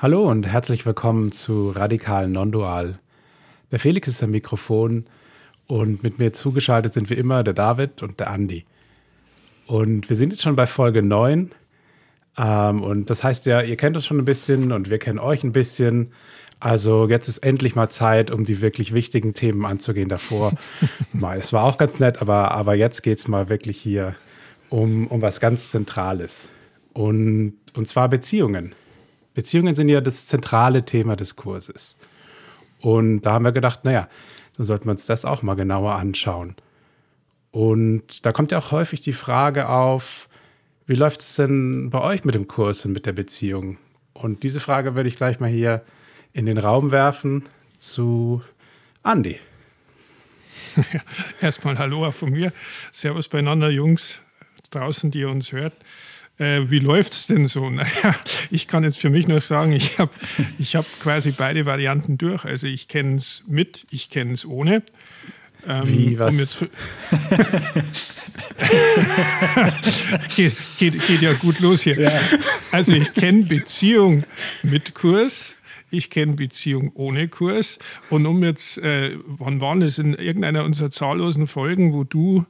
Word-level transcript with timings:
Hallo 0.00 0.30
und 0.30 0.46
herzlich 0.46 0.86
willkommen 0.86 1.32
zu 1.32 1.70
Radikal 1.70 2.28
Non-Dual. 2.28 3.00
Der 3.72 3.80
Felix 3.80 4.06
ist 4.06 4.22
am 4.22 4.30
Mikrofon 4.30 5.06
und 5.66 6.04
mit 6.04 6.20
mir 6.20 6.32
zugeschaltet 6.32 6.94
sind 6.94 7.10
wie 7.10 7.14
immer 7.14 7.42
der 7.42 7.52
David 7.52 8.00
und 8.04 8.20
der 8.20 8.30
Andi. 8.30 8.64
Und 9.66 10.08
wir 10.08 10.14
sind 10.14 10.30
jetzt 10.30 10.42
schon 10.42 10.54
bei 10.54 10.68
Folge 10.68 11.02
9. 11.02 11.50
Ähm, 12.36 12.82
und 12.84 13.10
das 13.10 13.24
heißt 13.24 13.46
ja, 13.46 13.60
ihr 13.60 13.76
kennt 13.76 13.96
uns 13.96 14.06
schon 14.06 14.18
ein 14.18 14.24
bisschen 14.24 14.70
und 14.70 14.88
wir 14.88 15.00
kennen 15.00 15.18
euch 15.18 15.42
ein 15.42 15.50
bisschen. 15.50 16.12
Also 16.60 17.08
jetzt 17.08 17.26
ist 17.26 17.38
endlich 17.38 17.74
mal 17.74 17.88
Zeit, 17.88 18.30
um 18.30 18.44
die 18.44 18.60
wirklich 18.60 18.94
wichtigen 18.94 19.34
Themen 19.34 19.66
anzugehen 19.66 20.08
davor. 20.08 20.52
es 21.40 21.52
war 21.52 21.64
auch 21.64 21.76
ganz 21.76 21.98
nett, 21.98 22.22
aber, 22.22 22.52
aber 22.52 22.76
jetzt 22.76 23.02
geht 23.02 23.18
es 23.18 23.26
mal 23.26 23.48
wirklich 23.48 23.80
hier 23.80 24.14
um, 24.68 25.08
um 25.08 25.22
was 25.22 25.40
ganz 25.40 25.72
Zentrales. 25.72 26.50
Und, 26.92 27.54
und 27.74 27.88
zwar 27.88 28.08
Beziehungen. 28.08 28.76
Beziehungen 29.38 29.76
sind 29.76 29.88
ja 29.88 30.00
das 30.00 30.26
zentrale 30.26 30.84
Thema 30.84 31.14
des 31.14 31.36
Kurses. 31.36 31.96
Und 32.80 33.22
da 33.22 33.34
haben 33.34 33.44
wir 33.44 33.52
gedacht, 33.52 33.84
naja, 33.84 34.08
dann 34.56 34.66
sollten 34.66 34.86
wir 34.86 34.90
uns 34.90 35.06
das 35.06 35.24
auch 35.24 35.42
mal 35.42 35.54
genauer 35.54 35.94
anschauen. 35.94 36.56
Und 37.52 38.26
da 38.26 38.32
kommt 38.32 38.50
ja 38.50 38.58
auch 38.58 38.72
häufig 38.72 39.00
die 39.00 39.12
Frage 39.12 39.68
auf, 39.68 40.28
wie 40.88 40.96
läuft 40.96 41.20
es 41.20 41.36
denn 41.36 41.88
bei 41.90 42.00
euch 42.00 42.24
mit 42.24 42.34
dem 42.34 42.48
Kurs 42.48 42.84
und 42.84 42.92
mit 42.92 43.06
der 43.06 43.12
Beziehung? 43.12 43.78
Und 44.12 44.42
diese 44.42 44.58
Frage 44.58 44.96
würde 44.96 45.08
ich 45.08 45.14
gleich 45.14 45.38
mal 45.38 45.48
hier 45.48 45.84
in 46.32 46.44
den 46.44 46.58
Raum 46.58 46.90
werfen 46.90 47.44
zu 47.78 48.42
Andi. 49.04 49.38
Erstmal 51.40 51.78
Hallo 51.78 52.10
von 52.10 52.32
mir. 52.32 52.52
Servus 52.90 53.28
beieinander, 53.28 53.70
Jungs 53.70 54.18
draußen, 54.72 55.12
die 55.12 55.20
ihr 55.20 55.30
uns 55.30 55.52
hört. 55.52 55.74
Äh, 56.38 56.70
wie 56.70 56.78
läuft 56.78 57.12
es 57.12 57.26
denn 57.26 57.46
so? 57.46 57.68
Naja, 57.78 58.14
ich 58.50 58.66
kann 58.66 58.84
jetzt 58.84 58.98
für 58.98 59.10
mich 59.10 59.28
noch 59.28 59.42
sagen, 59.42 59.72
ich 59.72 59.98
habe 59.98 60.12
ich 60.58 60.76
hab 60.76 60.86
quasi 61.00 61.32
beide 61.32 61.66
Varianten 61.66 62.16
durch. 62.18 62.44
Also 62.44 62.66
ich 62.66 62.88
kenne 62.88 63.16
es 63.16 63.44
mit, 63.46 63.86
ich 63.90 64.10
kenne 64.10 64.32
es 64.32 64.46
ohne. 64.46 64.82
Ähm, 65.66 65.88
wie, 65.88 66.18
was? 66.18 66.34
Um 66.34 66.40
jetzt 66.40 66.60
geht, 70.36 70.56
geht, 70.78 71.06
geht, 71.06 71.22
ja 71.22 71.32
gut 71.34 71.60
los 71.60 71.82
hier. 71.82 72.00
Ja. 72.00 72.12
Also 72.70 72.92
ich 72.92 73.12
kenne 73.12 73.42
Beziehung 73.42 74.22
mit 74.62 74.94
Kurs, 74.94 75.56
ich 75.90 76.10
kenne 76.10 76.34
Beziehung 76.34 76.92
ohne 76.94 77.26
Kurs. 77.28 77.80
Und 78.08 78.24
um 78.26 78.44
jetzt, 78.44 78.78
äh, 78.78 79.16
wann 79.26 79.60
waren 79.60 79.82
es 79.82 79.98
in 79.98 80.14
irgendeiner 80.14 80.64
unserer 80.64 80.90
zahllosen 80.90 81.46
Folgen, 81.46 81.92
wo 81.92 82.04
du 82.04 82.46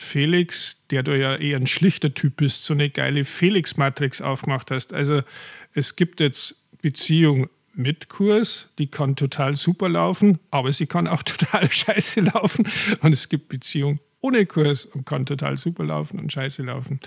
Felix, 0.00 0.86
der 0.90 1.02
du 1.02 1.18
ja 1.18 1.34
eher 1.34 1.56
ein 1.56 1.66
schlichter 1.66 2.14
Typ 2.14 2.36
bist, 2.36 2.64
so 2.64 2.72
eine 2.72 2.88
geile 2.88 3.24
Felix-Matrix 3.24 4.22
aufgemacht 4.22 4.70
hast. 4.70 4.94
Also 4.94 5.22
es 5.74 5.96
gibt 5.96 6.20
jetzt 6.20 6.54
Beziehung 6.80 7.48
mit 7.74 8.08
Kurs, 8.08 8.68
die 8.78 8.86
kann 8.86 9.16
total 9.16 9.56
super 9.56 9.88
laufen, 9.88 10.38
aber 10.52 10.70
sie 10.70 10.86
kann 10.86 11.08
auch 11.08 11.22
total 11.24 11.68
scheiße 11.68 12.20
laufen. 12.20 12.68
Und 13.00 13.12
es 13.12 13.28
gibt 13.28 13.48
Beziehung 13.48 13.98
ohne 14.20 14.46
Kurs 14.46 14.86
und 14.86 15.04
kann 15.04 15.26
total 15.26 15.56
super 15.56 15.84
laufen 15.84 16.20
und 16.20 16.32
scheiße 16.32 16.62
laufen. 16.62 17.00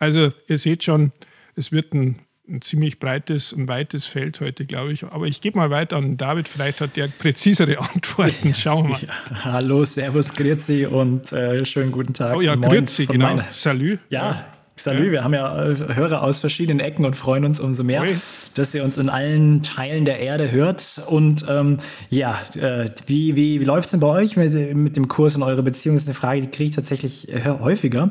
Also 0.00 0.32
ihr 0.48 0.58
seht 0.58 0.82
schon, 0.82 1.12
es 1.54 1.70
wird 1.70 1.94
ein 1.94 2.18
ein 2.48 2.60
ziemlich 2.60 2.98
breites 2.98 3.52
und 3.52 3.68
weites 3.68 4.06
Feld 4.06 4.40
heute, 4.40 4.66
glaube 4.66 4.92
ich. 4.92 5.04
Aber 5.04 5.26
ich 5.26 5.40
gebe 5.40 5.58
mal 5.58 5.70
weiter 5.70 5.96
an 5.96 6.16
David, 6.16 6.48
vielleicht 6.48 6.80
hat 6.80 6.96
der 6.96 7.08
präzisere 7.08 7.78
Antworten. 7.94 8.54
Schauen 8.54 8.84
wir 8.84 8.90
mal. 8.90 9.00
Ja, 9.02 9.44
hallo, 9.44 9.84
Servus, 9.84 10.32
Grüezi 10.34 10.86
und 10.86 11.32
äh, 11.32 11.64
schönen 11.64 11.92
guten 11.92 12.14
Tag. 12.14 12.36
Oh 12.36 12.40
ja, 12.40 12.56
Grüezi, 12.56 13.06
genau. 13.06 13.40
Salut. 13.50 14.00
Ja, 14.08 14.46
Salü, 14.82 15.06
ja. 15.06 15.12
wir 15.12 15.24
haben 15.24 15.34
ja 15.34 15.70
äh, 15.70 15.94
Hörer 15.94 16.22
aus 16.22 16.40
verschiedenen 16.40 16.80
Ecken 16.80 17.04
und 17.04 17.16
freuen 17.16 17.44
uns 17.44 17.60
umso 17.60 17.84
mehr, 17.84 18.02
Ui. 18.02 18.16
dass 18.54 18.74
ihr 18.74 18.82
uns 18.84 18.98
in 18.98 19.08
allen 19.08 19.62
Teilen 19.62 20.04
der 20.04 20.18
Erde 20.18 20.50
hört. 20.50 21.00
Und 21.06 21.44
ähm, 21.48 21.78
ja, 22.10 22.40
äh, 22.56 22.90
wie, 23.06 23.36
wie, 23.36 23.60
wie 23.60 23.64
läuft 23.64 23.86
es 23.86 23.90
denn 23.92 24.00
bei 24.00 24.08
euch 24.08 24.36
mit, 24.36 24.52
mit 24.74 24.96
dem 24.96 25.08
Kurs 25.08 25.36
und 25.36 25.42
eure 25.42 25.62
Beziehung? 25.62 25.96
Das 25.96 26.02
ist 26.02 26.08
eine 26.08 26.14
Frage, 26.14 26.40
die 26.40 26.48
kriege 26.48 26.70
ich 26.70 26.76
tatsächlich 26.76 27.28
äh, 27.28 27.42
häufiger 27.60 28.10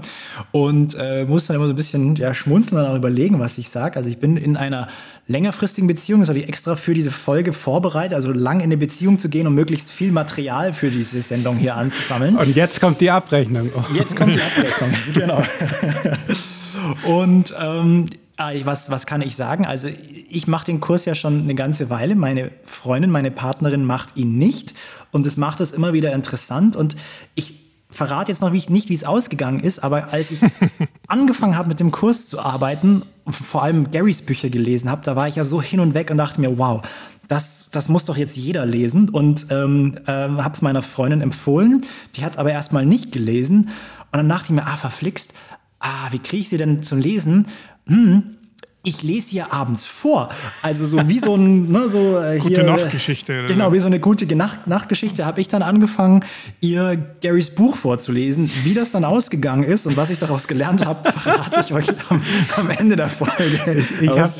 und 0.51 0.95
äh, 0.99 1.25
muss 1.25 1.47
dann 1.47 1.55
immer 1.55 1.65
so 1.65 1.73
ein 1.73 1.75
bisschen 1.75 2.15
ja, 2.15 2.33
schmunzeln 2.33 2.81
und 2.81 2.87
auch 2.87 2.95
überlegen, 2.95 3.39
was 3.39 3.57
ich 3.57 3.69
sage. 3.69 3.97
Also 3.97 4.09
ich 4.09 4.19
bin 4.19 4.37
in 4.37 4.57
einer 4.57 4.87
längerfristigen 5.27 5.87
Beziehung, 5.87 6.21
das 6.21 6.29
habe 6.29 6.39
ich 6.39 6.47
extra 6.47 6.75
für 6.75 6.93
diese 6.93 7.11
Folge 7.11 7.53
vorbereitet, 7.53 8.15
also 8.15 8.31
lang 8.31 8.59
in 8.59 8.65
eine 8.65 8.77
Beziehung 8.77 9.19
zu 9.19 9.29
gehen, 9.29 9.47
um 9.47 9.55
möglichst 9.55 9.91
viel 9.91 10.11
Material 10.11 10.73
für 10.73 10.89
diese 10.89 11.21
Sendung 11.21 11.57
hier 11.57 11.75
anzusammeln. 11.75 12.37
Und 12.37 12.55
jetzt 12.55 12.81
kommt 12.81 13.01
die 13.01 13.09
Abrechnung. 13.09 13.71
Jetzt 13.93 14.15
kommt 14.15 14.35
die 14.35 14.41
Abrechnung, 14.41 14.93
genau. 15.13 15.43
Und 17.05 17.53
ähm, 17.59 18.05
ah, 18.37 18.51
was, 18.63 18.89
was 18.89 19.05
kann 19.05 19.21
ich 19.21 19.35
sagen? 19.35 19.65
Also 19.65 19.89
ich 20.29 20.47
mache 20.47 20.65
den 20.65 20.79
Kurs 20.79 21.05
ja 21.05 21.15
schon 21.15 21.41
eine 21.41 21.55
ganze 21.55 21.89
Weile. 21.89 22.15
Meine 22.15 22.51
Freundin, 22.63 23.11
meine 23.11 23.31
Partnerin 23.31 23.85
macht 23.85 24.15
ihn 24.17 24.37
nicht. 24.37 24.73
Und 25.11 25.27
es 25.27 25.37
macht 25.37 25.59
es 25.59 25.71
immer 25.71 25.93
wieder 25.93 26.13
interessant. 26.13 26.75
Und 26.75 26.95
ich 27.35 27.61
verrate 27.89 28.31
jetzt 28.31 28.41
noch 28.41 28.51
nicht, 28.51 28.89
wie 28.89 28.93
es 28.93 29.03
ausgegangen 29.03 29.59
ist, 29.59 29.79
aber 29.79 30.13
als 30.13 30.31
ich 30.31 30.39
angefangen 31.07 31.57
habe, 31.57 31.67
mit 31.67 31.79
dem 31.79 31.91
Kurs 31.91 32.27
zu 32.29 32.39
arbeiten, 32.39 33.03
vor 33.29 33.63
allem 33.63 33.91
Garys 33.91 34.21
Bücher 34.21 34.49
gelesen 34.49 34.89
habe, 34.89 35.03
da 35.03 35.15
war 35.15 35.27
ich 35.27 35.35
ja 35.35 35.43
so 35.43 35.61
hin 35.61 35.79
und 35.79 35.93
weg 35.93 36.09
und 36.09 36.17
dachte 36.17 36.39
mir, 36.39 36.57
wow, 36.57 36.81
das, 37.27 37.69
das 37.71 37.87
muss 37.87 38.05
doch 38.05 38.17
jetzt 38.17 38.35
jeder 38.35 38.65
lesen. 38.65 39.09
Und 39.09 39.47
ähm, 39.51 39.97
äh, 40.05 40.11
habe 40.11 40.53
es 40.53 40.61
meiner 40.61 40.81
Freundin 40.81 41.21
empfohlen. 41.21 41.81
Die 42.15 42.25
hat 42.25 42.33
es 42.33 42.37
aber 42.37 42.51
erstmal 42.51 42.85
nicht 42.85 43.11
gelesen. 43.11 43.69
Und 44.11 44.17
dann 44.17 44.29
dachte 44.29 44.45
ich 44.45 44.51
mir, 44.51 44.65
ah, 44.67 44.75
verflixt, 44.75 45.33
ah, 45.81 46.07
wie 46.11 46.19
kriege 46.19 46.41
ich 46.41 46.49
sie 46.49 46.57
denn 46.57 46.83
zum 46.83 46.99
Lesen? 46.99 47.47
Hm, 47.87 48.37
ich 48.83 49.03
lese 49.03 49.29
hier 49.29 49.53
abends 49.53 49.85
vor. 49.85 50.29
Also 50.63 50.87
so 50.87 51.07
wie 51.07 51.19
so 51.19 51.35
ein, 51.35 51.71
ne, 51.71 51.87
so 51.87 52.19
äh. 52.19 52.39
Gute 52.41 52.63
Nachtgeschichte. 52.63 53.45
Genau, 53.47 53.71
wie 53.73 53.79
so 53.79 53.85
eine 53.85 53.99
gute 53.99 54.35
Nacht 54.35 54.65
Nachtgeschichte 54.65 55.25
habe 55.25 55.39
ich 55.39 55.47
dann 55.47 55.61
angefangen, 55.61 56.25
ihr 56.61 56.97
Garys 57.21 57.53
Buch 57.53 57.75
vorzulesen. 57.75 58.49
Wie 58.63 58.73
das 58.73 58.91
dann 58.91 59.05
ausgegangen 59.05 59.63
ist 59.63 59.85
und 59.85 59.97
was 59.97 60.09
ich 60.09 60.17
daraus 60.17 60.47
gelernt 60.47 60.85
habe, 60.85 61.11
verrate 61.19 61.61
ich 61.61 61.73
euch 61.73 61.89
am, 62.09 62.21
am, 62.55 62.69
Ende 62.71 62.95
der 62.95 63.09
Folge. 63.09 63.75
Ich, 63.77 64.01
ich 64.01 64.09
habe 64.09 64.31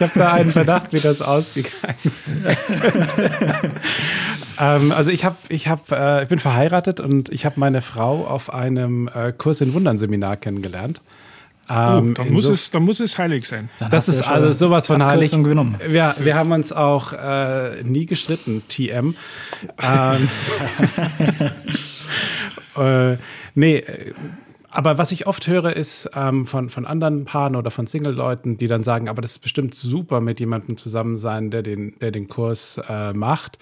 hab 0.00 0.14
da 0.14 0.32
einen 0.32 0.50
Verdacht, 0.50 0.92
wie 0.92 1.00
das 1.00 1.22
ausgegangen 1.22 1.94
ist. 2.02 2.30
ähm, 4.60 4.90
also 4.92 5.10
ich, 5.12 5.24
hab, 5.24 5.36
ich, 5.48 5.68
hab, 5.68 5.92
äh, 5.92 6.24
ich 6.24 6.28
bin 6.28 6.40
verheiratet 6.40 6.98
und 6.98 7.28
ich 7.28 7.44
habe 7.44 7.60
meine 7.60 7.80
Frau 7.80 8.24
auf 8.26 8.52
einem 8.52 9.08
äh, 9.14 9.32
Kurs 9.32 9.60
in 9.60 9.72
Wundern 9.72 9.98
Seminar 9.98 10.36
kennengelernt. 10.36 11.00
Ähm, 11.68 12.10
oh, 12.10 12.12
dann, 12.12 12.32
muss 12.32 12.44
so 12.44 12.52
es, 12.52 12.70
dann 12.70 12.82
muss 12.82 13.00
es 13.00 13.16
heilig 13.18 13.46
sein. 13.46 13.70
Dann 13.78 13.90
das 13.90 14.08
ist 14.08 14.22
also 14.22 14.52
sowas 14.52 14.86
von 14.86 15.02
heilig. 15.04 15.30
Genommen. 15.30 15.76
Wir, 15.86 16.14
wir 16.18 16.36
haben 16.36 16.52
uns 16.52 16.72
auch 16.72 17.12
äh, 17.12 17.82
nie 17.82 18.06
gestritten, 18.06 18.62
TM. 18.68 19.14
ähm, 19.82 20.28
äh, 22.76 23.16
nee, 23.54 23.84
aber 24.74 24.98
was 24.98 25.12
ich 25.12 25.28
oft 25.28 25.46
höre, 25.46 25.76
ist 25.76 26.10
ähm, 26.16 26.46
von, 26.46 26.68
von 26.68 26.84
anderen 26.84 27.24
Paaren 27.24 27.54
oder 27.54 27.70
von 27.70 27.86
Single-Leuten, 27.86 28.58
die 28.58 28.66
dann 28.66 28.82
sagen, 28.82 29.08
aber 29.08 29.22
das 29.22 29.32
ist 29.32 29.38
bestimmt 29.38 29.72
super, 29.72 30.20
mit 30.20 30.40
jemandem 30.40 30.76
zusammen 30.76 31.16
sein, 31.16 31.50
der 31.50 31.62
den, 31.62 31.96
der 32.00 32.10
den 32.10 32.26
Kurs 32.26 32.80
äh, 32.88 33.12
macht. 33.12 33.58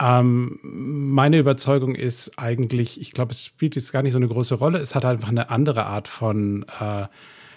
Ähm, 0.00 0.58
meine 0.62 1.38
Überzeugung 1.38 1.94
ist 1.94 2.32
eigentlich, 2.36 3.00
ich 3.00 3.12
glaube, 3.12 3.32
es 3.32 3.44
spielt 3.44 3.76
jetzt 3.76 3.92
gar 3.92 4.02
nicht 4.02 4.12
so 4.12 4.18
eine 4.18 4.28
große 4.28 4.56
Rolle. 4.56 4.78
Es 4.78 4.94
hat 4.94 5.04
einfach 5.04 5.28
eine 5.28 5.50
andere 5.50 5.86
Art 5.86 6.08
von 6.08 6.64
äh, 6.80 7.06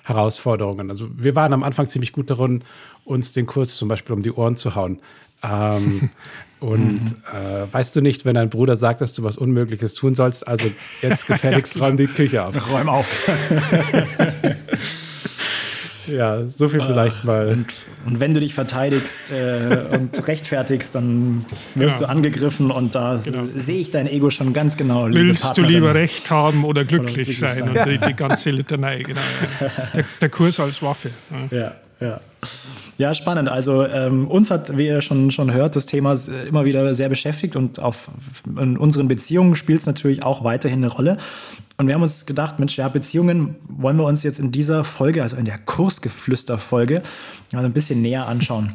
Herausforderungen. 0.03 0.89
Also 0.89 1.07
wir 1.15 1.35
waren 1.35 1.53
am 1.53 1.63
Anfang 1.63 1.87
ziemlich 1.87 2.11
gut 2.11 2.29
darin, 2.29 2.63
uns 3.05 3.33
den 3.33 3.45
Kurs 3.45 3.75
zum 3.75 3.87
Beispiel 3.87 4.15
um 4.15 4.21
die 4.21 4.31
Ohren 4.31 4.55
zu 4.55 4.75
hauen. 4.75 4.99
Ähm, 5.43 6.09
und 6.59 7.01
mhm. 7.01 7.15
äh, 7.33 7.73
weißt 7.73 7.95
du 7.95 8.01
nicht, 8.01 8.23
wenn 8.23 8.35
dein 8.35 8.49
Bruder 8.49 8.75
sagt, 8.75 9.01
dass 9.01 9.13
du 9.13 9.23
was 9.23 9.37
Unmögliches 9.37 9.95
tun 9.95 10.13
sollst, 10.13 10.47
also 10.47 10.69
jetzt 11.01 11.27
gefälligst 11.27 11.75
ja, 11.75 11.85
räum 11.85 11.97
die 11.97 12.07
Küche 12.07 12.45
auf. 12.45 12.69
Räum 12.69 12.89
auf. 12.89 13.11
Ja, 16.07 16.45
so 16.49 16.69
viel 16.69 16.81
vielleicht 16.81 17.23
äh, 17.23 17.27
mal. 17.27 17.47
Und, 17.49 17.65
und, 18.05 18.19
wenn 18.19 18.33
du 18.33 18.39
dich 18.39 18.53
verteidigst 18.53 19.31
äh, 19.31 19.85
und 19.91 20.27
rechtfertigst, 20.27 20.95
dann 20.95 21.45
wirst 21.75 21.97
genau. 21.97 22.07
du 22.07 22.13
angegriffen 22.13 22.71
und 22.71 22.95
da 22.95 23.19
genau. 23.23 23.43
sehe 23.43 23.79
ich 23.79 23.91
dein 23.91 24.07
Ego 24.07 24.29
schon 24.29 24.53
ganz 24.53 24.77
genau. 24.77 25.07
Willst 25.07 25.57
du 25.57 25.61
lieber 25.61 25.93
Recht 25.93 26.29
haben 26.31 26.65
oder 26.65 26.85
glücklich, 26.85 27.09
oder 27.09 27.15
glücklich 27.15 27.39
sein? 27.39 27.51
sein? 27.51 27.69
Und 27.69 27.85
die, 27.85 27.97
die, 27.97 28.13
ganze 28.15 28.51
Litanei, 28.51 29.03
genau. 29.03 29.21
Der, 29.93 30.05
der, 30.21 30.29
Kurs 30.29 30.59
als 30.59 30.81
Waffe. 30.81 31.11
Ja, 31.51 31.57
ja. 31.57 31.73
Ja, 31.99 32.21
spannend. 33.13 33.47
Also 33.47 33.85
ähm, 33.85 34.27
uns 34.27 34.49
hat, 34.49 34.77
wie 34.77 34.87
ihr 34.87 35.01
schon, 35.01 35.29
schon 35.31 35.53
hört, 35.53 35.75
das 35.75 35.85
Thema 35.85 36.17
immer 36.47 36.65
wieder 36.65 36.95
sehr 36.95 37.09
beschäftigt 37.09 37.55
und 37.55 37.79
auf, 37.79 38.09
in 38.59 38.75
unseren 38.77 39.07
Beziehungen 39.07 39.55
spielt 39.55 39.81
es 39.81 39.85
natürlich 39.85 40.23
auch 40.23 40.43
weiterhin 40.43 40.79
eine 40.83 40.91
Rolle. 40.91 41.17
Und 41.77 41.87
wir 41.87 41.93
haben 41.93 42.01
uns 42.01 42.25
gedacht, 42.25 42.57
Mensch, 42.57 42.75
ja, 42.75 42.89
Beziehungen 42.89 43.55
wollen 43.67 43.97
wir 43.97 44.05
uns 44.05 44.23
jetzt 44.23 44.39
in 44.39 44.51
dieser 44.51 44.83
Folge, 44.83 45.21
also 45.21 45.35
in 45.35 45.45
der 45.45 45.59
Kursgeflüster-Folge, 45.59 47.03
also 47.53 47.65
ein 47.65 47.73
bisschen 47.73 48.01
näher 48.01 48.27
anschauen. 48.27 48.73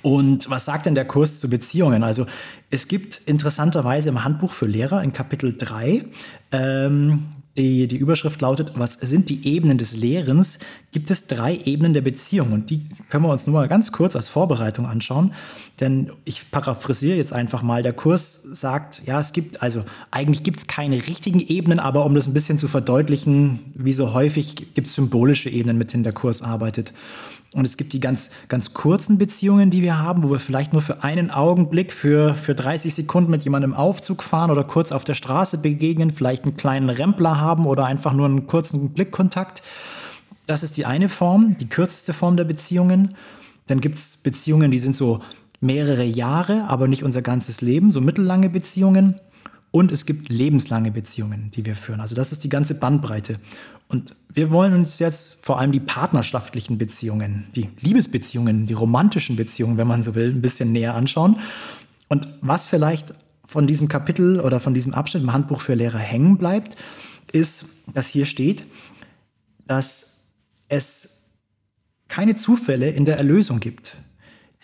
Und 0.00 0.48
was 0.48 0.64
sagt 0.64 0.86
denn 0.86 0.94
der 0.94 1.04
Kurs 1.04 1.40
zu 1.40 1.50
Beziehungen? 1.50 2.04
Also 2.04 2.26
es 2.70 2.88
gibt 2.88 3.20
interessanterweise 3.26 4.08
im 4.08 4.24
Handbuch 4.24 4.52
für 4.52 4.66
Lehrer 4.66 5.02
in 5.02 5.12
Kapitel 5.12 5.56
3 5.56 6.04
ähm, 6.52 7.24
die, 7.56 7.88
die 7.88 7.96
Überschrift 7.96 8.40
lautet, 8.40 8.72
was 8.74 8.94
sind 8.94 9.28
die 9.28 9.46
Ebenen 9.46 9.78
des 9.78 9.96
Lehrens? 9.96 10.58
Gibt 10.96 11.10
es 11.10 11.26
drei 11.26 11.60
Ebenen 11.66 11.92
der 11.92 12.00
Beziehung 12.00 12.52
und 12.52 12.70
die 12.70 12.88
können 13.10 13.22
wir 13.26 13.28
uns 13.28 13.46
nur 13.46 13.52
mal 13.52 13.68
ganz 13.68 13.92
kurz 13.92 14.16
als 14.16 14.30
Vorbereitung 14.30 14.86
anschauen. 14.86 15.34
Denn 15.78 16.10
ich 16.24 16.50
paraphrasiere 16.50 17.18
jetzt 17.18 17.34
einfach 17.34 17.60
mal, 17.60 17.82
der 17.82 17.92
Kurs 17.92 18.42
sagt, 18.42 19.02
ja, 19.04 19.20
es 19.20 19.34
gibt, 19.34 19.60
also 19.60 19.84
eigentlich 20.10 20.42
gibt 20.42 20.56
es 20.56 20.66
keine 20.68 21.06
richtigen 21.06 21.40
Ebenen, 21.40 21.80
aber 21.80 22.06
um 22.06 22.14
das 22.14 22.26
ein 22.26 22.32
bisschen 22.32 22.56
zu 22.56 22.66
verdeutlichen, 22.66 23.58
wie 23.74 23.92
so 23.92 24.14
häufig 24.14 24.72
gibt 24.72 24.86
es 24.86 24.94
symbolische 24.94 25.50
Ebenen, 25.50 25.76
mit 25.76 25.92
denen 25.92 26.02
der 26.02 26.14
Kurs 26.14 26.40
arbeitet. 26.40 26.94
Und 27.52 27.66
es 27.66 27.76
gibt 27.76 27.92
die 27.92 28.00
ganz, 28.00 28.30
ganz 28.48 28.72
kurzen 28.72 29.18
Beziehungen, 29.18 29.70
die 29.70 29.82
wir 29.82 29.98
haben, 29.98 30.22
wo 30.22 30.30
wir 30.30 30.40
vielleicht 30.40 30.72
nur 30.72 30.80
für 30.80 31.04
einen 31.04 31.30
Augenblick, 31.30 31.92
für, 31.92 32.32
für 32.32 32.54
30 32.54 32.94
Sekunden 32.94 33.30
mit 33.30 33.44
jemandem 33.44 33.72
im 33.72 33.76
Aufzug 33.76 34.22
fahren 34.22 34.50
oder 34.50 34.64
kurz 34.64 34.92
auf 34.92 35.04
der 35.04 35.14
Straße 35.14 35.58
begegnen, 35.58 36.10
vielleicht 36.12 36.44
einen 36.44 36.56
kleinen 36.56 36.88
Rempler 36.88 37.38
haben 37.38 37.66
oder 37.66 37.84
einfach 37.84 38.14
nur 38.14 38.24
einen 38.24 38.46
kurzen 38.46 38.94
Blickkontakt. 38.94 39.62
Das 40.46 40.62
ist 40.62 40.76
die 40.76 40.86
eine 40.86 41.08
Form, 41.08 41.56
die 41.58 41.68
kürzeste 41.68 42.12
Form 42.12 42.36
der 42.36 42.44
Beziehungen. 42.44 43.14
Dann 43.66 43.80
gibt 43.80 43.96
es 43.96 44.16
Beziehungen, 44.18 44.70
die 44.70 44.78
sind 44.78 44.94
so 44.94 45.20
mehrere 45.60 46.04
Jahre, 46.04 46.68
aber 46.68 46.86
nicht 46.86 47.02
unser 47.02 47.22
ganzes 47.22 47.60
Leben, 47.60 47.90
so 47.90 48.00
mittellange 48.00 48.48
Beziehungen. 48.48 49.20
Und 49.72 49.92
es 49.92 50.06
gibt 50.06 50.28
lebenslange 50.28 50.90
Beziehungen, 50.92 51.50
die 51.54 51.66
wir 51.66 51.74
führen. 51.76 52.00
Also 52.00 52.14
das 52.14 52.32
ist 52.32 52.44
die 52.44 52.48
ganze 52.48 52.76
Bandbreite. 52.76 53.38
Und 53.88 54.14
wir 54.32 54.50
wollen 54.50 54.72
uns 54.74 54.98
jetzt 54.98 55.44
vor 55.44 55.58
allem 55.58 55.72
die 55.72 55.80
partnerschaftlichen 55.80 56.78
Beziehungen, 56.78 57.46
die 57.54 57.68
Liebesbeziehungen, 57.80 58.66
die 58.66 58.72
romantischen 58.72 59.36
Beziehungen, 59.36 59.76
wenn 59.76 59.86
man 59.86 60.02
so 60.02 60.14
will, 60.14 60.30
ein 60.30 60.40
bisschen 60.40 60.72
näher 60.72 60.94
anschauen. 60.94 61.38
Und 62.08 62.28
was 62.40 62.66
vielleicht 62.66 63.14
von 63.44 63.66
diesem 63.66 63.88
Kapitel 63.88 64.40
oder 64.40 64.60
von 64.60 64.74
diesem 64.74 64.94
Abschnitt 64.94 65.22
im 65.22 65.32
Handbuch 65.32 65.60
für 65.60 65.74
Lehrer 65.74 65.98
hängen 65.98 66.36
bleibt, 66.36 66.76
ist, 67.32 67.66
dass 67.92 68.08
hier 68.08 68.26
steht, 68.26 68.64
dass 69.66 70.15
es 70.68 71.30
keine 72.08 72.34
Zufälle 72.34 72.90
in 72.90 73.04
der 73.04 73.16
Erlösung 73.16 73.60
gibt. 73.60 73.96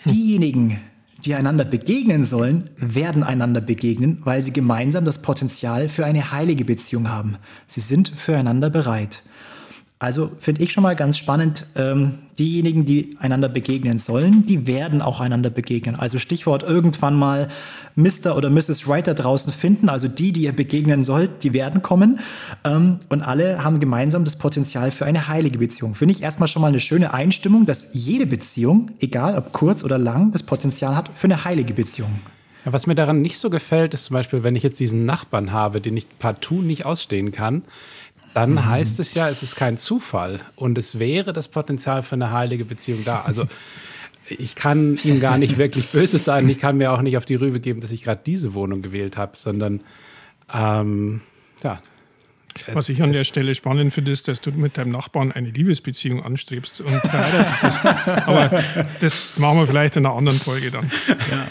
Diejenigen, 0.04 0.80
die 1.24 1.34
einander 1.34 1.64
begegnen 1.64 2.24
sollen, 2.24 2.70
werden 2.76 3.22
einander 3.22 3.60
begegnen, 3.60 4.20
weil 4.24 4.42
sie 4.42 4.52
gemeinsam 4.52 5.04
das 5.04 5.22
Potenzial 5.22 5.88
für 5.88 6.04
eine 6.04 6.32
heilige 6.32 6.64
Beziehung 6.64 7.08
haben. 7.08 7.36
Sie 7.66 7.80
sind 7.80 8.08
füreinander 8.08 8.70
bereit. 8.70 9.22
Also 10.02 10.32
finde 10.40 10.64
ich 10.64 10.72
schon 10.72 10.82
mal 10.82 10.96
ganz 10.96 11.16
spannend, 11.16 11.64
ähm, 11.76 12.18
diejenigen, 12.36 12.84
die 12.86 13.16
einander 13.20 13.48
begegnen 13.48 13.98
sollen, 13.98 14.44
die 14.46 14.66
werden 14.66 15.00
auch 15.00 15.20
einander 15.20 15.48
begegnen. 15.48 15.94
Also 15.94 16.18
Stichwort 16.18 16.64
irgendwann 16.64 17.14
mal 17.14 17.46
Mr. 17.94 18.36
oder 18.36 18.50
Mrs. 18.50 18.88
Writer 18.88 19.14
draußen 19.14 19.52
finden. 19.52 19.88
Also 19.88 20.08
die, 20.08 20.32
die 20.32 20.42
ihr 20.42 20.52
begegnen 20.52 21.04
sollt, 21.04 21.44
die 21.44 21.52
werden 21.52 21.82
kommen. 21.82 22.18
Ähm, 22.64 22.98
und 23.10 23.22
alle 23.22 23.62
haben 23.62 23.78
gemeinsam 23.78 24.24
das 24.24 24.34
Potenzial 24.34 24.90
für 24.90 25.06
eine 25.06 25.28
heilige 25.28 25.58
Beziehung. 25.58 25.94
Finde 25.94 26.14
ich 26.14 26.22
erstmal 26.24 26.48
schon 26.48 26.62
mal 26.62 26.68
eine 26.68 26.80
schöne 26.80 27.14
Einstimmung, 27.14 27.64
dass 27.64 27.90
jede 27.92 28.26
Beziehung, 28.26 28.90
egal 28.98 29.38
ob 29.38 29.52
kurz 29.52 29.84
oder 29.84 29.98
lang, 29.98 30.32
das 30.32 30.42
Potenzial 30.42 30.96
hat 30.96 31.10
für 31.14 31.28
eine 31.28 31.44
heilige 31.44 31.74
Beziehung. 31.74 32.10
Ja, 32.64 32.72
was 32.72 32.86
mir 32.86 32.94
daran 32.94 33.22
nicht 33.22 33.38
so 33.38 33.50
gefällt, 33.50 33.92
ist 33.92 34.04
zum 34.04 34.14
Beispiel, 34.14 34.44
wenn 34.44 34.54
ich 34.54 34.62
jetzt 34.62 34.78
diesen 34.78 35.04
Nachbarn 35.04 35.52
habe, 35.52 35.80
den 35.80 35.96
ich 35.96 36.06
partout 36.18 36.62
nicht 36.62 36.86
ausstehen 36.86 37.32
kann, 37.32 37.62
dann 38.34 38.52
mhm. 38.52 38.66
heißt 38.66 39.00
es 39.00 39.14
ja, 39.14 39.28
es 39.28 39.42
ist 39.42 39.56
kein 39.56 39.76
Zufall 39.76 40.40
und 40.56 40.78
es 40.78 40.98
wäre 40.98 41.32
das 41.32 41.48
Potenzial 41.48 42.02
für 42.02 42.14
eine 42.14 42.30
heilige 42.30 42.64
Beziehung 42.64 43.04
da. 43.04 43.22
Also 43.22 43.46
ich 44.28 44.54
kann 44.54 44.98
ihm 45.02 45.20
gar 45.20 45.38
nicht 45.38 45.58
wirklich 45.58 45.88
böse 45.88 46.18
sein. 46.18 46.48
Ich 46.48 46.58
kann 46.58 46.76
mir 46.76 46.92
auch 46.92 47.02
nicht 47.02 47.16
auf 47.16 47.24
die 47.24 47.34
Rübe 47.34 47.60
geben, 47.60 47.80
dass 47.80 47.92
ich 47.92 48.02
gerade 48.02 48.22
diese 48.24 48.54
Wohnung 48.54 48.82
gewählt 48.82 49.16
habe, 49.16 49.36
sondern 49.36 49.80
ähm, 50.52 51.20
ja. 51.62 51.78
Was 52.72 52.90
ich 52.90 53.02
an 53.02 53.12
der 53.12 53.24
Stelle 53.24 53.54
spannend 53.54 53.94
finde, 53.94 54.12
ist, 54.12 54.28
dass 54.28 54.42
du 54.42 54.50
mit 54.52 54.76
deinem 54.76 54.92
Nachbarn 54.92 55.32
eine 55.32 55.48
Liebesbeziehung 55.48 56.22
anstrebst 56.22 56.82
und 56.82 57.00
verheiratet 57.00 57.60
bist. 57.62 57.86
Aber 58.26 58.62
das 59.00 59.38
machen 59.38 59.58
wir 59.58 59.66
vielleicht 59.66 59.96
in 59.96 60.04
einer 60.04 60.14
anderen 60.14 60.38
Folge 60.38 60.70
dann. 60.70 60.90
Ja, 61.30 61.48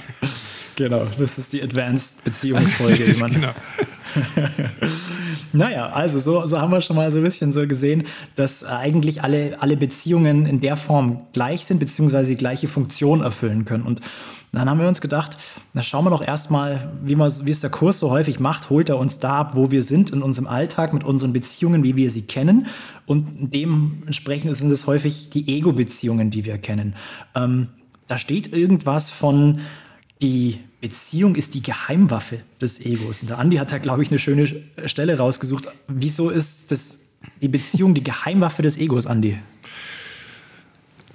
genau. 0.76 1.08
Das 1.18 1.40
ist 1.40 1.54
die 1.54 1.64
Advanced 1.64 2.24
Beziehungsfolge. 2.24 3.06
genau. 3.30 3.54
Naja, 5.54 5.88
also 5.88 6.20
so, 6.20 6.46
so 6.46 6.60
haben 6.60 6.72
wir 6.72 6.82
schon 6.82 6.96
mal 6.96 7.12
so 7.12 7.20
ein 7.20 7.24
bisschen 7.24 7.52
so 7.52 7.68
gesehen, 7.68 8.04
dass 8.36 8.64
eigentlich 8.64 9.24
alle, 9.24 9.58
alle 9.60 9.78
Beziehungen 9.78 10.46
in 10.46 10.62
der 10.62 10.78
Form 10.78 11.22
gleich 11.34 11.66
sind, 11.66 11.80
beziehungsweise 11.80 12.32
die 12.32 12.38
gleiche 12.38 12.68
Funktion 12.68 13.22
erfüllen 13.22 13.66
können. 13.66 13.84
Und 13.84 14.02
dann 14.54 14.70
haben 14.70 14.80
wir 14.80 14.88
uns 14.88 15.00
gedacht, 15.00 15.38
na 15.74 15.82
schauen 15.82 16.04
wir 16.04 16.10
doch 16.10 16.26
erstmal, 16.26 16.92
wie, 17.04 17.18
wie 17.18 17.52
es 17.52 17.62
der 17.62 17.70
Kurs 17.70 18.00
so 18.00 18.10
häufig 18.10 18.40
macht, 18.40 18.70
holt 18.70 18.90
er 18.90 18.98
uns 18.98 19.20
da 19.20 19.40
ab, 19.40 19.56
wo 19.56 19.72
wir 19.72 19.82
sind 19.82 20.10
in 20.10 20.22
unserem 20.22 20.48
Alltag, 20.48 20.94
mit 20.94 21.06
unseren 21.06 21.32
Beziehungen, 21.32 21.84
wie 21.86 21.96
wir 21.96 22.10
sie 22.10 22.24
kennen. 22.24 22.68
Und 23.06 23.54
dementsprechend 23.54 24.56
sind 24.58 24.70
es 24.72 24.88
häufig 24.88 25.30
die 25.30 25.48
Ego-Beziehungen, 25.58 26.32
die 26.32 26.44
wir 26.44 26.58
kennen. 26.58 26.96
Ähm, 27.34 27.70
da 28.08 28.18
steht 28.18 28.54
irgendwas 28.54 29.10
von 29.10 29.62
die 30.22 30.60
Beziehung 30.82 31.36
ist 31.36 31.54
die 31.54 31.62
Geheimwaffe 31.62 32.40
des 32.60 32.84
Egos. 32.84 33.22
Und 33.22 33.30
der 33.30 33.38
Andi 33.38 33.58
hat 33.58 33.72
da, 33.72 33.78
glaube 33.78 34.02
ich, 34.04 34.10
eine 34.10 34.20
schöne 34.20 34.48
Stelle 34.86 35.18
rausgesucht. 35.18 35.68
Wieso 35.88 36.30
ist 36.32 36.72
das, 36.72 37.00
die 37.42 37.48
Beziehung 37.48 37.94
die 37.94 38.04
Geheimwaffe 38.04 38.64
des 38.64 38.78
Egos, 38.78 39.06
Andi? 39.06 39.38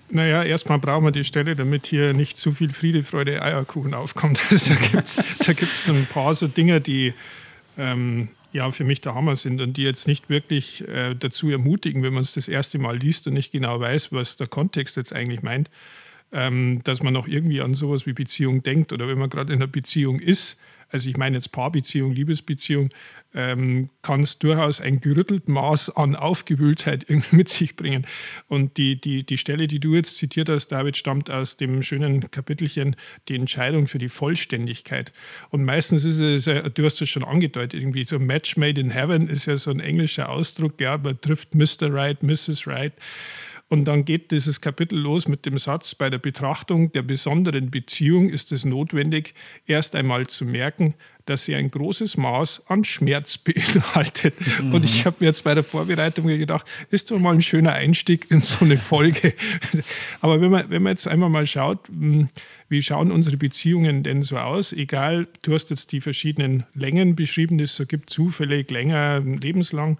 Naja, 0.08 0.44
erstmal 0.44 0.78
brauchen 0.78 1.04
wir 1.04 1.10
die 1.10 1.24
Stelle, 1.24 1.56
damit 1.56 1.86
hier 1.86 2.14
nicht 2.14 2.38
zu 2.38 2.52
viel 2.52 2.70
Friede, 2.70 3.02
Freude, 3.02 3.42
Eierkuchen 3.42 3.92
aufkommt. 3.92 4.38
Also 4.50 4.74
da 4.74 4.80
gibt 4.80 5.08
es 5.08 5.16
da 5.44 5.52
gibt's 5.52 5.88
ein 5.88 6.06
paar 6.06 6.32
so 6.34 6.46
Dinge, 6.46 6.80
die 6.80 7.12
ähm, 7.76 8.28
ja 8.52 8.70
für 8.70 8.84
mich 8.84 9.00
der 9.00 9.16
Hammer 9.16 9.34
sind 9.34 9.60
und 9.60 9.76
die 9.76 9.82
jetzt 9.82 10.06
nicht 10.06 10.30
wirklich 10.30 10.86
äh, 10.86 11.14
dazu 11.14 11.50
ermutigen, 11.50 12.04
wenn 12.04 12.14
man 12.14 12.22
es 12.22 12.32
das 12.32 12.46
erste 12.46 12.78
Mal 12.78 12.96
liest 12.96 13.26
und 13.26 13.34
nicht 13.34 13.50
genau 13.50 13.80
weiß, 13.80 14.12
was 14.12 14.36
der 14.36 14.46
Kontext 14.46 14.96
jetzt 14.96 15.12
eigentlich 15.12 15.42
meint, 15.42 15.70
ähm, 16.32 16.80
dass 16.84 17.02
man 17.02 17.16
auch 17.16 17.28
irgendwie 17.28 17.60
an 17.60 17.74
sowas 17.74 18.06
wie 18.06 18.12
Beziehung 18.12 18.62
denkt 18.62 18.92
oder 18.92 19.08
wenn 19.08 19.18
man 19.18 19.30
gerade 19.30 19.52
in 19.52 19.60
einer 19.60 19.70
Beziehung 19.70 20.18
ist, 20.18 20.58
also 20.88 21.08
ich 21.08 21.16
meine 21.16 21.36
jetzt 21.36 21.50
Paarbeziehung, 21.50 22.12
Liebesbeziehung, 22.12 22.90
ähm, 23.34 23.90
kann 24.02 24.20
es 24.20 24.38
durchaus 24.38 24.80
ein 24.80 25.00
gerüttelt 25.00 25.48
Maß 25.48 25.96
an 25.96 26.14
Aufgewühltheit 26.14 27.04
irgendwie 27.08 27.36
mit 27.36 27.48
sich 27.48 27.76
bringen. 27.76 28.06
Und 28.48 28.76
die, 28.76 29.00
die, 29.00 29.26
die 29.26 29.36
Stelle, 29.36 29.66
die 29.66 29.80
du 29.80 29.94
jetzt 29.94 30.16
zitiert 30.16 30.48
hast, 30.48 30.68
David, 30.68 30.96
stammt 30.96 31.30
aus 31.30 31.56
dem 31.56 31.82
schönen 31.82 32.30
Kapitelchen 32.30 32.96
Die 33.28 33.34
Entscheidung 33.34 33.88
für 33.88 33.98
die 33.98 34.08
Vollständigkeit. 34.08 35.12
Und 35.50 35.64
meistens 35.64 36.04
ist 36.04 36.20
es, 36.20 36.44
du 36.44 36.84
hast 36.84 37.02
es 37.02 37.08
schon 37.08 37.24
angedeutet, 37.24 37.80
irgendwie 37.80 38.04
so 38.04 38.18
Match 38.18 38.56
made 38.56 38.80
in 38.80 38.90
heaven 38.90 39.28
ist 39.28 39.46
ja 39.46 39.56
so 39.56 39.70
ein 39.70 39.80
englischer 39.80 40.28
Ausdruck, 40.28 40.80
ja, 40.80 40.96
man 40.98 41.20
trifft 41.20 41.54
Mr. 41.54 41.92
Right, 41.92 42.22
Mrs. 42.22 42.66
Right. 42.66 42.92
Und 43.68 43.86
dann 43.86 44.04
geht 44.04 44.30
dieses 44.30 44.60
Kapitel 44.60 44.96
los 44.96 45.26
mit 45.26 45.44
dem 45.44 45.58
Satz, 45.58 45.96
bei 45.96 46.08
der 46.08 46.18
Betrachtung 46.18 46.92
der 46.92 47.02
besonderen 47.02 47.70
Beziehung 47.70 48.28
ist 48.28 48.52
es 48.52 48.64
notwendig, 48.64 49.34
erst 49.66 49.96
einmal 49.96 50.28
zu 50.28 50.44
merken, 50.44 50.94
dass 51.24 51.44
sie 51.44 51.56
ein 51.56 51.72
großes 51.72 52.16
Maß 52.16 52.66
an 52.68 52.84
Schmerz 52.84 53.38
beinhaltet. 53.38 54.34
Mhm. 54.62 54.72
Und 54.72 54.84
ich 54.84 55.04
habe 55.04 55.16
mir 55.18 55.26
jetzt 55.26 55.42
bei 55.42 55.54
der 55.54 55.64
Vorbereitung 55.64 56.28
gedacht, 56.28 56.64
ist 56.90 57.10
doch 57.10 57.18
mal 57.18 57.34
ein 57.34 57.42
schöner 57.42 57.72
Einstieg 57.72 58.30
in 58.30 58.40
so 58.40 58.64
eine 58.64 58.76
Folge. 58.76 59.34
Aber 60.20 60.40
wenn 60.40 60.50
man, 60.52 60.70
wenn 60.70 60.82
man 60.82 60.92
jetzt 60.92 61.08
einmal 61.08 61.28
mal 61.28 61.46
schaut, 61.46 61.88
hm, 61.88 62.28
wie 62.68 62.82
schauen 62.82 63.10
unsere 63.10 63.36
Beziehungen 63.36 64.04
denn 64.04 64.22
so 64.22 64.38
aus? 64.38 64.72
Egal, 64.72 65.26
du 65.42 65.54
hast 65.54 65.70
jetzt 65.70 65.90
die 65.90 66.00
verschiedenen 66.00 66.64
Längen 66.74 67.16
beschrieben, 67.16 67.58
es 67.58 67.82
gibt 67.88 68.10
zufällig 68.10 68.70
länger, 68.70 69.20
lebenslang. 69.20 69.98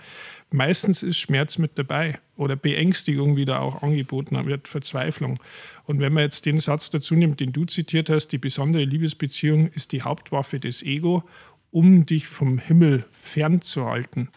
Meistens 0.57 1.03
ist 1.03 1.19
Schmerz 1.19 1.59
mit 1.59 1.73
dabei 1.79 2.19
oder 2.35 2.57
Beängstigung, 2.57 3.37
wie 3.37 3.45
da 3.45 3.59
auch 3.59 3.83
angeboten 3.83 4.47
wird, 4.47 4.69
Verzweiflung. 4.69 5.39
Und 5.85 6.01
wenn 6.01 6.15
man 6.15 6.23
jetzt 6.23 6.47
den 6.47 6.57
Satz 6.57 6.89
dazu 6.89 7.15
nimmt, 7.15 7.41
den 7.41 7.53
du 7.53 7.67
zitiert 7.67 8.09
hast, 8.09 8.29
die 8.29 8.39
besondere 8.39 8.85
Liebesbeziehung 8.85 9.69
ist 9.69 9.93
die 9.93 10.01
Hauptwaffe 10.01 10.59
des 10.59 10.83
Ego, 10.83 11.25
um 11.73 12.07
dich 12.07 12.27
vom 12.27 12.57
Himmel 12.57 13.05
fernzuhalten, 13.13 14.31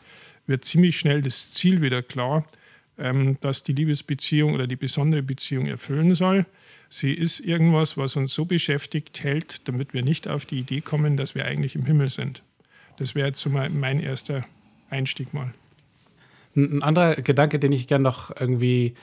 wird 0.45 0.65
ziemlich 0.65 0.99
schnell 0.99 1.21
das 1.21 1.51
Ziel 1.51 1.81
wieder 1.81 2.03
klar, 2.03 2.45
ähm, 2.97 3.37
dass 3.39 3.63
die 3.63 3.71
Liebesbeziehung 3.71 4.55
oder 4.55 4.67
die 4.67 4.75
besondere 4.75 5.23
Beziehung 5.23 5.67
erfüllen 5.67 6.15
soll. 6.15 6.45
Sie 6.89 7.13
ist 7.13 7.39
irgendwas, 7.39 7.95
was 7.95 8.17
uns 8.17 8.33
so 8.33 8.43
beschäftigt 8.43 9.23
hält, 9.23 9.69
damit 9.69 9.93
wir 9.93 10.03
nicht 10.03 10.27
auf 10.27 10.45
die 10.45 10.59
Idee 10.59 10.81
kommen, 10.81 11.15
dass 11.15 11.33
wir 11.33 11.45
eigentlich 11.45 11.75
im 11.75 11.85
Himmel 11.85 12.09
sind. 12.09 12.43
Das 12.97 13.15
wäre 13.15 13.27
jetzt 13.27 13.39
so 13.39 13.49
mein 13.49 14.01
erster 14.01 14.45
Einstieg 14.89 15.33
mal. 15.33 15.53
Ein 16.63 16.83
anderer 16.83 17.15
Gedanke, 17.15 17.59
den 17.59 17.71
ich 17.71 17.87
gerne 17.87 18.03
noch 18.03 18.31
irgendwie 18.39 18.95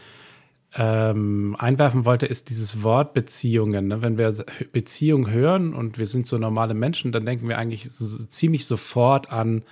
ähm, 0.74 1.56
einwerfen 1.58 2.04
wollte, 2.04 2.26
ist 2.26 2.50
dieses 2.50 2.82
Wort 2.82 3.14
Beziehungen. 3.14 3.88
Ne? 3.88 4.02
Wenn 4.02 4.18
wir 4.18 4.34
Beziehung 4.72 5.30
hören 5.30 5.74
und 5.74 5.98
wir 5.98 6.06
sind 6.06 6.26
so 6.26 6.38
normale 6.38 6.74
Menschen, 6.74 7.12
dann 7.12 7.24
denken 7.24 7.48
wir 7.48 7.58
eigentlich 7.58 7.90
so, 7.90 8.24
ziemlich 8.26 8.66
sofort 8.66 9.32
an 9.32 9.62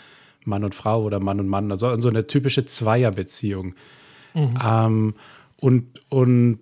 Mann 0.45 0.65
und 0.65 0.75
Frau 0.75 1.03
oder 1.03 1.21
Mann 1.21 1.41
und 1.41 1.49
Mann, 1.49 1.71
also 1.71 1.99
so 2.01 2.09
eine 2.09 2.27
typische 2.27 2.65
Zweierbeziehung. 2.65 3.75
Mhm. 4.35 4.59
Ähm, 4.65 5.15
und, 5.57 6.01
und 6.11 6.59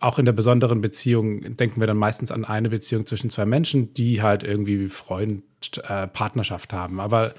auch 0.00 0.18
in 0.18 0.24
der 0.26 0.32
besonderen 0.32 0.80
Beziehung 0.80 1.56
denken 1.56 1.80
wir 1.80 1.86
dann 1.86 1.96
meistens 1.96 2.30
an 2.30 2.44
eine 2.44 2.68
Beziehung 2.70 3.06
zwischen 3.06 3.30
zwei 3.30 3.46
Menschen, 3.46 3.94
die 3.94 4.22
halt 4.22 4.42
irgendwie 4.42 4.88
Freund, 4.88 5.42
äh, 5.88 6.06
Partnerschaft 6.06 6.72
haben. 6.72 7.00
Aber 7.00 7.34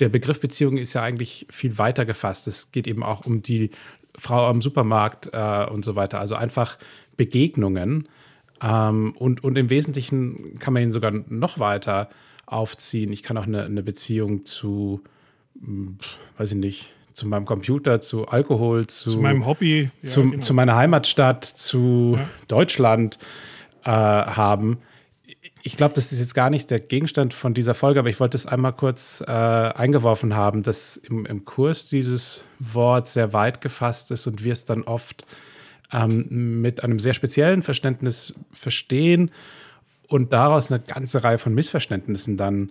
der 0.00 0.08
Begriff 0.08 0.40
Beziehung 0.40 0.76
ist 0.76 0.94
ja 0.94 1.02
eigentlich 1.02 1.46
viel 1.50 1.78
weiter 1.78 2.04
gefasst. 2.04 2.46
Es 2.46 2.72
geht 2.72 2.86
eben 2.86 3.02
auch 3.02 3.26
um 3.26 3.42
die 3.42 3.70
Frau 4.16 4.46
am 4.46 4.62
Supermarkt 4.62 5.30
äh, 5.32 5.66
und 5.66 5.84
so 5.84 5.96
weiter. 5.96 6.20
Also 6.20 6.34
einfach 6.34 6.78
Begegnungen. 7.16 8.08
Ähm, 8.62 9.14
und, 9.16 9.44
und 9.44 9.56
im 9.56 9.70
Wesentlichen 9.70 10.58
kann 10.58 10.74
man 10.74 10.82
ihn 10.82 10.90
sogar 10.90 11.12
noch 11.12 11.58
weiter 11.58 12.08
aufziehen. 12.46 13.12
Ich 13.12 13.22
kann 13.22 13.36
auch 13.36 13.46
eine, 13.46 13.64
eine 13.64 13.82
Beziehung 13.82 14.46
zu, 14.46 15.02
hm, 15.60 15.98
weiß 16.36 16.52
ich 16.52 16.58
nicht, 16.58 16.92
zu 17.12 17.26
meinem 17.26 17.46
Computer, 17.46 18.00
zu 18.00 18.28
Alkohol, 18.28 18.86
zu, 18.86 19.10
zu 19.10 19.18
meinem 19.18 19.44
Hobby, 19.44 19.90
ja, 20.02 20.08
zu, 20.08 20.30
genau. 20.30 20.42
zu, 20.42 20.54
meiner 20.54 20.76
Heimatstadt, 20.76 21.44
zu 21.44 22.14
ja. 22.16 22.28
Deutschland 22.46 23.18
äh, 23.84 23.90
haben 23.90 24.78
ich 25.62 25.76
glaube, 25.76 25.94
das 25.94 26.12
ist 26.12 26.20
jetzt 26.20 26.34
gar 26.34 26.50
nicht 26.50 26.70
der 26.70 26.78
Gegenstand 26.78 27.34
von 27.34 27.54
dieser 27.54 27.74
Folge, 27.74 28.00
aber 28.00 28.08
ich 28.08 28.20
wollte 28.20 28.36
es 28.36 28.46
einmal 28.46 28.72
kurz 28.72 29.22
äh, 29.26 29.30
eingeworfen 29.32 30.34
haben, 30.34 30.62
dass 30.62 30.96
im, 30.96 31.26
im, 31.26 31.44
Kurs 31.44 31.86
dieses 31.86 32.44
Wort 32.58 33.08
sehr 33.08 33.32
weit 33.32 33.60
gefasst 33.60 34.10
ist 34.10 34.26
und 34.26 34.44
wir 34.44 34.52
es 34.52 34.64
dann 34.64 34.82
oft 34.82 35.26
ähm, 35.92 36.60
mit 36.60 36.84
einem 36.84 36.98
sehr 36.98 37.14
speziellen 37.14 37.62
Verständnis 37.62 38.32
verstehen 38.52 39.30
und 40.06 40.32
daraus 40.32 40.70
eine 40.70 40.80
ganze 40.80 41.24
Reihe 41.24 41.38
von 41.38 41.54
Missverständnissen 41.54 42.36
dann 42.36 42.70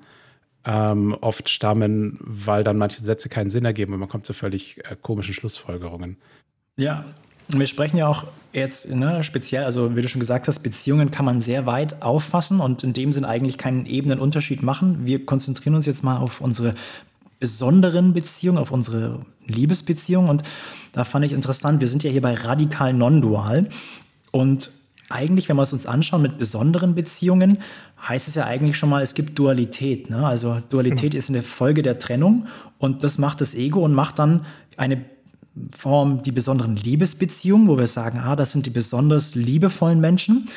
ähm, 0.66 1.16
oft 1.22 1.50
stammen, 1.50 2.18
weil 2.20 2.64
dann 2.64 2.78
manche 2.78 3.02
Sätze 3.02 3.30
keinen 3.30 3.50
Sinn 3.50 3.66
ergeben 3.66 3.94
und 3.94 4.00
man 4.00 4.10
kommt 4.10 4.26
zu 4.26 4.34
völlig 4.34 4.78
äh, 4.86 4.96
komischen 5.02 5.34
Schlussfolgerungen. 5.34 6.18
Ja, 6.78 7.06
wir 7.48 7.68
sprechen 7.68 7.98
ja 7.98 8.08
auch 8.08 8.26
jetzt 8.54 8.90
ne, 8.90 9.24
speziell, 9.24 9.64
also 9.64 9.96
wie 9.96 10.02
du 10.02 10.08
schon 10.08 10.20
gesagt 10.20 10.48
hast, 10.48 10.60
Beziehungen 10.60 11.12
kann 11.12 11.26
man 11.26 11.42
sehr 11.42 11.66
weit 11.66 12.02
auffassen 12.02 12.60
und 12.60 12.84
in 12.84 12.94
dem 12.94 13.12
Sinn 13.12 13.26
eigentlich 13.26 13.58
keinen 13.58 13.86
Ebenenunterschied 13.86 14.64
machen. 14.64 15.06
Wir 15.06 15.26
konzentrieren 15.26 15.76
uns 15.76 15.86
jetzt 15.86 16.04
mal 16.04 16.18
auf 16.18 16.42
unsere 16.42 16.74
besonderen 17.40 18.14
Beziehungen, 18.14 18.58
auf 18.58 18.72
unsere 18.72 19.22
Liebesbeziehung 19.46 20.28
und 20.28 20.44
da 20.92 21.04
fand 21.04 21.24
ich 21.26 21.34
interessant, 21.34 21.82
wir 21.82 21.88
sind 21.88 22.04
ja 22.04 22.10
hier 22.10 22.22
bei 22.22 22.34
radikal 22.34 22.94
non-dual 22.94 23.70
und 24.32 24.72
eigentlich, 25.10 25.48
wenn 25.48 25.56
wir 25.56 25.64
es 25.64 25.72
uns 25.72 25.86
anschauen 25.86 26.22
mit 26.22 26.38
besonderen 26.38 26.96
Beziehungen, 26.96 27.60
heißt 28.08 28.28
es 28.28 28.36
ja 28.36 28.46
eigentlich 28.46 28.78
schon 28.78 28.90
mal, 28.90 29.02
es 29.02 29.14
gibt 29.14 29.40
Dualität. 29.40 30.10
Ne? 30.10 30.26
Also 30.26 30.58
Dualität 30.70 31.14
mhm. 31.14 31.20
ist 31.20 31.30
eine 31.30 31.44
Folge 31.44 31.82
der 31.82 32.00
Trennung 32.00 32.48
und 32.78 33.04
das 33.06 33.18
macht 33.18 33.40
das 33.40 33.56
Ego 33.56 33.86
und 33.86 33.94
macht 33.94 34.20
dann 34.20 34.46
eine 34.76 34.98
Form 35.76 36.24
die 36.24 36.32
besonderen 36.32 36.76
Liebesbeziehungen, 36.76 37.68
wo 37.68 37.78
wir 37.78 37.88
sagen, 37.88 38.20
ah, 38.20 38.36
das 38.36 38.52
sind 38.52 38.66
die 38.66 38.70
besonders 38.70 39.36
liebevollen 39.36 40.00
Menschen. 40.00 40.48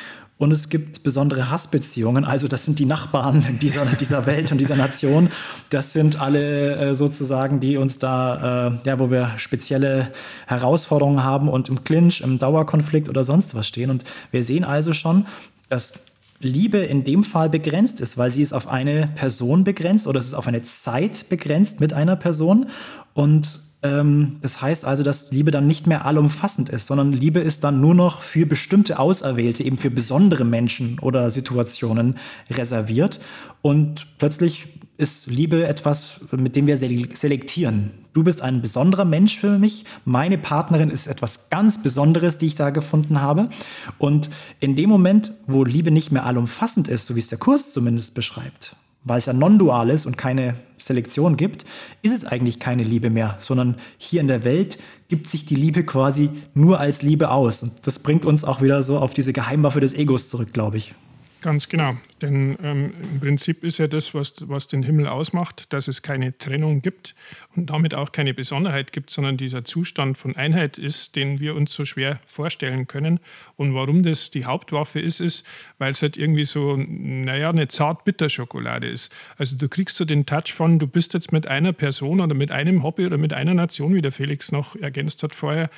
Und 0.41 0.49
es 0.49 0.69
gibt 0.69 1.03
besondere 1.03 1.51
Hassbeziehungen, 1.51 2.25
also 2.25 2.47
das 2.47 2.65
sind 2.65 2.79
die 2.79 2.85
Nachbarn 2.85 3.59
dieser, 3.61 3.85
dieser 3.85 4.25
Welt 4.25 4.51
und 4.51 4.57
dieser 4.57 4.75
Nation. 4.75 5.29
Das 5.69 5.93
sind 5.93 6.19
alle 6.19 6.77
äh, 6.77 6.95
sozusagen, 6.95 7.59
die 7.59 7.77
uns 7.77 7.99
da, 7.99 8.69
äh, 8.69 8.71
ja, 8.85 8.97
wo 8.97 9.11
wir 9.11 9.33
spezielle 9.37 10.11
Herausforderungen 10.47 11.23
haben 11.23 11.47
und 11.47 11.69
im 11.69 11.83
Clinch, 11.83 12.21
im 12.21 12.39
Dauerkonflikt 12.39 13.07
oder 13.07 13.23
sonst 13.23 13.53
was 13.53 13.67
stehen. 13.67 13.91
Und 13.91 14.03
wir 14.31 14.41
sehen 14.41 14.63
also 14.63 14.93
schon, 14.93 15.27
dass 15.69 16.07
Liebe 16.39 16.79
in 16.79 17.03
dem 17.03 17.23
Fall 17.23 17.49
begrenzt 17.49 18.01
ist, 18.01 18.17
weil 18.17 18.31
sie 18.31 18.41
ist 18.41 18.53
auf 18.53 18.67
eine 18.67 19.09
Person 19.13 19.63
begrenzt 19.63 20.07
oder 20.07 20.19
es 20.19 20.25
ist 20.25 20.33
auf 20.33 20.47
eine 20.47 20.63
Zeit 20.63 21.29
begrenzt 21.29 21.79
mit 21.79 21.93
einer 21.93 22.15
Person. 22.15 22.65
Und 23.13 23.59
das 23.83 24.61
heißt 24.61 24.85
also, 24.85 25.01
dass 25.01 25.31
Liebe 25.31 25.49
dann 25.49 25.65
nicht 25.65 25.87
mehr 25.87 26.05
allumfassend 26.05 26.69
ist, 26.69 26.85
sondern 26.85 27.13
Liebe 27.13 27.39
ist 27.39 27.63
dann 27.63 27.81
nur 27.81 27.95
noch 27.95 28.21
für 28.21 28.45
bestimmte 28.45 28.99
Auserwählte, 28.99 29.63
eben 29.63 29.79
für 29.79 29.89
besondere 29.89 30.45
Menschen 30.45 30.99
oder 30.99 31.31
Situationen 31.31 32.17
reserviert. 32.51 33.19
Und 33.63 34.05
plötzlich 34.19 34.67
ist 34.97 35.25
Liebe 35.25 35.65
etwas, 35.65 36.21
mit 36.31 36.55
dem 36.55 36.67
wir 36.67 36.77
selektieren. 36.77 37.91
Du 38.13 38.23
bist 38.23 38.43
ein 38.43 38.61
besonderer 38.61 39.05
Mensch 39.05 39.37
für 39.37 39.57
mich. 39.57 39.85
Meine 40.05 40.37
Partnerin 40.37 40.91
ist 40.91 41.07
etwas 41.07 41.49
ganz 41.49 41.81
Besonderes, 41.81 42.37
die 42.37 42.45
ich 42.45 42.55
da 42.55 42.69
gefunden 42.69 43.19
habe. 43.19 43.49
Und 43.97 44.29
in 44.59 44.75
dem 44.75 44.91
Moment, 44.91 45.31
wo 45.47 45.63
Liebe 45.63 45.89
nicht 45.89 46.11
mehr 46.11 46.25
allumfassend 46.25 46.87
ist, 46.87 47.07
so 47.07 47.15
wie 47.15 47.19
es 47.19 47.29
der 47.29 47.39
Kurs 47.39 47.73
zumindest 47.73 48.13
beschreibt, 48.13 48.75
weil 49.03 49.17
es 49.17 49.25
ja 49.25 49.33
non-dual 49.33 49.89
ist 49.89 50.05
und 50.05 50.17
keine 50.17 50.55
Selektion 50.77 51.37
gibt, 51.37 51.65
ist 52.01 52.13
es 52.13 52.25
eigentlich 52.25 52.59
keine 52.59 52.83
Liebe 52.83 53.09
mehr, 53.09 53.37
sondern 53.39 53.75
hier 53.97 54.21
in 54.21 54.27
der 54.27 54.43
Welt 54.43 54.77
gibt 55.09 55.27
sich 55.27 55.45
die 55.45 55.55
Liebe 55.55 55.83
quasi 55.83 56.29
nur 56.53 56.79
als 56.79 57.01
Liebe 57.01 57.31
aus. 57.31 57.63
Und 57.63 57.85
das 57.85 57.99
bringt 57.99 58.25
uns 58.25 58.43
auch 58.43 58.61
wieder 58.61 58.83
so 58.83 58.97
auf 58.97 59.13
diese 59.13 59.33
Geheimwaffe 59.33 59.79
des 59.79 59.93
Egos 59.93 60.29
zurück, 60.29 60.53
glaube 60.53 60.77
ich. 60.77 60.93
Ganz 61.41 61.67
genau. 61.67 61.97
Denn 62.21 62.55
ähm, 62.61 62.93
im 63.01 63.19
Prinzip 63.19 63.63
ist 63.63 63.79
ja 63.79 63.87
das, 63.87 64.13
was, 64.13 64.47
was 64.47 64.67
den 64.67 64.83
Himmel 64.83 65.07
ausmacht, 65.07 65.73
dass 65.73 65.87
es 65.87 66.03
keine 66.03 66.37
Trennung 66.37 66.83
gibt 66.83 67.15
und 67.55 67.71
damit 67.71 67.95
auch 67.95 68.11
keine 68.11 68.35
Besonderheit 68.35 68.91
gibt, 68.91 69.09
sondern 69.09 69.37
dieser 69.37 69.65
Zustand 69.65 70.19
von 70.19 70.35
Einheit 70.35 70.77
ist, 70.77 71.15
den 71.15 71.39
wir 71.39 71.55
uns 71.55 71.73
so 71.73 71.83
schwer 71.83 72.19
vorstellen 72.27 72.85
können. 72.85 73.19
Und 73.55 73.73
warum 73.73 74.03
das 74.03 74.29
die 74.29 74.45
Hauptwaffe 74.45 74.99
ist, 74.99 75.19
ist, 75.19 75.43
weil 75.79 75.91
es 75.91 76.03
halt 76.03 76.15
irgendwie 76.15 76.43
so, 76.43 76.77
naja, 76.77 77.49
eine 77.49 77.67
zart-bitter-Schokolade 77.67 78.87
ist. 78.87 79.11
Also 79.37 79.57
du 79.57 79.67
kriegst 79.67 79.97
so 79.97 80.05
den 80.05 80.27
Touch 80.27 80.53
von, 80.53 80.77
du 80.77 80.85
bist 80.85 81.15
jetzt 81.15 81.31
mit 81.31 81.47
einer 81.47 81.73
Person 81.73 82.21
oder 82.21 82.35
mit 82.35 82.51
einem 82.51 82.83
Hobby 82.83 83.07
oder 83.07 83.17
mit 83.17 83.33
einer 83.33 83.55
Nation, 83.55 83.95
wie 83.95 84.01
der 84.01 84.11
Felix 84.11 84.51
noch 84.51 84.75
ergänzt 84.75 85.23
hat 85.23 85.33
vorher, 85.33 85.71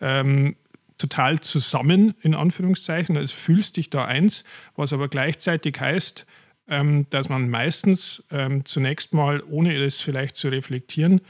ähm, 0.00 0.56
total 1.00 1.40
zusammen, 1.40 2.14
in 2.20 2.34
Anführungszeichen. 2.34 3.16
Also 3.16 3.34
fühlst 3.34 3.76
dich 3.76 3.90
da 3.90 4.04
eins, 4.04 4.44
was 4.76 4.92
aber 4.92 5.08
gleichzeitig 5.08 5.80
heißt, 5.80 6.26
ähm, 6.68 7.06
dass 7.10 7.28
man 7.28 7.48
meistens 7.48 8.22
ähm, 8.30 8.64
zunächst 8.64 9.14
mal, 9.14 9.42
ohne 9.48 9.74
es 9.74 10.00
vielleicht 10.00 10.36
zu 10.36 10.48
reflektieren, 10.48 11.22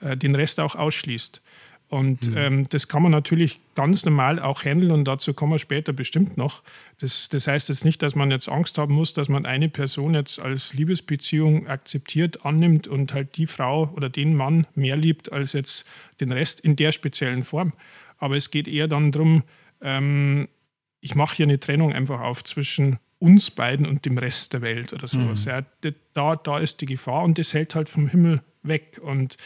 äh, 0.00 0.16
den 0.16 0.34
Rest 0.34 0.60
auch 0.60 0.74
ausschließt. 0.74 1.42
Und 1.90 2.28
mhm. 2.28 2.36
ähm, 2.36 2.68
das 2.68 2.88
kann 2.88 3.02
man 3.02 3.12
natürlich 3.12 3.60
ganz 3.74 4.04
normal 4.04 4.40
auch 4.40 4.62
handeln 4.62 4.90
und 4.90 5.04
dazu 5.04 5.32
kommen 5.32 5.52
wir 5.52 5.58
später 5.58 5.94
bestimmt 5.94 6.36
noch. 6.36 6.62
Das, 6.98 7.30
das 7.30 7.46
heißt 7.46 7.70
jetzt 7.70 7.84
nicht, 7.84 8.02
dass 8.02 8.14
man 8.14 8.30
jetzt 8.30 8.48
Angst 8.48 8.76
haben 8.76 8.94
muss, 8.94 9.14
dass 9.14 9.30
man 9.30 9.46
eine 9.46 9.70
Person 9.70 10.12
jetzt 10.12 10.38
als 10.38 10.74
Liebesbeziehung 10.74 11.66
akzeptiert, 11.66 12.44
annimmt 12.44 12.88
und 12.88 13.14
halt 13.14 13.38
die 13.38 13.46
Frau 13.46 13.90
oder 13.96 14.10
den 14.10 14.34
Mann 14.34 14.66
mehr 14.74 14.96
liebt 14.96 15.32
als 15.32 15.54
jetzt 15.54 15.86
den 16.20 16.30
Rest 16.30 16.60
in 16.60 16.76
der 16.76 16.92
speziellen 16.92 17.42
Form. 17.42 17.72
Aber 18.18 18.36
es 18.36 18.50
geht 18.50 18.68
eher 18.68 18.88
dann 18.88 19.12
darum, 19.12 19.44
ähm, 19.80 20.48
ich 21.00 21.14
mache 21.14 21.36
hier 21.36 21.46
eine 21.46 21.60
Trennung 21.60 21.92
einfach 21.92 22.20
auf 22.20 22.44
zwischen 22.44 22.98
uns 23.18 23.50
beiden 23.50 23.86
und 23.86 24.04
dem 24.04 24.18
Rest 24.18 24.52
der 24.52 24.62
Welt 24.62 24.92
oder 24.92 25.08
sowas. 25.08 25.44
Mhm. 25.44 25.50
Ja, 25.50 25.62
da, 26.14 26.36
da 26.36 26.58
ist 26.58 26.80
die 26.80 26.86
Gefahr 26.86 27.24
und 27.24 27.38
das 27.38 27.52
hält 27.54 27.74
halt 27.74 27.88
vom 27.88 28.08
Himmel 28.08 28.42
weg. 28.62 29.00
Und 29.02 29.36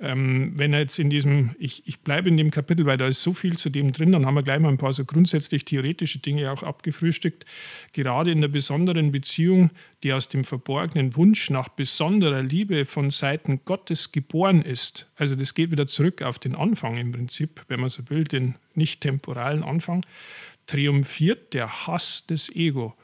ähm, 0.00 0.52
wenn 0.56 0.72
er 0.72 0.80
jetzt 0.80 0.98
in 0.98 1.08
diesem, 1.08 1.54
ich, 1.58 1.86
ich 1.86 2.00
bleibe 2.00 2.28
in 2.28 2.36
dem 2.36 2.50
Kapitel, 2.50 2.84
weil 2.86 2.96
da 2.96 3.06
ist 3.06 3.22
so 3.22 3.32
viel 3.32 3.56
zu 3.56 3.70
dem 3.70 3.92
drin, 3.92 4.12
dann 4.12 4.26
haben 4.26 4.34
wir 4.34 4.42
gleich 4.42 4.60
mal 4.60 4.68
ein 4.68 4.78
paar 4.78 4.92
so 4.92 5.04
grundsätzlich 5.04 5.64
theoretische 5.64 6.18
Dinge 6.18 6.50
auch 6.50 6.62
abgefrühstückt. 6.62 7.44
Gerade 7.92 8.30
in 8.30 8.40
der 8.40 8.48
besonderen 8.48 9.12
Beziehung, 9.12 9.70
die 10.02 10.12
aus 10.12 10.28
dem 10.28 10.44
verborgenen 10.44 11.16
Wunsch 11.16 11.50
nach 11.50 11.68
besonderer 11.68 12.42
Liebe 12.42 12.84
von 12.84 13.10
Seiten 13.10 13.60
Gottes 13.64 14.12
geboren 14.12 14.62
ist. 14.62 15.08
Also 15.16 15.34
das 15.36 15.54
geht 15.54 15.70
wieder 15.70 15.86
zurück 15.86 16.22
auf 16.22 16.38
den 16.38 16.54
Anfang 16.54 16.96
im 16.96 17.12
Prinzip, 17.12 17.64
wenn 17.68 17.80
man 17.80 17.88
so 17.88 18.02
will, 18.10 18.24
den 18.24 18.56
nicht 18.74 19.00
temporalen 19.00 19.62
Anfang. 19.62 20.04
Triumphiert 20.66 21.54
der 21.54 21.86
Hass 21.86 22.26
des 22.26 22.54
Ego. 22.54 22.94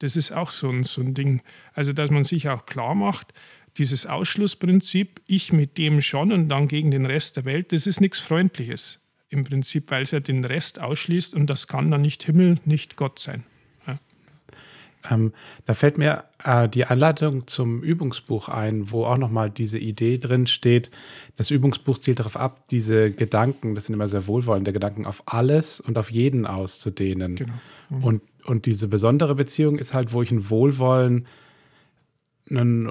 Das 0.00 0.16
ist 0.16 0.32
auch 0.32 0.50
so 0.50 0.68
ein, 0.68 0.82
so 0.82 1.00
ein 1.00 1.14
Ding. 1.14 1.40
Also, 1.72 1.92
dass 1.92 2.10
man 2.10 2.24
sich 2.24 2.48
auch 2.48 2.66
klar 2.66 2.94
macht, 2.94 3.32
dieses 3.76 4.06
Ausschlussprinzip, 4.06 5.20
ich 5.26 5.52
mit 5.52 5.78
dem 5.78 6.00
schon 6.00 6.32
und 6.32 6.48
dann 6.48 6.68
gegen 6.68 6.90
den 6.90 7.06
Rest 7.06 7.36
der 7.36 7.44
Welt, 7.44 7.72
das 7.72 7.86
ist 7.86 8.00
nichts 8.00 8.18
Freundliches 8.18 9.00
im 9.28 9.44
Prinzip, 9.44 9.90
weil 9.90 10.02
es 10.02 10.10
ja 10.10 10.20
den 10.20 10.44
Rest 10.44 10.80
ausschließt 10.80 11.34
und 11.34 11.48
das 11.48 11.68
kann 11.68 11.90
dann 11.90 12.00
nicht 12.00 12.22
Himmel, 12.24 12.58
nicht 12.64 12.96
Gott 12.96 13.20
sein. 13.20 13.44
Ja. 13.86 13.98
Ähm, 15.08 15.32
da 15.66 15.74
fällt 15.74 15.98
mir 15.98 16.24
äh, 16.42 16.68
die 16.68 16.84
Anleitung 16.84 17.46
zum 17.46 17.82
Übungsbuch 17.82 18.48
ein, 18.48 18.90
wo 18.90 19.04
auch 19.04 19.18
nochmal 19.18 19.50
diese 19.50 19.78
Idee 19.78 20.18
drin 20.18 20.48
steht. 20.48 20.90
Das 21.36 21.50
Übungsbuch 21.50 21.98
zielt 21.98 22.18
darauf 22.18 22.36
ab, 22.36 22.68
diese 22.70 23.12
Gedanken, 23.12 23.76
das 23.76 23.86
sind 23.86 23.94
immer 23.94 24.08
sehr 24.08 24.26
wohlwollende 24.26 24.72
Gedanken, 24.72 25.06
auf 25.06 25.22
alles 25.26 25.78
und 25.78 25.96
auf 25.96 26.10
jeden 26.10 26.44
auszudehnen. 26.44 27.36
Genau. 27.36 27.52
Mhm. 27.88 28.04
Und, 28.04 28.22
und 28.44 28.66
diese 28.66 28.88
besondere 28.88 29.34
Beziehung 29.34 29.78
ist 29.78 29.94
halt, 29.94 30.12
wo 30.12 30.22
ich 30.22 30.30
ein 30.30 30.50
Wohlwollen 30.50 31.26
einen, 32.48 32.90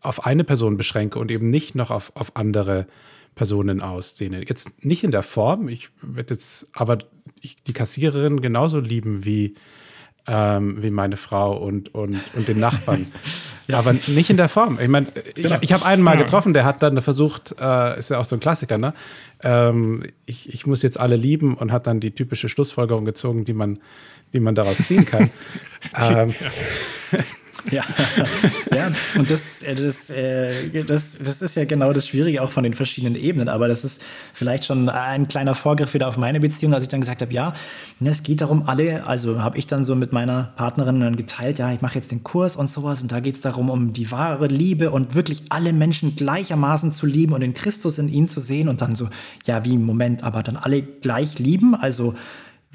auf 0.00 0.26
eine 0.26 0.44
Person 0.44 0.76
beschränke 0.76 1.18
und 1.18 1.30
eben 1.30 1.50
nicht 1.50 1.74
noch 1.74 1.90
auf, 1.90 2.12
auf 2.14 2.36
andere 2.36 2.86
Personen 3.34 3.80
ausdehne. 3.80 4.44
Jetzt 4.48 4.84
nicht 4.84 5.04
in 5.04 5.10
der 5.10 5.22
Form, 5.22 5.68
ich 5.68 5.90
werde 6.02 6.34
jetzt 6.34 6.66
aber 6.72 6.98
die 7.66 7.72
Kassiererin 7.72 8.40
genauso 8.40 8.80
lieben 8.80 9.24
wie, 9.24 9.54
ähm, 10.28 10.82
wie 10.82 10.90
meine 10.90 11.16
Frau 11.16 11.56
und, 11.56 11.94
und, 11.94 12.20
und 12.34 12.48
den 12.48 12.60
Nachbarn. 12.60 13.06
ja. 13.66 13.78
Aber 13.78 13.94
nicht 14.06 14.30
in 14.30 14.36
der 14.36 14.48
Form. 14.48 14.78
Ich 14.80 14.88
meine, 14.88 15.08
ich, 15.34 15.44
genau. 15.44 15.58
ich 15.60 15.72
habe 15.72 15.84
einen 15.84 16.02
mal 16.02 16.16
getroffen, 16.16 16.52
der 16.52 16.64
hat 16.64 16.82
dann 16.82 17.00
versucht, 17.00 17.54
äh, 17.60 17.98
ist 17.98 18.10
ja 18.10 18.18
auch 18.18 18.24
so 18.24 18.36
ein 18.36 18.40
Klassiker, 18.40 18.78
ne? 18.78 18.94
Ähm, 19.42 20.04
ich, 20.26 20.52
ich 20.52 20.66
muss 20.66 20.82
jetzt 20.82 20.98
alle 20.98 21.16
lieben 21.16 21.54
und 21.54 21.72
hat 21.72 21.86
dann 21.86 22.00
die 22.00 22.10
typische 22.10 22.48
Schlussfolgerung 22.48 23.04
gezogen, 23.04 23.44
die 23.44 23.54
man, 23.54 23.78
die 24.32 24.40
man 24.40 24.54
daraus 24.54 24.78
ziehen 24.78 25.04
kann. 25.04 25.30
ähm, 26.10 26.34
ja, 27.70 27.84
ja. 28.74 28.92
und 29.16 29.30
das, 29.30 29.62
äh, 29.62 29.74
das, 29.74 30.10
äh, 30.10 30.84
das, 30.84 31.18
das 31.18 31.42
ist 31.42 31.54
ja 31.54 31.64
genau 31.64 31.92
das 31.92 32.06
Schwierige 32.08 32.42
auch 32.42 32.50
von 32.50 32.64
den 32.64 32.74
verschiedenen 32.74 33.14
Ebenen. 33.14 33.48
Aber 33.48 33.68
das 33.68 33.84
ist 33.84 34.02
vielleicht 34.32 34.64
schon 34.64 34.88
ein 34.88 35.28
kleiner 35.28 35.54
Vorgriff 35.54 35.94
wieder 35.94 36.08
auf 36.08 36.16
meine 36.16 36.40
Beziehung, 36.40 36.74
als 36.74 36.82
ich 36.82 36.88
dann 36.88 37.00
gesagt 37.00 37.22
habe, 37.22 37.32
ja, 37.32 37.54
ne, 38.00 38.10
es 38.10 38.22
geht 38.22 38.40
darum, 38.40 38.68
alle, 38.68 39.06
also 39.06 39.42
habe 39.42 39.58
ich 39.58 39.66
dann 39.66 39.84
so 39.84 39.94
mit 39.94 40.12
meiner 40.12 40.52
Partnerin 40.56 41.00
dann 41.00 41.16
geteilt, 41.16 41.58
ja, 41.58 41.72
ich 41.72 41.80
mache 41.80 41.96
jetzt 41.96 42.10
den 42.10 42.22
Kurs 42.22 42.56
und 42.56 42.68
sowas 42.68 43.02
und 43.02 43.12
da 43.12 43.20
geht 43.20 43.34
es 43.34 43.40
darum, 43.40 43.70
um 43.70 43.92
die 43.92 44.10
wahre 44.10 44.46
Liebe 44.46 44.90
und 44.90 45.14
wirklich 45.14 45.44
alle 45.50 45.72
Menschen 45.72 46.16
gleichermaßen 46.16 46.92
zu 46.92 47.06
lieben 47.06 47.32
und 47.32 47.40
den 47.40 47.54
Christus 47.54 47.98
in 47.98 48.08
ihnen 48.08 48.28
zu 48.28 48.40
sehen 48.40 48.68
und 48.68 48.80
dann 48.80 48.94
so, 48.94 49.08
ja, 49.44 49.64
wie 49.64 49.74
im 49.74 49.84
Moment, 49.84 50.24
aber 50.24 50.42
dann 50.42 50.56
alle 50.56 50.82
gleich 50.82 51.38
lieben, 51.38 51.74
also 51.74 52.14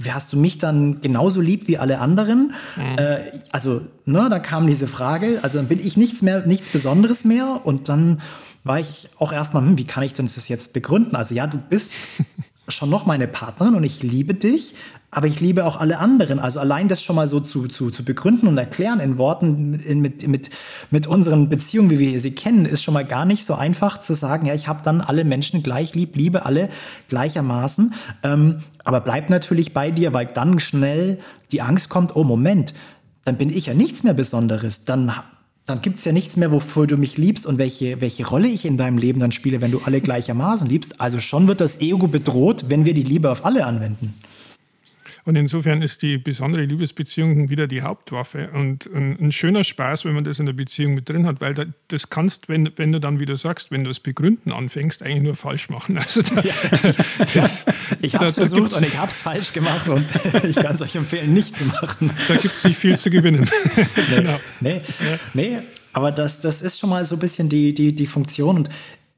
hast 0.09 0.33
du 0.33 0.37
mich 0.37 0.57
dann 0.57 1.01
genauso 1.01 1.39
lieb 1.39 1.67
wie 1.67 1.77
alle 1.77 1.99
anderen? 1.99 2.53
Mhm. 2.75 2.97
Äh, 2.97 3.17
also, 3.51 3.81
ne, 4.05 4.27
da 4.29 4.39
kam 4.39 4.67
diese 4.67 4.87
Frage, 4.87 5.39
also 5.43 5.59
dann 5.59 5.67
bin 5.67 5.79
ich 5.79 5.97
nichts 5.97 6.21
mehr, 6.21 6.45
nichts 6.45 6.69
Besonderes 6.69 7.25
mehr 7.25 7.61
und 7.63 7.89
dann 7.89 8.21
war 8.63 8.79
ich 8.79 9.09
auch 9.19 9.31
erstmal, 9.33 9.63
hm, 9.63 9.77
wie 9.77 9.85
kann 9.85 10.03
ich 10.03 10.13
denn 10.13 10.25
das 10.25 10.47
jetzt 10.47 10.73
begründen? 10.73 11.15
Also 11.15 11.35
ja, 11.35 11.47
du 11.47 11.57
bist 11.57 11.93
schon 12.67 12.89
noch 12.89 13.05
meine 13.05 13.27
Partnerin 13.27 13.75
und 13.75 13.83
ich 13.83 14.03
liebe 14.03 14.33
dich, 14.33 14.75
aber 15.11 15.27
ich 15.27 15.39
liebe 15.39 15.65
auch 15.65 15.79
alle 15.79 15.99
anderen. 15.99 16.39
Also 16.39 16.59
allein 16.59 16.87
das 16.87 17.03
schon 17.03 17.15
mal 17.15 17.27
so 17.27 17.39
zu, 17.39 17.67
zu, 17.67 17.91
zu 17.91 18.03
begründen 18.03 18.47
und 18.47 18.57
erklären 18.57 18.99
in 18.99 19.17
Worten 19.17 19.75
in, 19.75 20.01
mit, 20.01 20.27
mit, 20.27 20.49
mit 20.89 21.05
unseren 21.05 21.49
Beziehungen, 21.49 21.91
wie 21.91 21.99
wir 21.99 22.19
sie 22.19 22.31
kennen, 22.31 22.65
ist 22.65 22.81
schon 22.81 22.95
mal 22.95 23.05
gar 23.05 23.25
nicht 23.25 23.45
so 23.45 23.53
einfach 23.53 23.99
zu 23.99 24.13
sagen, 24.15 24.47
ja, 24.47 24.55
ich 24.55 24.67
habe 24.67 24.81
dann 24.83 25.01
alle 25.01 25.23
Menschen 25.23 25.61
gleich 25.61 25.93
lieb, 25.93 26.15
liebe 26.15 26.45
alle 26.45 26.69
gleichermaßen. 27.09 27.93
Ähm, 28.23 28.59
aber 28.83 29.01
bleib 29.01 29.29
natürlich 29.29 29.73
bei 29.73 29.91
dir, 29.91 30.13
weil 30.13 30.25
dann 30.25 30.59
schnell 30.59 31.19
die 31.51 31.61
Angst 31.61 31.89
kommt, 31.89 32.15
oh 32.15 32.23
Moment, 32.23 32.73
dann 33.23 33.37
bin 33.37 33.49
ich 33.49 33.67
ja 33.67 33.73
nichts 33.73 34.03
mehr 34.03 34.13
Besonderes. 34.13 34.85
Dann 34.85 35.13
dann 35.65 35.81
gibt 35.81 35.99
es 35.99 36.05
ja 36.05 36.11
nichts 36.11 36.35
mehr, 36.35 36.51
wofür 36.51 36.87
du 36.87 36.97
mich 36.97 37.17
liebst 37.17 37.45
und 37.45 37.57
welche, 37.57 38.01
welche 38.01 38.27
Rolle 38.27 38.49
ich 38.49 38.65
in 38.65 38.77
deinem 38.77 38.97
Leben 38.97 39.19
dann 39.19 39.31
spiele, 39.31 39.61
wenn 39.61 39.71
du 39.71 39.81
alle 39.85 40.01
gleichermaßen 40.01 40.67
liebst. 40.67 40.99
Also 40.99 41.19
schon 41.19 41.47
wird 41.47 41.61
das 41.61 41.79
Ego 41.79 42.07
bedroht, 42.07 42.65
wenn 42.67 42.85
wir 42.85 42.93
die 42.93 43.03
Liebe 43.03 43.31
auf 43.31 43.45
alle 43.45 43.65
anwenden. 43.65 44.13
Und 45.25 45.37
insofern 45.37 45.81
ist 45.81 46.01
die 46.01 46.17
besondere 46.17 46.65
Liebesbeziehung 46.65 47.49
wieder 47.49 47.65
die 47.67 47.81
Hauptwaffe. 47.81 48.49
Und 48.51 48.89
ein, 48.93 49.17
ein, 49.19 49.31
schöner 49.31 49.63
Spaß, 49.63 50.03
wenn 50.03 50.13
man 50.13 50.25
das 50.25 50.39
in 50.39 50.45
der 50.45 50.53
Beziehung 50.53 50.95
mit 50.95 51.07
drin 51.07 51.25
hat, 51.25 51.39
weil 51.39 51.53
da, 51.53 51.63
das 51.87 52.09
kannst, 52.09 52.49
wenn, 52.49 52.69
wenn 52.75 52.91
du 52.91 52.99
dann 52.99 53.21
wieder 53.21 53.37
sagst, 53.37 53.71
wenn 53.71 53.85
du 53.85 53.89
es 53.89 54.01
begründen 54.01 54.51
anfängst, 54.51 55.01
eigentlich 55.01 55.23
nur 55.23 55.35
falsch 55.35 55.69
machen. 55.69 55.97
Also 56.03 56.21
da, 56.21 56.41
ja. 56.41 56.53
das, 57.33 57.65
ich 58.01 58.13
habe 58.15 58.25
es 58.25 58.35
versucht 58.35 58.73
und 58.73 58.81
ich 58.85 58.97
habe 58.97 59.09
es 59.09 59.19
falsch 59.19 59.53
gemacht 59.53 59.87
und 59.87 60.05
ich 60.43 60.57
kann 60.57 60.75
es 60.75 60.81
euch 60.81 60.95
empfehlen, 60.95 61.33
nicht 61.33 61.55
zu 61.55 61.63
machen. 61.63 62.11
Da 62.27 62.35
gibt 62.35 62.55
es 62.55 62.63
nicht 62.65 62.77
viel 62.77 62.97
zu 62.97 63.09
gewinnen. 63.09 63.49
Nee, 63.75 63.85
genau. 64.15 64.39
nee, 64.59 64.81
nee, 65.33 65.59
aber 65.93 66.11
das, 66.11 66.41
das 66.41 66.61
ist 66.61 66.79
schon 66.79 66.89
mal 66.89 67.05
so 67.05 67.15
ein 67.15 67.19
bisschen 67.19 67.47
die, 67.47 67.73
die, 67.73 67.95
die 67.95 68.07
Funktion. 68.07 68.57
Und 68.57 68.69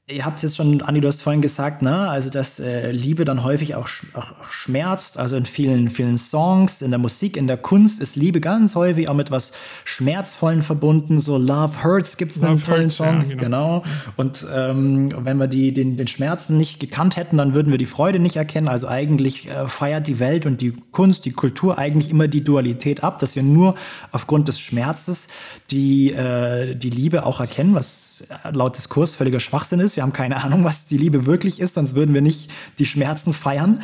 Ihr 0.08 0.24
habt 0.24 0.38
es 0.38 0.44
jetzt 0.44 0.58
schon, 0.58 0.84
Andi, 0.84 1.02
du 1.02 1.08
hast 1.08 1.24
vorhin 1.24 1.42
gesagt, 1.42 1.82
ne? 1.82 2.08
also 2.08 2.30
dass 2.30 2.60
äh, 2.60 2.92
Liebe 2.92 3.26
dann 3.26 3.44
häufig 3.44 3.74
auch, 3.74 3.88
auch, 4.14 4.34
schmerzt. 4.52 5.18
Also 5.18 5.36
in 5.36 5.48
vielen, 5.48 5.90
vielen 5.90 6.20
Songs, 6.20 6.84
in 6.84 6.92
der 6.92 7.00
Musik, 7.00 7.36
in 7.36 7.48
der 7.48 7.58
Kunst 7.58 8.00
ist 8.00 8.16
Liebe 8.16 8.40
ganz 8.40 8.76
häufig 8.76 9.10
auch 9.10 9.16
mit 9.16 9.32
was 9.32 9.52
Schmerzvollen 9.84 10.62
verbunden. 10.62 11.20
So 11.20 11.40
Love 11.40 11.84
Hurts 11.84 12.18
gibt 12.18 12.34
es 12.34 12.44
einen 12.44 12.64
tollen 12.64 12.82
hurts, 12.84 12.98
Song. 12.98 13.26
Ja, 13.32 13.36
genau. 13.36 13.80
genau. 13.80 13.84
Und 14.16 14.46
ähm, 14.54 15.12
wenn 15.26 15.38
wir 15.38 15.48
die, 15.48 15.74
den, 15.74 15.98
den 15.98 16.06
Schmerzen 16.06 16.56
nicht 16.56 16.80
gekannt 16.80 17.18
hätten, 17.18 17.38
dann 17.38 17.56
würden 17.56 17.72
wir 17.72 17.80
die 17.80 17.88
Freude 17.88 18.20
nicht 18.20 18.36
erkennen. 18.36 18.68
Also 18.68 18.88
eigentlich 18.88 19.50
äh, 19.50 19.68
feiert 19.68 20.06
die 20.06 20.20
Welt 20.20 20.46
und 20.46 20.62
die 20.62 20.76
Kunst, 20.92 21.26
die 21.26 21.32
Kultur 21.32 21.80
eigentlich 21.80 22.12
immer 22.12 22.28
die 22.28 22.44
Dualität 22.44 23.04
ab, 23.04 23.18
dass 23.18 23.36
wir 23.36 23.42
nur 23.42 23.74
aufgrund 24.12 24.50
des 24.50 24.60
Schmerzes 24.60 25.30
die, 25.72 26.12
äh, 26.12 26.76
die 26.76 26.92
Liebe 26.92 27.26
auch 27.26 27.40
erkennen, 27.40 27.74
was 27.74 28.24
laut 28.52 28.78
Diskurs 28.78 29.16
völliger 29.16 29.40
Schwachsinn 29.40 29.80
ist. 29.80 29.95
Wir 29.96 30.04
haben 30.04 30.14
keine 30.14 30.44
Ahnung, 30.44 30.64
was 30.64 30.88
die 30.88 30.98
Liebe 30.98 31.26
wirklich 31.26 31.60
ist, 31.60 31.76
sonst 31.76 31.96
würden 31.96 32.14
wir 32.14 32.22
nicht 32.22 32.52
die 32.80 32.86
Schmerzen 32.86 33.34
feiern. 33.34 33.82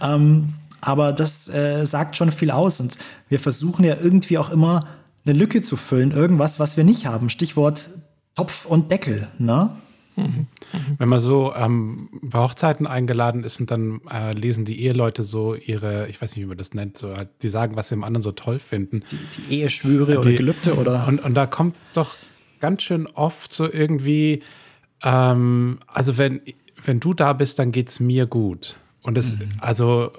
Ähm, 0.00 0.54
aber 0.80 1.12
das 1.12 1.48
äh, 1.48 1.84
sagt 1.86 2.16
schon 2.16 2.32
viel 2.32 2.50
aus 2.50 2.80
und 2.80 2.98
wir 3.28 3.38
versuchen 3.38 3.84
ja 3.84 3.96
irgendwie 4.02 4.38
auch 4.38 4.50
immer 4.50 4.86
eine 5.24 5.38
Lücke 5.38 5.62
zu 5.62 5.76
füllen, 5.76 6.10
irgendwas, 6.10 6.58
was 6.58 6.76
wir 6.76 6.84
nicht 6.84 7.06
haben. 7.06 7.30
Stichwort 7.30 7.88
Topf 8.34 8.66
und 8.66 8.90
Deckel. 8.90 9.28
Ne? 9.38 9.70
Mhm. 10.16 10.46
Wenn 10.98 11.08
man 11.08 11.20
so 11.20 11.54
ähm, 11.54 12.08
bei 12.22 12.38
Hochzeiten 12.38 12.86
eingeladen 12.86 13.44
ist 13.44 13.60
und 13.60 13.70
dann 13.70 14.00
äh, 14.10 14.32
lesen 14.32 14.64
die 14.64 14.82
Eheleute 14.82 15.22
so 15.22 15.54
ihre, 15.54 16.08
ich 16.08 16.20
weiß 16.20 16.36
nicht, 16.36 16.44
wie 16.44 16.48
man 16.48 16.58
das 16.58 16.74
nennt, 16.74 16.98
so, 16.98 17.14
die 17.42 17.48
sagen, 17.48 17.76
was 17.76 17.88
sie 17.88 17.94
im 17.94 18.04
anderen 18.04 18.22
so 18.22 18.32
toll 18.32 18.58
finden. 18.58 19.04
Die, 19.10 19.18
die 19.38 19.54
Eheschwüre 19.60 20.12
die, 20.12 20.18
oder 20.18 20.32
Gelübde 20.32 20.74
oder. 20.74 21.06
Und, 21.06 21.22
und 21.22 21.34
da 21.34 21.46
kommt 21.46 21.76
doch 21.94 22.14
ganz 22.60 22.82
schön 22.82 23.06
oft 23.06 23.52
so 23.52 23.70
irgendwie, 23.70 24.42
ähm, 25.02 25.78
also 25.86 26.18
wenn, 26.18 26.40
wenn 26.84 27.00
du 27.00 27.14
da 27.14 27.32
bist, 27.32 27.58
dann 27.58 27.72
geht 27.72 27.88
es 27.88 28.00
mir 28.00 28.26
gut. 28.26 28.76
Und 29.02 29.18
es, 29.18 29.36
mhm. 29.36 29.48
also 29.58 30.12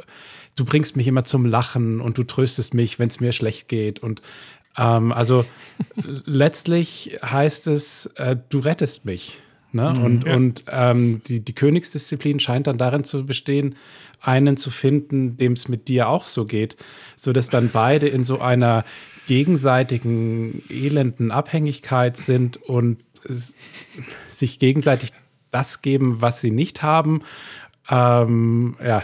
du 0.55 0.65
bringst 0.65 0.95
mich 0.95 1.07
immer 1.07 1.23
zum 1.23 1.45
Lachen 1.45 2.01
und 2.01 2.17
du 2.17 2.23
tröstest 2.23 2.73
mich, 2.73 2.99
wenn 2.99 3.07
es 3.07 3.19
mir 3.19 3.31
schlecht 3.31 3.69
geht. 3.69 3.99
Und 3.99 4.21
ähm, 4.77 5.11
also 5.11 5.45
letztlich 6.25 7.17
heißt 7.23 7.67
es, 7.67 8.07
äh, 8.15 8.35
du 8.49 8.59
rettest 8.59 9.05
mich. 9.05 9.39
Ne? 9.71 9.93
Mhm, 9.95 10.03
und 10.03 10.25
ja. 10.25 10.35
und 10.35 10.63
ähm, 10.71 11.21
die, 11.27 11.43
die 11.43 11.53
Königsdisziplin 11.53 12.39
scheint 12.39 12.67
dann 12.67 12.77
darin 12.77 13.03
zu 13.03 13.25
bestehen, 13.25 13.75
einen 14.21 14.55
zu 14.55 14.69
finden, 14.69 15.35
dem 15.37 15.53
es 15.53 15.67
mit 15.67 15.87
dir 15.87 16.09
auch 16.09 16.27
so 16.27 16.45
geht, 16.45 16.77
sodass 17.15 17.49
dann 17.49 17.71
beide 17.73 18.07
in 18.07 18.23
so 18.23 18.39
einer 18.39 18.85
gegenseitigen 19.27 20.61
elenden 20.69 21.31
Abhängigkeit 21.31 22.17
sind 22.17 22.57
und 22.57 23.03
sich 24.29 24.59
gegenseitig 24.59 25.11
das 25.51 25.81
geben, 25.81 26.21
was 26.21 26.41
sie 26.41 26.51
nicht 26.51 26.81
haben. 26.81 27.23
Ähm, 27.89 28.75
ja. 28.83 29.03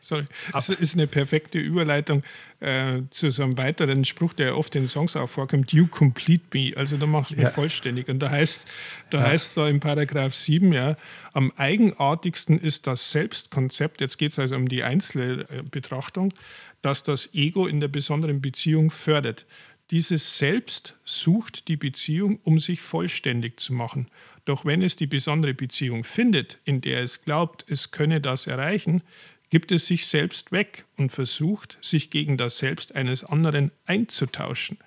Sorry, 0.00 0.24
das 0.52 0.70
ist 0.70 0.94
eine 0.94 1.06
perfekte 1.06 1.58
Überleitung 1.58 2.22
äh, 2.60 3.02
zu 3.10 3.30
so 3.30 3.42
einem 3.42 3.58
weiteren 3.58 4.06
Spruch, 4.06 4.32
der 4.32 4.56
oft 4.56 4.74
in 4.74 4.88
Songs 4.88 5.16
auch 5.16 5.28
vorkommt, 5.28 5.72
You 5.72 5.86
complete 5.86 6.44
me, 6.54 6.72
also 6.76 6.96
du 6.96 7.06
machst 7.06 7.32
mich 7.32 7.44
ja. 7.44 7.50
vollständig. 7.50 8.08
Und 8.08 8.20
da 8.20 8.30
heißt, 8.30 8.66
da 9.10 9.18
ja. 9.18 9.24
heißt 9.24 9.52
so 9.52 9.66
im 9.66 9.80
Paragraph 9.80 10.34
7, 10.34 10.72
ja, 10.72 10.96
am 11.34 11.52
eigenartigsten 11.56 12.58
ist 12.58 12.86
das 12.86 13.10
Selbstkonzept, 13.12 14.00
jetzt 14.00 14.16
geht 14.16 14.32
es 14.32 14.38
also 14.38 14.56
um 14.56 14.66
die 14.66 14.82
Einzelbetrachtung, 14.82 16.32
das 16.80 17.02
das 17.02 17.34
Ego 17.34 17.66
in 17.66 17.80
der 17.80 17.88
besonderen 17.88 18.40
Beziehung 18.40 18.90
fördert. 18.90 19.44
Dieses 19.90 20.36
Selbst 20.36 20.96
sucht 21.04 21.68
die 21.68 21.78
Beziehung, 21.78 22.40
um 22.44 22.58
sich 22.58 22.80
vollständig 22.82 23.58
zu 23.58 23.72
machen. 23.72 24.08
Doch 24.44 24.66
wenn 24.66 24.82
es 24.82 24.96
die 24.96 25.06
besondere 25.06 25.54
Beziehung 25.54 26.04
findet, 26.04 26.58
in 26.64 26.82
der 26.82 27.02
es 27.02 27.22
glaubt, 27.22 27.64
es 27.68 27.90
könne 27.90 28.20
das 28.20 28.46
erreichen, 28.46 29.02
gibt 29.50 29.72
es 29.72 29.86
sich 29.86 30.06
selbst 30.06 30.52
weg 30.52 30.84
und 30.96 31.10
versucht, 31.10 31.78
sich 31.80 32.10
gegen 32.10 32.36
das 32.36 32.58
Selbst 32.58 32.94
eines 32.94 33.24
anderen 33.24 33.70
einzutauschen. 33.86 34.78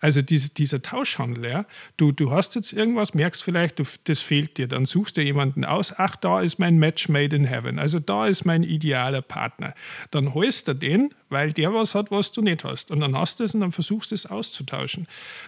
Also 0.00 0.22
dies, 0.22 0.54
dieser 0.54 0.82
Tauschhandel, 0.82 1.50
ja, 1.50 1.66
du, 1.96 2.12
du 2.12 2.30
hast 2.30 2.54
jetzt 2.54 2.72
irgendwas, 2.72 3.14
merkst 3.14 3.42
vielleicht, 3.42 3.78
du, 3.78 3.84
das 4.04 4.20
fehlt 4.20 4.58
dir, 4.58 4.68
dann 4.68 4.84
suchst 4.84 5.16
du 5.16 5.22
jemanden 5.22 5.64
aus, 5.64 5.94
ach, 5.96 6.16
da 6.16 6.40
ist 6.40 6.58
mein 6.58 6.78
Match 6.78 7.08
made 7.08 7.34
in 7.34 7.44
heaven, 7.44 7.78
also 7.78 8.00
da 8.00 8.26
ist 8.26 8.44
mein 8.44 8.62
idealer 8.62 9.22
Partner. 9.22 9.74
Dann 10.10 10.34
holst 10.34 10.68
du 10.68 10.74
den, 10.74 11.10
weil 11.28 11.52
der 11.52 11.74
was 11.74 11.94
hat, 11.94 12.10
was 12.10 12.32
du 12.32 12.42
nicht 12.42 12.64
hast. 12.64 12.90
Und 12.90 13.00
dann 13.00 13.16
hast 13.16 13.40
du 13.40 13.44
es 13.44 13.54
und 13.54 13.60
dann 13.60 13.72
versuchst 13.72 14.10
du 14.10 14.14
es 14.14 14.26
auszutauschen. 14.26 15.06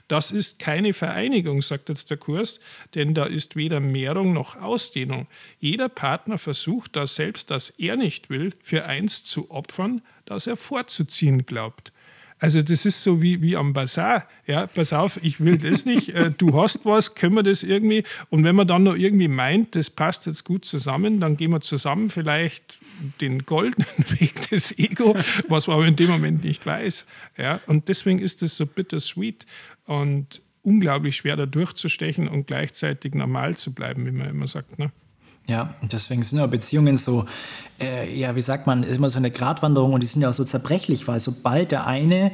Das 0.09 0.31
ist 0.31 0.59
keine 0.59 0.93
Vereinigung, 0.93 1.63
sagt 1.63 1.89
jetzt 1.89 2.11
der 2.11 2.17
Kurs, 2.17 2.61
denn 2.95 3.15
da 3.15 3.25
ist 3.25 3.57
weder 3.57 3.81
Mehrung 3.81 4.33
noch 4.33 4.57
Ausdehnung. 4.57 5.27
Jeder 5.61 5.89
Partner 5.89 6.39
versucht 6.39 6.97
da 6.97 7.07
selbst, 7.07 7.51
das 7.51 7.71
er 7.71 7.97
nicht 7.97 8.31
will, 8.31 8.53
für 8.63 8.85
eins 8.85 9.25
zu 9.25 9.51
opfern, 9.51 10.03
das 10.25 10.47
er 10.47 10.57
vorzuziehen 10.57 11.47
glaubt. 11.47 11.93
Also 12.39 12.61
das 12.61 12.85
ist 12.85 13.03
so 13.03 13.23
wie, 13.23 13.41
wie 13.41 13.57
am 13.57 13.73
Bazar. 13.73 14.29
Ja, 14.47 14.67
pass 14.67 14.93
auf, 14.93 15.19
ich 15.23 15.41
will 15.41 15.57
das 15.57 15.87
nicht. 15.87 16.11
Äh, 16.11 16.31
du 16.37 16.55
hast 16.55 16.85
was, 16.85 17.15
können 17.15 17.35
wir 17.35 17.43
das 17.43 17.63
irgendwie? 17.63 18.05
Und 18.29 18.45
wenn 18.45 18.55
man 18.55 18.67
dann 18.67 18.83
noch 18.83 18.97
irgendwie 18.97 19.29
meint, 19.29 19.75
das 19.75 19.89
passt 19.89 20.27
jetzt 20.27 20.45
gut 20.45 20.65
zusammen, 20.65 21.19
dann 21.19 21.37
gehen 21.37 21.51
wir 21.51 21.61
zusammen 21.61 22.11
vielleicht 22.11 22.79
den 23.21 23.47
goldenen 23.47 23.89
Weg 24.21 24.49
des 24.51 24.79
Ego, 24.79 25.17
was 25.49 25.67
man 25.67 25.77
aber 25.77 25.87
in 25.87 25.97
dem 25.97 26.11
Moment 26.11 26.45
nicht 26.45 26.67
weiß. 26.67 27.07
Ja, 27.39 27.61
und 27.67 27.89
deswegen 27.89 28.19
ist 28.19 28.43
das 28.43 28.57
so 28.57 28.67
bittersweet 28.67 29.47
und 29.87 30.43
unglaublich 30.63 31.17
schwer 31.17 31.37
da 31.37 31.47
durchzustechen 31.47 32.29
und 32.29 32.47
gleichzeitig 32.47 33.15
normal 33.15 33.57
zu 33.57 33.73
bleiben, 33.73 34.05
wie 34.05 34.11
man 34.11 34.29
immer 34.29 34.47
sagt. 34.47 34.79
Ne? 34.79 34.91
Ja, 35.49 35.75
und 35.81 35.93
deswegen 35.93 36.23
sind 36.25 36.39
ja 36.39 36.47
Beziehungen 36.47 36.97
so, 36.97 37.25
äh, 37.81 38.13
ja, 38.19 38.35
wie 38.35 38.43
sagt 38.43 38.67
man, 38.67 38.83
ist 38.83 38.97
immer 38.97 39.11
so 39.11 39.19
eine 39.19 39.31
Gratwanderung 39.31 39.93
und 39.93 40.03
die 40.03 40.07
sind 40.09 40.23
ja 40.23 40.31
auch 40.31 40.35
so 40.35 40.45
zerbrechlich, 40.45 41.07
weil 41.07 41.21
sobald 41.21 41.71
der 41.71 41.87
eine 41.87 42.33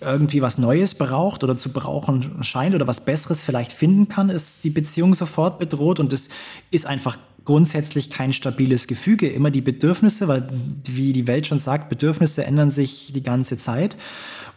irgendwie 0.00 0.40
was 0.42 0.58
Neues 0.58 0.94
braucht 0.94 1.44
oder 1.44 1.56
zu 1.56 1.72
brauchen 1.72 2.42
scheint 2.42 2.74
oder 2.74 2.86
was 2.86 3.04
Besseres 3.04 3.42
vielleicht 3.42 3.72
finden 3.72 4.08
kann, 4.08 4.30
ist 4.30 4.64
die 4.64 4.70
Beziehung 4.70 5.14
sofort 5.14 5.58
bedroht 5.58 6.00
und 6.00 6.12
das 6.12 6.28
ist 6.70 6.86
einfach 6.86 7.18
grundsätzlich 7.44 8.10
kein 8.10 8.32
stabiles 8.32 8.86
Gefüge. 8.86 9.28
Immer 9.28 9.50
die 9.50 9.60
Bedürfnisse, 9.60 10.28
weil 10.28 10.48
wie 10.86 11.12
die 11.12 11.26
Welt 11.26 11.46
schon 11.46 11.58
sagt, 11.58 11.88
Bedürfnisse 11.88 12.44
ändern 12.44 12.70
sich 12.70 13.12
die 13.12 13.22
ganze 13.22 13.58
Zeit. 13.58 13.96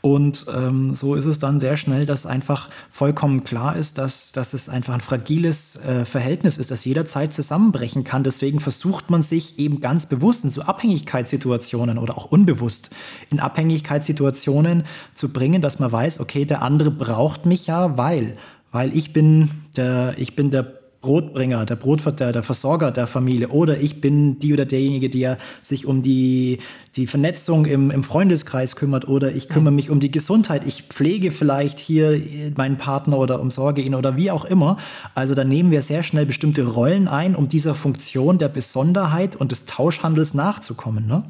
Und 0.05 0.47
ähm, 0.53 0.93
so 0.93 1.15
ist 1.15 1.23
es 1.23 1.39
dann 1.39 1.61
sehr 1.61 1.77
schnell, 1.77 2.05
dass 2.05 2.25
einfach 2.25 2.69
vollkommen 2.89 3.45
klar 3.45 3.77
ist, 3.77 3.97
dass, 3.97 4.33
dass 4.33 4.53
es 4.53 4.67
einfach 4.67 4.93
ein 4.93 4.99
fragiles 4.99 5.77
äh, 5.77 6.03
Verhältnis 6.03 6.57
ist, 6.57 6.71
das 6.71 6.83
jederzeit 6.83 7.31
zusammenbrechen 7.31 8.03
kann. 8.03 8.25
Deswegen 8.25 8.59
versucht 8.59 9.09
man 9.09 9.21
sich 9.21 9.59
eben 9.59 9.79
ganz 9.79 10.07
bewusst 10.07 10.43
in 10.43 10.49
so 10.49 10.63
Abhängigkeitssituationen 10.63 11.97
oder 11.97 12.17
auch 12.17 12.25
unbewusst 12.25 12.89
in 13.31 13.39
Abhängigkeitssituationen 13.39 14.83
zu 15.15 15.29
bringen, 15.29 15.61
dass 15.61 15.79
man 15.79 15.89
weiß, 15.89 16.19
okay, 16.19 16.43
der 16.43 16.63
andere 16.63 16.91
braucht 16.91 17.45
mich 17.45 17.67
ja, 17.67 17.97
weil, 17.97 18.35
weil 18.73 18.93
ich 18.93 19.13
bin 19.13 19.51
der, 19.77 20.15
ich 20.17 20.35
bin 20.35 20.51
der 20.51 20.82
Brotbringer, 21.03 21.65
der 21.65 21.75
Brotverteiler, 21.75 22.31
der 22.31 22.43
Versorger 22.43 22.89
der 22.89 23.05
Familie 23.07 23.49
oder 23.49 23.79
ich 23.79 24.01
bin 24.01 24.39
die 24.39 24.53
oder 24.53 24.65
derjenige, 24.65 25.09
der 25.09 25.37
sich 25.61 25.85
um 25.85 26.01
die, 26.01 26.57
die 26.95 27.07
Vernetzung 27.07 27.65
im, 27.65 27.91
im 27.91 28.03
Freundeskreis 28.03 28.75
kümmert 28.75 29.07
oder 29.07 29.31
ich 29.35 29.49
kümmere 29.49 29.73
mich 29.73 29.91
um 29.91 29.99
die 29.99 30.09
Gesundheit, 30.09 30.65
ich 30.65 30.83
pflege 30.83 31.31
vielleicht 31.31 31.77
hier 31.77 32.19
meinen 32.55 32.77
Partner 32.77 33.19
oder 33.19 33.41
umsorge 33.41 33.81
ihn 33.81 33.93
oder 33.93 34.15
wie 34.15 34.31
auch 34.31 34.45
immer. 34.45 34.77
Also 35.13 35.35
da 35.35 35.43
nehmen 35.43 35.71
wir 35.71 35.81
sehr 35.81 36.03
schnell 36.03 36.25
bestimmte 36.25 36.65
Rollen 36.65 37.07
ein, 37.07 37.35
um 37.35 37.49
dieser 37.49 37.75
Funktion 37.75 38.39
der 38.39 38.49
Besonderheit 38.49 39.35
und 39.35 39.51
des 39.51 39.65
Tauschhandels 39.65 40.33
nachzukommen. 40.33 41.05
Ne? 41.05 41.25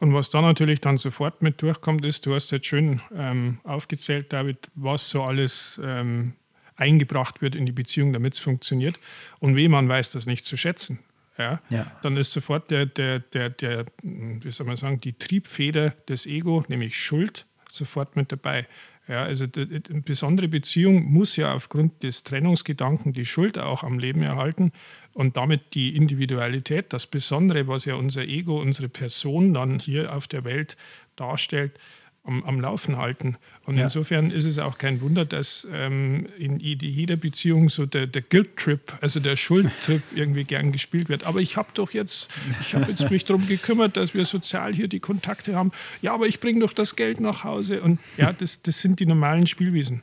Und 0.00 0.12
was 0.12 0.28
da 0.28 0.42
natürlich 0.42 0.82
dann 0.82 0.98
sofort 0.98 1.40
mit 1.40 1.62
durchkommt, 1.62 2.04
ist, 2.04 2.26
du 2.26 2.34
hast 2.34 2.50
jetzt 2.52 2.66
schön 2.66 3.00
ähm, 3.14 3.58
aufgezählt, 3.64 4.32
David, 4.32 4.58
was 4.74 5.08
so 5.08 5.22
alles 5.22 5.80
ähm, 5.82 6.34
eingebracht 6.76 7.42
wird 7.42 7.54
in 7.54 7.66
die 7.66 7.72
Beziehung, 7.72 8.12
damit 8.12 8.34
es 8.34 8.40
funktioniert. 8.40 8.98
Und 9.40 9.56
wie 9.56 9.68
man 9.68 9.88
weiß 9.88 10.10
das 10.10 10.26
nicht 10.26 10.44
zu 10.44 10.56
schätzen, 10.56 10.98
ja, 11.38 11.60
ja. 11.68 11.90
dann 12.02 12.16
ist 12.16 12.32
sofort 12.32 12.70
der, 12.70 12.86
der, 12.86 13.20
der, 13.20 13.50
der, 13.50 13.86
wie 14.02 14.50
soll 14.50 14.66
man 14.66 14.76
sagen, 14.76 15.00
die 15.00 15.12
Triebfeder 15.12 15.90
des 16.08 16.26
Ego, 16.26 16.64
nämlich 16.68 16.96
Schuld, 16.96 17.46
sofort 17.70 18.16
mit 18.16 18.32
dabei. 18.32 18.66
Ja, 19.08 19.22
also 19.22 19.44
eine 19.56 20.02
besondere 20.02 20.48
Beziehung 20.48 21.04
muss 21.04 21.36
ja 21.36 21.54
aufgrund 21.54 22.02
des 22.02 22.24
Trennungsgedanken 22.24 23.12
die 23.12 23.24
Schuld 23.24 23.56
auch 23.56 23.84
am 23.84 24.00
Leben 24.00 24.22
erhalten 24.22 24.72
und 25.12 25.36
damit 25.36 25.74
die 25.74 25.94
Individualität, 25.94 26.92
das 26.92 27.06
Besondere, 27.06 27.68
was 27.68 27.84
ja 27.84 27.94
unser 27.94 28.22
Ego, 28.22 28.60
unsere 28.60 28.88
Person 28.88 29.54
dann 29.54 29.78
hier 29.78 30.14
auf 30.14 30.26
der 30.26 30.42
Welt 30.42 30.76
darstellt, 31.14 31.78
am, 32.26 32.44
am 32.44 32.60
Laufen 32.60 32.98
halten. 32.98 33.36
Und 33.64 33.76
ja. 33.76 33.84
insofern 33.84 34.30
ist 34.30 34.44
es 34.44 34.58
auch 34.58 34.78
kein 34.78 35.00
Wunder, 35.00 35.24
dass 35.24 35.66
ähm, 35.72 36.26
in 36.38 36.58
jeder 36.58 37.16
Beziehung 37.16 37.68
so 37.68 37.86
der, 37.86 38.06
der 38.06 38.22
Guilt-Trip, 38.22 38.80
also 39.00 39.20
der 39.20 39.36
Schuld-Trip 39.36 40.02
irgendwie 40.14 40.44
gern 40.44 40.72
gespielt 40.72 41.08
wird. 41.08 41.24
Aber 41.24 41.40
ich 41.40 41.56
habe 41.56 41.68
doch 41.74 41.92
jetzt, 41.92 42.30
ich 42.60 42.74
habe 42.74 42.90
jetzt 42.90 43.10
mich 43.10 43.24
darum 43.24 43.46
gekümmert, 43.46 43.96
dass 43.96 44.14
wir 44.14 44.24
sozial 44.24 44.74
hier 44.74 44.88
die 44.88 45.00
Kontakte 45.00 45.54
haben. 45.54 45.72
Ja, 46.02 46.12
aber 46.12 46.26
ich 46.26 46.40
bringe 46.40 46.60
doch 46.60 46.72
das 46.72 46.96
Geld 46.96 47.20
nach 47.20 47.44
Hause. 47.44 47.80
Und 47.80 47.98
ja, 48.16 48.32
das, 48.32 48.62
das 48.62 48.80
sind 48.80 49.00
die 49.00 49.06
normalen 49.06 49.46
Spielwiesen. 49.46 50.02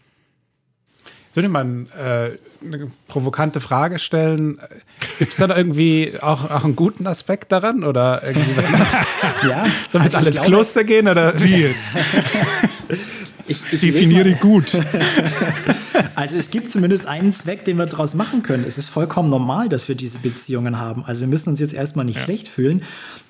Soll 1.33 1.45
ich 1.45 1.49
mal 1.49 1.65
äh, 1.97 2.37
eine 2.63 2.91
provokante 3.07 3.59
Frage 3.59 3.97
stellen? 3.97 4.59
Gibt 5.17 5.31
es 5.31 5.39
dann 5.39 5.49
irgendwie 5.49 6.13
auch, 6.21 6.51
auch 6.51 6.63
einen 6.63 6.75
guten 6.75 7.07
Aspekt 7.07 7.51
daran? 7.51 7.83
Oder 7.83 8.21
irgendwie 8.23 8.55
was? 8.55 8.67
ja. 9.49 9.65
Soll 9.91 10.01
also 10.01 10.03
jetzt 10.03 10.15
alles 10.15 10.35
glaube, 10.35 10.47
Kloster 10.47 10.83
gehen? 10.83 11.07
Oder 11.07 11.41
wie 11.41 11.55
jetzt? 11.55 11.95
Ich, 13.47 13.73
ich 13.73 13.79
definiere 13.79 14.33
gut. 14.33 14.73
Also 16.15 16.37
es 16.37 16.51
gibt 16.51 16.71
zumindest 16.71 17.07
einen 17.07 17.33
Zweck, 17.33 17.65
den 17.65 17.77
wir 17.77 17.85
daraus 17.85 18.15
machen 18.15 18.43
können. 18.43 18.65
Es 18.67 18.77
ist 18.77 18.89
vollkommen 18.89 19.29
normal, 19.29 19.69
dass 19.69 19.87
wir 19.87 19.95
diese 19.95 20.19
Beziehungen 20.19 20.79
haben. 20.79 21.03
Also 21.05 21.21
wir 21.21 21.27
müssen 21.27 21.49
uns 21.49 21.59
jetzt 21.59 21.73
erstmal 21.73 22.05
nicht 22.05 22.17
ja. 22.17 22.23
schlecht 22.23 22.47
fühlen, 22.47 22.83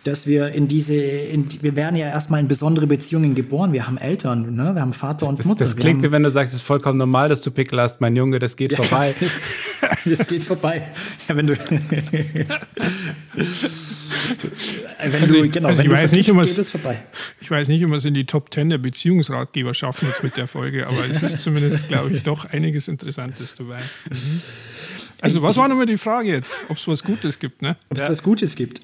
dass 0.04 0.28
wir 0.28 0.50
in 0.50 0.68
diese, 0.68 0.96
in, 0.96 1.48
wir 1.62 1.76
werden 1.76 1.96
ja 1.96 2.08
erstmal 2.08 2.40
in 2.40 2.48
besondere 2.48 2.88
Beziehungen 2.88 3.36
geboren. 3.36 3.74
Wir 3.74 3.88
haben 3.88 3.98
Eltern, 3.98 4.56
ne? 4.56 4.76
wir 4.76 4.82
haben 4.82 4.94
Vater 4.94 5.28
und 5.28 5.40
das, 5.40 5.46
Mutter. 5.46 5.64
Das 5.64 5.76
klingt 5.76 5.98
haben, 5.98 6.04
wie 6.04 6.12
wenn 6.12 6.24
du 6.24 6.30
sagst, 6.30 6.54
es 6.54 6.60
ist 6.60 6.66
vollkommen 6.66 6.98
normal, 6.98 7.30
dass 7.30 7.42
du 7.42 7.52
Pickel 7.52 7.80
hast, 7.80 8.02
mein 8.02 8.16
Junge, 8.16 8.40
das 8.40 8.56
geht 8.56 8.74
ja, 8.74 8.82
vorbei. 8.82 9.14
das 10.06 10.28
geht 10.28 10.44
vorbei. 10.44 10.84
Ja, 11.28 11.36
wenn 11.36 11.48
du 11.48 11.56
wenn 15.00 15.22
also 15.22 15.36
du, 15.36 15.50
genau, 15.50 15.70
also 15.70 15.80
wenn 15.80 15.86
ich, 15.86 15.92
du 15.92 16.02
weiß 16.02 16.12
nicht, 16.14 16.30
geht 16.30 16.58
es 16.58 16.72
vorbei. 16.72 17.04
ich 17.42 17.50
weiß 17.50 17.68
nicht, 17.70 17.84
ob 17.84 17.92
wir 17.92 17.98
es 17.98 18.06
in 18.06 18.14
die 18.14 18.26
Top 18.26 18.54
10 18.54 18.70
der 18.70 18.78
Beziehungsratgeber 18.78 19.74
schaffen 19.74 20.08
jetzt 20.08 20.24
mit 20.24 20.38
der 20.38 20.48
Folge, 20.48 20.88
aber 20.88 21.06
es 21.06 21.24
ist 21.24 21.40
zumindest, 21.44 21.88
glaube 21.88 22.12
ich, 22.12 22.24
doch 22.24 22.46
einiges 22.46 22.88
Interessantes 22.88 23.56
dabei. 23.56 23.82
Mhm. 24.10 24.42
Also, 25.22 25.42
was 25.42 25.56
war 25.56 25.68
nochmal 25.70 25.86
die 25.86 25.98
Frage 25.98 26.30
jetzt? 26.30 26.64
Ob 26.68 26.78
es 26.78 26.88
was 26.88 27.04
Gutes 27.04 27.40
gibt, 27.40 27.62
ne? 27.62 27.78
Ob 27.90 27.98
es 27.98 28.04
ja. 28.04 28.10
was 28.10 28.24
Gutes 28.24 28.56
gibt. 28.56 28.82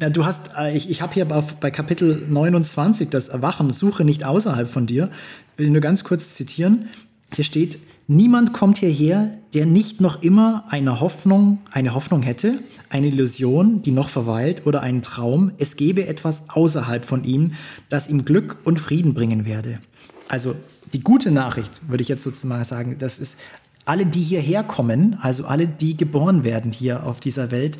Ja, 0.00 0.10
du 0.10 0.24
hast, 0.24 0.50
äh, 0.56 0.76
ich, 0.76 0.88
ich 0.90 1.02
habe 1.02 1.12
hier 1.14 1.24
bei 1.24 1.70
Kapitel 1.70 2.24
29 2.28 3.08
das 3.10 3.28
Erwachen, 3.28 3.72
suche 3.72 4.04
nicht 4.04 4.24
außerhalb 4.24 4.70
von 4.70 4.86
dir. 4.86 5.10
Will 5.56 5.70
nur 5.70 5.80
ganz 5.80 6.04
kurz 6.04 6.34
zitieren. 6.34 6.88
Hier 7.34 7.44
steht, 7.44 7.78
Niemand 8.14 8.52
kommt 8.52 8.76
hierher, 8.76 9.38
der 9.54 9.64
nicht 9.64 10.02
noch 10.02 10.20
immer 10.20 10.64
eine 10.68 11.00
Hoffnung, 11.00 11.60
eine 11.70 11.94
Hoffnung 11.94 12.20
hätte, 12.20 12.58
eine 12.90 13.06
Illusion, 13.06 13.80
die 13.80 13.90
noch 13.90 14.10
verweilt 14.10 14.66
oder 14.66 14.82
einen 14.82 15.00
Traum. 15.00 15.52
Es 15.56 15.76
gebe 15.76 16.06
etwas 16.06 16.50
außerhalb 16.50 17.06
von 17.06 17.24
ihm, 17.24 17.54
das 17.88 18.10
ihm 18.10 18.26
Glück 18.26 18.58
und 18.64 18.80
Frieden 18.80 19.14
bringen 19.14 19.46
werde. 19.46 19.78
Also 20.28 20.54
die 20.92 21.00
gute 21.00 21.30
Nachricht, 21.30 21.88
würde 21.88 22.02
ich 22.02 22.08
jetzt 22.08 22.22
sozusagen 22.22 22.64
sagen, 22.64 22.96
das 22.98 23.18
ist 23.18 23.40
alle, 23.86 24.04
die 24.04 24.20
hierher 24.20 24.62
kommen, 24.62 25.16
also 25.22 25.46
alle, 25.46 25.66
die 25.66 25.96
geboren 25.96 26.44
werden 26.44 26.70
hier 26.70 27.06
auf 27.06 27.18
dieser 27.18 27.50
Welt, 27.50 27.78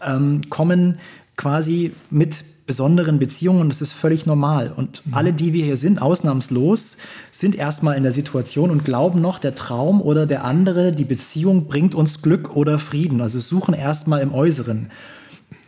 ähm, 0.00 0.48
kommen 0.48 0.98
quasi 1.36 1.92
mit 2.08 2.42
besonderen 2.68 3.18
Beziehungen 3.18 3.62
und 3.62 3.70
das 3.70 3.80
ist 3.80 3.92
völlig 3.92 4.26
normal. 4.26 4.72
Und 4.76 5.04
mhm. 5.04 5.14
alle, 5.14 5.32
die 5.32 5.52
wir 5.52 5.64
hier 5.64 5.76
sind, 5.76 6.00
ausnahmslos, 6.00 6.98
sind 7.32 7.56
erstmal 7.56 7.96
in 7.96 8.04
der 8.04 8.12
Situation 8.12 8.70
und 8.70 8.84
glauben 8.84 9.20
noch, 9.20 9.40
der 9.40 9.56
Traum 9.56 10.00
oder 10.00 10.26
der 10.26 10.44
andere, 10.44 10.92
die 10.92 11.06
Beziehung 11.06 11.66
bringt 11.66 11.96
uns 11.96 12.22
Glück 12.22 12.54
oder 12.54 12.78
Frieden. 12.78 13.20
Also 13.20 13.40
suchen 13.40 13.74
erstmal 13.74 14.20
im 14.20 14.32
Äußeren. 14.32 14.90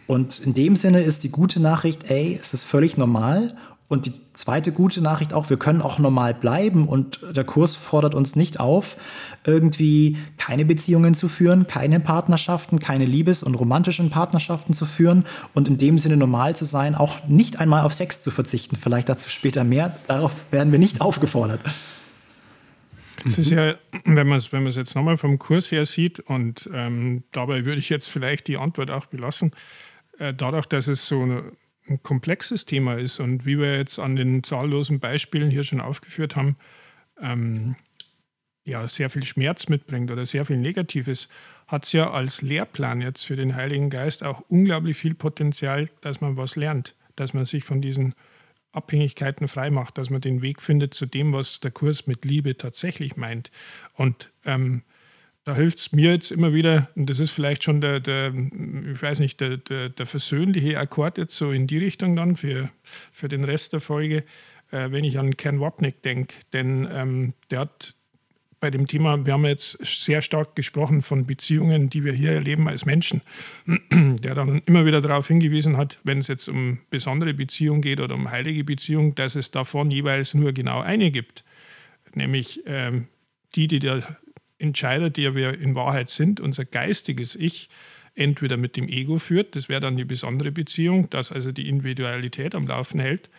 Und 0.06 0.40
in 0.40 0.54
dem 0.54 0.76
Sinne 0.76 1.02
ist 1.02 1.24
die 1.24 1.30
gute 1.30 1.58
Nachricht, 1.60 2.10
ey, 2.10 2.38
es 2.40 2.52
ist 2.52 2.64
völlig 2.64 2.96
normal 2.96 3.54
Und 3.90 4.06
die 4.06 4.12
zweite 4.34 4.70
gute 4.70 5.00
Nachricht 5.00 5.32
auch, 5.32 5.50
wir 5.50 5.56
können 5.56 5.82
auch 5.82 5.98
normal 5.98 6.32
bleiben 6.32 6.86
und 6.86 7.18
der 7.34 7.42
Kurs 7.42 7.74
fordert 7.74 8.14
uns 8.14 8.36
nicht 8.36 8.60
auf, 8.60 8.96
irgendwie 9.44 10.16
keine 10.38 10.64
Beziehungen 10.64 11.12
zu 11.12 11.26
führen, 11.26 11.66
keine 11.66 11.98
Partnerschaften, 11.98 12.78
keine 12.78 13.04
Liebes- 13.04 13.42
und 13.42 13.56
romantischen 13.56 14.08
Partnerschaften 14.08 14.74
zu 14.74 14.86
führen 14.86 15.24
und 15.54 15.66
in 15.66 15.76
dem 15.76 15.98
Sinne 15.98 16.16
normal 16.16 16.54
zu 16.54 16.64
sein, 16.64 16.94
auch 16.94 17.26
nicht 17.26 17.58
einmal 17.58 17.84
auf 17.84 17.92
Sex 17.92 18.22
zu 18.22 18.30
verzichten. 18.30 18.76
Vielleicht 18.76 19.08
dazu 19.08 19.28
später 19.28 19.64
mehr. 19.64 19.96
Darauf 20.06 20.46
werden 20.52 20.70
wir 20.70 20.78
nicht 20.78 21.00
aufgefordert. 21.00 21.60
Es 23.26 23.38
ist 23.38 23.50
ja, 23.50 23.74
wenn 24.04 24.28
man 24.28 24.38
es 24.38 24.52
wenn 24.52 24.68
jetzt 24.68 24.94
nochmal 24.94 25.16
vom 25.16 25.40
Kurs 25.40 25.72
her 25.72 25.84
sieht, 25.84 26.20
und 26.20 26.70
ähm, 26.72 27.24
dabei 27.32 27.64
würde 27.64 27.80
ich 27.80 27.88
jetzt 27.88 28.08
vielleicht 28.08 28.46
die 28.46 28.56
Antwort 28.56 28.92
auch 28.92 29.06
belassen, 29.06 29.50
äh, 30.20 30.32
dadurch, 30.32 30.66
dass 30.66 30.86
es 30.86 31.08
so 31.08 31.22
eine 31.22 31.42
ein 31.90 32.02
komplexes 32.02 32.64
Thema 32.64 32.94
ist 32.94 33.20
und 33.20 33.44
wie 33.44 33.58
wir 33.58 33.76
jetzt 33.76 33.98
an 33.98 34.16
den 34.16 34.42
zahllosen 34.42 35.00
Beispielen 35.00 35.50
hier 35.50 35.64
schon 35.64 35.80
aufgeführt 35.80 36.36
haben, 36.36 36.56
ähm, 37.20 37.76
ja, 38.64 38.86
sehr 38.88 39.10
viel 39.10 39.24
Schmerz 39.24 39.68
mitbringt 39.68 40.10
oder 40.10 40.24
sehr 40.24 40.44
viel 40.44 40.56
Negatives, 40.56 41.28
hat 41.66 41.84
es 41.84 41.92
ja 41.92 42.10
als 42.10 42.42
Lehrplan 42.42 43.00
jetzt 43.00 43.24
für 43.24 43.36
den 43.36 43.56
Heiligen 43.56 43.90
Geist 43.90 44.22
auch 44.24 44.40
unglaublich 44.48 44.96
viel 44.96 45.14
Potenzial, 45.14 45.88
dass 46.00 46.20
man 46.20 46.36
was 46.36 46.56
lernt, 46.56 46.94
dass 47.16 47.34
man 47.34 47.44
sich 47.44 47.64
von 47.64 47.80
diesen 47.80 48.14
Abhängigkeiten 48.72 49.48
freimacht, 49.48 49.98
dass 49.98 50.10
man 50.10 50.20
den 50.20 50.42
Weg 50.42 50.62
findet 50.62 50.94
zu 50.94 51.06
dem, 51.06 51.32
was 51.32 51.60
der 51.60 51.72
Kurs 51.72 52.06
mit 52.06 52.24
Liebe 52.24 52.56
tatsächlich 52.56 53.16
meint. 53.16 53.50
Und 53.94 54.30
ähm, 54.44 54.82
da 55.50 55.56
hilft 55.56 55.78
es 55.78 55.92
mir 55.92 56.12
jetzt 56.12 56.30
immer 56.30 56.54
wieder, 56.54 56.90
und 56.94 57.10
das 57.10 57.18
ist 57.18 57.32
vielleicht 57.32 57.64
schon 57.64 57.80
der, 57.80 57.98
der 57.98 58.32
ich 58.32 59.02
weiß 59.02 59.18
nicht, 59.18 59.40
der, 59.40 59.56
der, 59.56 59.88
der, 59.88 60.06
versöhnliche 60.06 60.78
Akkord 60.78 61.18
jetzt 61.18 61.36
so 61.36 61.50
in 61.50 61.66
die 61.66 61.78
Richtung 61.78 62.14
dann 62.14 62.36
für, 62.36 62.70
für 63.10 63.28
den 63.28 63.42
Rest 63.42 63.72
der 63.72 63.80
Folge, 63.80 64.18
äh, 64.70 64.92
wenn 64.92 65.02
ich 65.02 65.18
an 65.18 65.36
Ken 65.36 65.60
Wapnick 65.60 66.02
denke. 66.02 66.36
Denn 66.52 66.88
ähm, 66.92 67.32
der 67.50 67.60
hat 67.60 67.96
bei 68.60 68.70
dem 68.70 68.86
Thema, 68.86 69.26
wir 69.26 69.32
haben 69.32 69.44
jetzt 69.44 69.84
sehr 69.84 70.22
stark 70.22 70.54
gesprochen 70.54 71.02
von 71.02 71.26
Beziehungen, 71.26 71.88
die 71.90 72.04
wir 72.04 72.12
hier 72.12 72.30
erleben 72.30 72.68
als 72.68 72.86
Menschen, 72.86 73.20
der 73.90 74.34
dann 74.34 74.62
immer 74.66 74.86
wieder 74.86 75.00
darauf 75.00 75.26
hingewiesen 75.26 75.76
hat, 75.76 75.98
wenn 76.04 76.18
es 76.18 76.28
jetzt 76.28 76.46
um 76.46 76.78
besondere 76.90 77.34
Beziehungen 77.34 77.80
geht 77.80 77.98
oder 77.98 78.14
um 78.14 78.30
heilige 78.30 78.62
Beziehungen, 78.62 79.16
dass 79.16 79.34
es 79.34 79.50
davon 79.50 79.90
jeweils 79.90 80.34
nur 80.34 80.52
genau 80.52 80.80
eine 80.80 81.10
gibt, 81.10 81.42
nämlich 82.14 82.62
ähm, 82.66 83.08
die, 83.56 83.66
die 83.66 83.80
der 83.80 84.02
Entscheider, 84.60 85.10
die 85.10 85.34
wir 85.34 85.58
in 85.58 85.74
Wahrheit 85.74 86.08
sind, 86.08 86.40
unser 86.40 86.64
geistiges 86.64 87.34
Ich, 87.36 87.68
entweder 88.14 88.56
mit 88.56 88.76
dem 88.76 88.88
Ego 88.88 89.18
führt, 89.18 89.56
das 89.56 89.68
wäre 89.68 89.80
dann 89.80 89.96
die 89.96 90.04
besondere 90.04 90.52
Beziehung, 90.52 91.08
das 91.10 91.32
also 91.32 91.52
die 91.52 91.68
Individualität 91.68 92.54
am 92.54 92.66
Laufen 92.66 93.00
hält, 93.00 93.30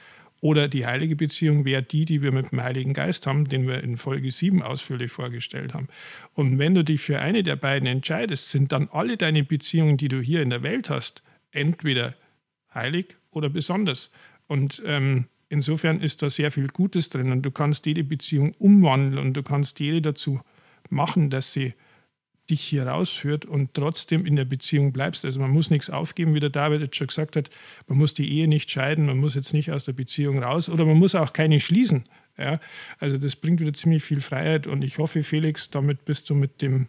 oder 0.41 0.67
die 0.67 0.87
heilige 0.87 1.15
Beziehung 1.15 1.65
wäre 1.65 1.83
die, 1.83 2.03
die 2.03 2.23
wir 2.23 2.31
mit 2.31 2.51
dem 2.51 2.63
Heiligen 2.63 2.93
Geist 2.93 3.27
haben, 3.27 3.47
den 3.47 3.67
wir 3.67 3.83
in 3.83 3.95
Folge 3.95 4.31
7 4.31 4.63
ausführlich 4.63 5.11
vorgestellt 5.11 5.75
haben. 5.75 5.87
Und 6.33 6.57
wenn 6.57 6.73
du 6.73 6.83
dich 6.83 7.01
für 7.01 7.19
eine 7.19 7.43
der 7.43 7.55
beiden 7.55 7.87
entscheidest, 7.87 8.49
sind 8.49 8.71
dann 8.71 8.89
alle 8.91 9.17
deine 9.17 9.43
Beziehungen, 9.43 9.97
die 9.97 10.07
du 10.07 10.19
hier 10.19 10.41
in 10.41 10.49
der 10.49 10.63
Welt 10.63 10.89
hast, 10.89 11.21
entweder 11.51 12.15
heilig 12.73 13.17
oder 13.29 13.49
besonders. 13.49 14.09
Und 14.47 14.81
ähm, 14.87 15.25
insofern 15.49 16.01
ist 16.01 16.23
da 16.23 16.29
sehr 16.31 16.49
viel 16.49 16.67
Gutes 16.69 17.09
drin 17.09 17.31
und 17.31 17.43
du 17.43 17.51
kannst 17.51 17.85
jede 17.85 18.03
Beziehung 18.03 18.53
umwandeln 18.57 19.19
und 19.19 19.33
du 19.33 19.43
kannst 19.43 19.79
jede 19.79 20.01
dazu 20.01 20.41
machen, 20.91 21.29
dass 21.29 21.53
sie 21.53 21.73
dich 22.49 22.61
hier 22.61 22.85
rausführt 22.85 23.45
und 23.45 23.73
trotzdem 23.73 24.25
in 24.25 24.35
der 24.35 24.45
Beziehung 24.45 24.91
bleibst. 24.91 25.23
Also 25.25 25.39
man 25.39 25.51
muss 25.51 25.69
nichts 25.69 25.89
aufgeben, 25.89 26.35
wie 26.35 26.39
der 26.39 26.49
David 26.49 26.81
jetzt 26.81 26.97
schon 26.97 27.07
gesagt 27.07 27.35
hat. 27.35 27.49
Man 27.87 27.97
muss 27.97 28.13
die 28.13 28.29
Ehe 28.29 28.47
nicht 28.47 28.69
scheiden, 28.69 29.05
man 29.05 29.17
muss 29.17 29.35
jetzt 29.35 29.53
nicht 29.53 29.71
aus 29.71 29.85
der 29.85 29.93
Beziehung 29.93 30.43
raus 30.43 30.69
oder 30.69 30.85
man 30.85 30.97
muss 30.97 31.15
auch 31.15 31.33
keine 31.33 31.59
schließen. 31.59 32.03
Ja, 32.37 32.59
also 32.99 33.17
das 33.17 33.35
bringt 33.35 33.59
wieder 33.59 33.73
ziemlich 33.73 34.03
viel 34.03 34.21
Freiheit 34.21 34.67
und 34.67 34.83
ich 34.83 34.97
hoffe, 34.97 35.23
Felix, 35.23 35.69
damit 35.69 36.05
bist 36.05 36.29
du 36.29 36.35
mit 36.35 36.61
dem 36.61 36.87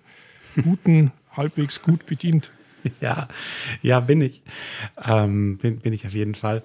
Guten 0.62 1.12
halbwegs 1.30 1.82
gut 1.82 2.06
bedient. 2.06 2.50
Ja, 3.00 3.28
ja, 3.80 4.00
bin 4.00 4.20
ich. 4.20 4.42
Ähm, 5.04 5.58
bin, 5.58 5.78
bin 5.78 5.92
ich 5.92 6.06
auf 6.06 6.14
jeden 6.14 6.34
Fall. 6.34 6.64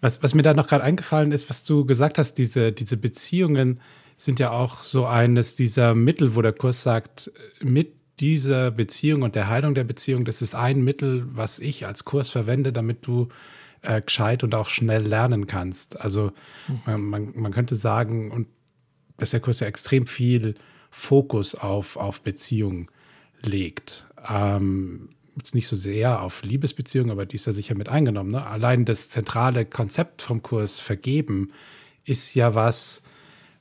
Was, 0.00 0.22
was 0.22 0.34
mir 0.34 0.42
da 0.42 0.54
noch 0.54 0.66
gerade 0.66 0.84
eingefallen 0.84 1.32
ist, 1.32 1.50
was 1.50 1.64
du 1.64 1.84
gesagt 1.84 2.18
hast, 2.18 2.34
diese, 2.34 2.72
diese 2.72 2.96
Beziehungen, 2.96 3.80
sind 4.18 4.40
ja 4.40 4.50
auch 4.50 4.82
so 4.82 5.06
eines 5.06 5.54
dieser 5.54 5.94
Mittel, 5.94 6.34
wo 6.34 6.42
der 6.42 6.52
Kurs 6.52 6.82
sagt, 6.82 7.32
mit 7.62 7.94
dieser 8.20 8.72
Beziehung 8.72 9.22
und 9.22 9.36
der 9.36 9.48
Heilung 9.48 9.74
der 9.74 9.84
Beziehung, 9.84 10.24
das 10.24 10.42
ist 10.42 10.54
ein 10.54 10.82
Mittel, 10.82 11.24
was 11.32 11.60
ich 11.60 11.86
als 11.86 12.04
Kurs 12.04 12.28
verwende, 12.28 12.72
damit 12.72 13.06
du 13.06 13.28
äh, 13.82 14.02
gescheit 14.02 14.42
und 14.42 14.54
auch 14.56 14.68
schnell 14.68 15.06
lernen 15.06 15.46
kannst. 15.46 16.00
Also 16.00 16.32
mhm. 16.86 17.08
man, 17.08 17.32
man 17.34 17.52
könnte 17.52 17.76
sagen, 17.76 18.32
und 18.32 18.48
dass 19.18 19.30
der 19.30 19.40
Kurs 19.40 19.60
ja 19.60 19.68
extrem 19.68 20.06
viel 20.06 20.56
Fokus 20.90 21.54
auf, 21.54 21.96
auf 21.96 22.20
Beziehungen 22.22 22.88
legt. 23.40 24.06
Ähm, 24.28 25.10
jetzt 25.36 25.54
nicht 25.54 25.68
so 25.68 25.76
sehr 25.76 26.22
auf 26.22 26.42
Liebesbeziehungen, 26.42 27.12
aber 27.12 27.24
die 27.24 27.36
ist 27.36 27.46
ja 27.46 27.52
sicher 27.52 27.76
mit 27.76 27.88
eingenommen. 27.88 28.32
Ne? 28.32 28.44
Allein 28.44 28.84
das 28.84 29.08
zentrale 29.10 29.64
Konzept 29.64 30.22
vom 30.22 30.42
Kurs 30.42 30.80
Vergeben 30.80 31.52
ist 32.04 32.34
ja 32.34 32.54
was, 32.54 33.02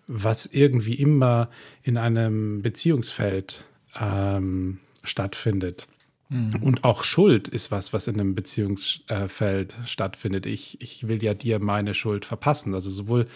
was 0.08 0.46
irgendwie 0.46 0.96
immer 0.96 1.50
in 1.84 1.98
einem 1.98 2.62
Beziehungsfeld 2.62 3.66
ähm, 4.00 4.80
stattfindet. 5.04 5.88
Mhm. 6.30 6.56
Und 6.62 6.84
auch 6.84 7.04
Schuld 7.04 7.48
ist 7.48 7.72
was, 7.72 7.94
was 7.94 8.08
in 8.08 8.20
einem 8.20 8.36
Beziehungsfeld 8.36 9.76
stattfindet. 9.86 10.46
Ich, 10.46 10.82
ich 10.82 11.08
will 11.08 11.24
ja 11.24 11.34
dir 11.34 11.60
meine 11.60 11.94
Schuld 11.94 12.26
verpassen. 12.26 12.74
Also 12.74 12.90
sowohl 12.90 13.28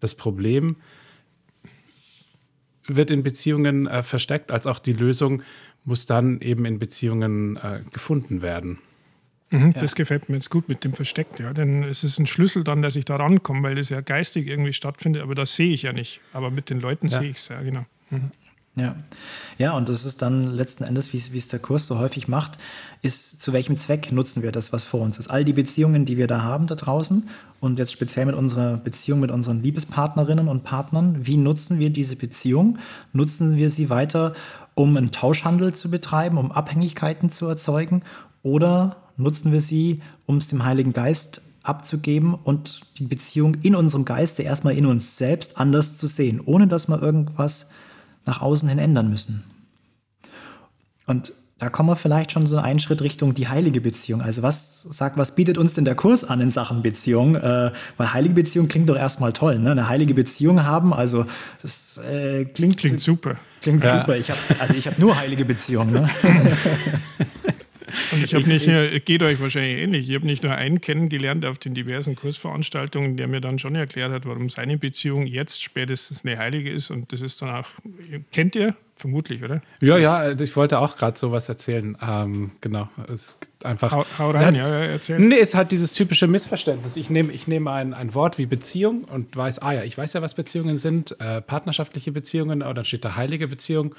das 0.00 0.14
Problem 0.14 0.76
wird 2.86 3.10
in 3.10 3.22
Beziehungen 3.22 3.86
äh, 3.86 4.02
versteckt, 4.02 4.50
als 4.50 4.66
auch 4.66 4.78
die 4.78 4.92
Lösung 4.92 5.42
muss 5.84 6.06
dann 6.06 6.40
eben 6.40 6.64
in 6.64 6.78
Beziehungen 6.78 7.56
äh, 7.56 7.80
gefunden 7.92 8.42
werden. 8.42 8.78
Mhm, 9.50 9.72
ja. 9.72 9.80
Das 9.80 9.94
gefällt 9.94 10.28
mir 10.28 10.36
jetzt 10.36 10.50
gut 10.50 10.68
mit 10.68 10.84
dem 10.84 10.92
Versteckt, 10.92 11.40
ja. 11.40 11.52
Denn 11.52 11.82
es 11.82 12.04
ist 12.04 12.18
ein 12.18 12.26
Schlüssel 12.26 12.64
dann, 12.64 12.82
dass 12.82 12.96
ich 12.96 13.04
da 13.04 13.16
rankomme, 13.16 13.62
weil 13.62 13.74
das 13.76 13.88
ja 13.88 14.00
geistig 14.00 14.46
irgendwie 14.46 14.72
stattfindet, 14.72 15.22
aber 15.22 15.34
das 15.34 15.54
sehe 15.56 15.72
ich 15.72 15.82
ja 15.82 15.92
nicht. 15.92 16.20
Aber 16.32 16.50
mit 16.50 16.70
den 16.70 16.80
Leuten 16.80 17.08
ja. 17.08 17.18
sehe 17.18 17.30
ich 17.30 17.38
es, 17.38 17.48
ja, 17.48 17.60
genau. 17.62 17.84
Mhm. 18.10 18.30
Ja. 18.78 18.94
ja, 19.58 19.72
und 19.72 19.88
das 19.88 20.04
ist 20.04 20.22
dann 20.22 20.46
letzten 20.46 20.84
Endes, 20.84 21.12
wie 21.12 21.38
es 21.38 21.48
der 21.48 21.58
Kurs 21.58 21.86
so 21.86 21.98
häufig 21.98 22.28
macht, 22.28 22.58
ist, 23.02 23.40
zu 23.40 23.52
welchem 23.52 23.76
Zweck 23.76 24.12
nutzen 24.12 24.42
wir 24.42 24.52
das, 24.52 24.72
was 24.72 24.84
vor 24.84 25.00
uns 25.00 25.18
ist. 25.18 25.28
All 25.28 25.44
die 25.44 25.52
Beziehungen, 25.52 26.04
die 26.04 26.16
wir 26.16 26.26
da 26.26 26.42
haben 26.42 26.66
da 26.66 26.76
draußen 26.76 27.28
und 27.60 27.78
jetzt 27.78 27.92
speziell 27.92 28.26
mit 28.26 28.36
unserer 28.36 28.76
Beziehung 28.76 29.20
mit 29.20 29.30
unseren 29.30 29.62
Liebespartnerinnen 29.62 30.48
und 30.48 30.62
Partnern, 30.62 31.26
wie 31.26 31.36
nutzen 31.36 31.78
wir 31.78 31.90
diese 31.90 32.16
Beziehung? 32.16 32.78
Nutzen 33.12 33.56
wir 33.56 33.70
sie 33.70 33.90
weiter, 33.90 34.34
um 34.74 34.96
einen 34.96 35.10
Tauschhandel 35.10 35.74
zu 35.74 35.90
betreiben, 35.90 36.38
um 36.38 36.52
Abhängigkeiten 36.52 37.30
zu 37.30 37.46
erzeugen? 37.46 38.02
Oder 38.42 39.07
nutzen 39.18 39.52
wir 39.52 39.60
sie, 39.60 40.00
um 40.26 40.38
es 40.38 40.48
dem 40.48 40.64
Heiligen 40.64 40.92
Geist 40.92 41.42
abzugeben 41.62 42.34
und 42.34 42.80
die 42.98 43.04
Beziehung 43.04 43.56
in 43.62 43.74
unserem 43.74 44.04
Geiste 44.04 44.42
erstmal 44.42 44.76
in 44.76 44.86
uns 44.86 45.18
selbst 45.18 45.58
anders 45.58 45.98
zu 45.98 46.06
sehen, 46.06 46.40
ohne 46.44 46.66
dass 46.66 46.88
wir 46.88 47.02
irgendwas 47.02 47.68
nach 48.24 48.40
außen 48.40 48.68
hin 48.68 48.78
ändern 48.78 49.10
müssen. 49.10 49.44
Und 51.06 51.32
da 51.58 51.70
kommen 51.70 51.88
wir 51.88 51.96
vielleicht 51.96 52.30
schon 52.30 52.46
so 52.46 52.56
einen 52.58 52.78
Schritt 52.78 53.02
Richtung 53.02 53.34
die 53.34 53.48
heilige 53.48 53.80
Beziehung. 53.80 54.22
Also 54.22 54.42
was 54.42 54.82
sagt, 54.82 55.16
was 55.16 55.34
bietet 55.34 55.58
uns 55.58 55.72
denn 55.72 55.84
der 55.84 55.96
Kurs 55.96 56.22
an 56.22 56.40
in 56.40 56.50
Sachen 56.50 56.82
Beziehung? 56.82 57.34
Äh, 57.34 57.72
weil 57.96 58.12
heilige 58.12 58.34
Beziehung 58.34 58.68
klingt 58.68 58.88
doch 58.88 58.96
erstmal 58.96 59.32
toll, 59.32 59.58
ne? 59.58 59.72
Eine 59.72 59.88
heilige 59.88 60.14
Beziehung 60.14 60.62
haben, 60.62 60.94
also 60.94 61.24
das 61.60 61.98
äh, 61.98 62.44
klingt 62.44 62.76
klingt 62.76 63.00
super. 63.00 63.36
Klingt 63.60 63.82
ja. 63.82 64.00
super. 64.00 64.16
Ich 64.16 64.30
habe 64.30 64.38
also 64.60 64.74
ich 64.74 64.86
habe 64.86 65.00
nur 65.00 65.18
heilige 65.18 65.44
Beziehungen. 65.44 65.92
Ne? 65.94 66.08
Und 68.12 68.24
ich 68.24 68.34
habe 68.34 68.48
nicht, 68.48 68.66
nur, 68.66 68.86
geht 69.00 69.22
euch 69.22 69.40
wahrscheinlich 69.40 69.78
ähnlich, 69.78 70.08
ich 70.08 70.14
habe 70.14 70.26
nicht 70.26 70.42
nur 70.42 70.52
einen 70.52 70.80
kennengelernt 70.80 71.44
auf 71.44 71.58
den 71.58 71.74
diversen 71.74 72.14
Kursveranstaltungen, 72.14 73.16
der 73.16 73.28
mir 73.28 73.40
dann 73.40 73.58
schon 73.58 73.74
erklärt 73.74 74.12
hat, 74.12 74.26
warum 74.26 74.48
seine 74.48 74.78
Beziehung 74.78 75.26
jetzt 75.26 75.62
spätestens 75.62 76.24
eine 76.24 76.38
heilige 76.38 76.70
ist. 76.70 76.90
Und 76.90 77.12
das 77.12 77.20
ist 77.20 77.42
dann 77.42 77.50
auch, 77.50 77.68
kennt 78.32 78.56
ihr? 78.56 78.74
Vermutlich, 78.98 79.44
oder? 79.44 79.62
Ja, 79.80 79.96
ja, 79.96 80.32
ich 80.32 80.56
wollte 80.56 80.80
auch 80.80 80.96
gerade 80.96 81.16
sowas 81.16 81.48
erzählen. 81.48 81.96
Ähm, 82.02 82.50
genau. 82.60 82.88
Es 83.08 83.38
einfach. 83.62 83.92
Hau, 83.92 84.04
hau 84.18 84.30
rein, 84.30 84.46
hat, 84.46 84.56
ja, 84.56 84.66
erzähl. 84.66 85.20
Nee, 85.20 85.38
es 85.38 85.54
hat 85.54 85.70
dieses 85.70 85.92
typische 85.92 86.26
Missverständnis. 86.26 86.96
Ich 86.96 87.08
nehme 87.08 87.32
ich 87.32 87.46
nehm 87.46 87.68
ein, 87.68 87.94
ein 87.94 88.12
Wort 88.14 88.38
wie 88.38 88.46
Beziehung 88.46 89.04
und 89.04 89.36
weiß, 89.36 89.60
ah 89.60 89.72
ja, 89.72 89.84
ich 89.84 89.96
weiß 89.96 90.14
ja, 90.14 90.22
was 90.22 90.34
Beziehungen 90.34 90.76
sind, 90.76 91.14
äh, 91.20 91.40
partnerschaftliche 91.40 92.10
Beziehungen, 92.10 92.62
oder 92.62 92.74
dann 92.74 92.84
steht 92.84 93.04
da 93.04 93.14
heilige 93.14 93.46
Beziehung. 93.46 93.94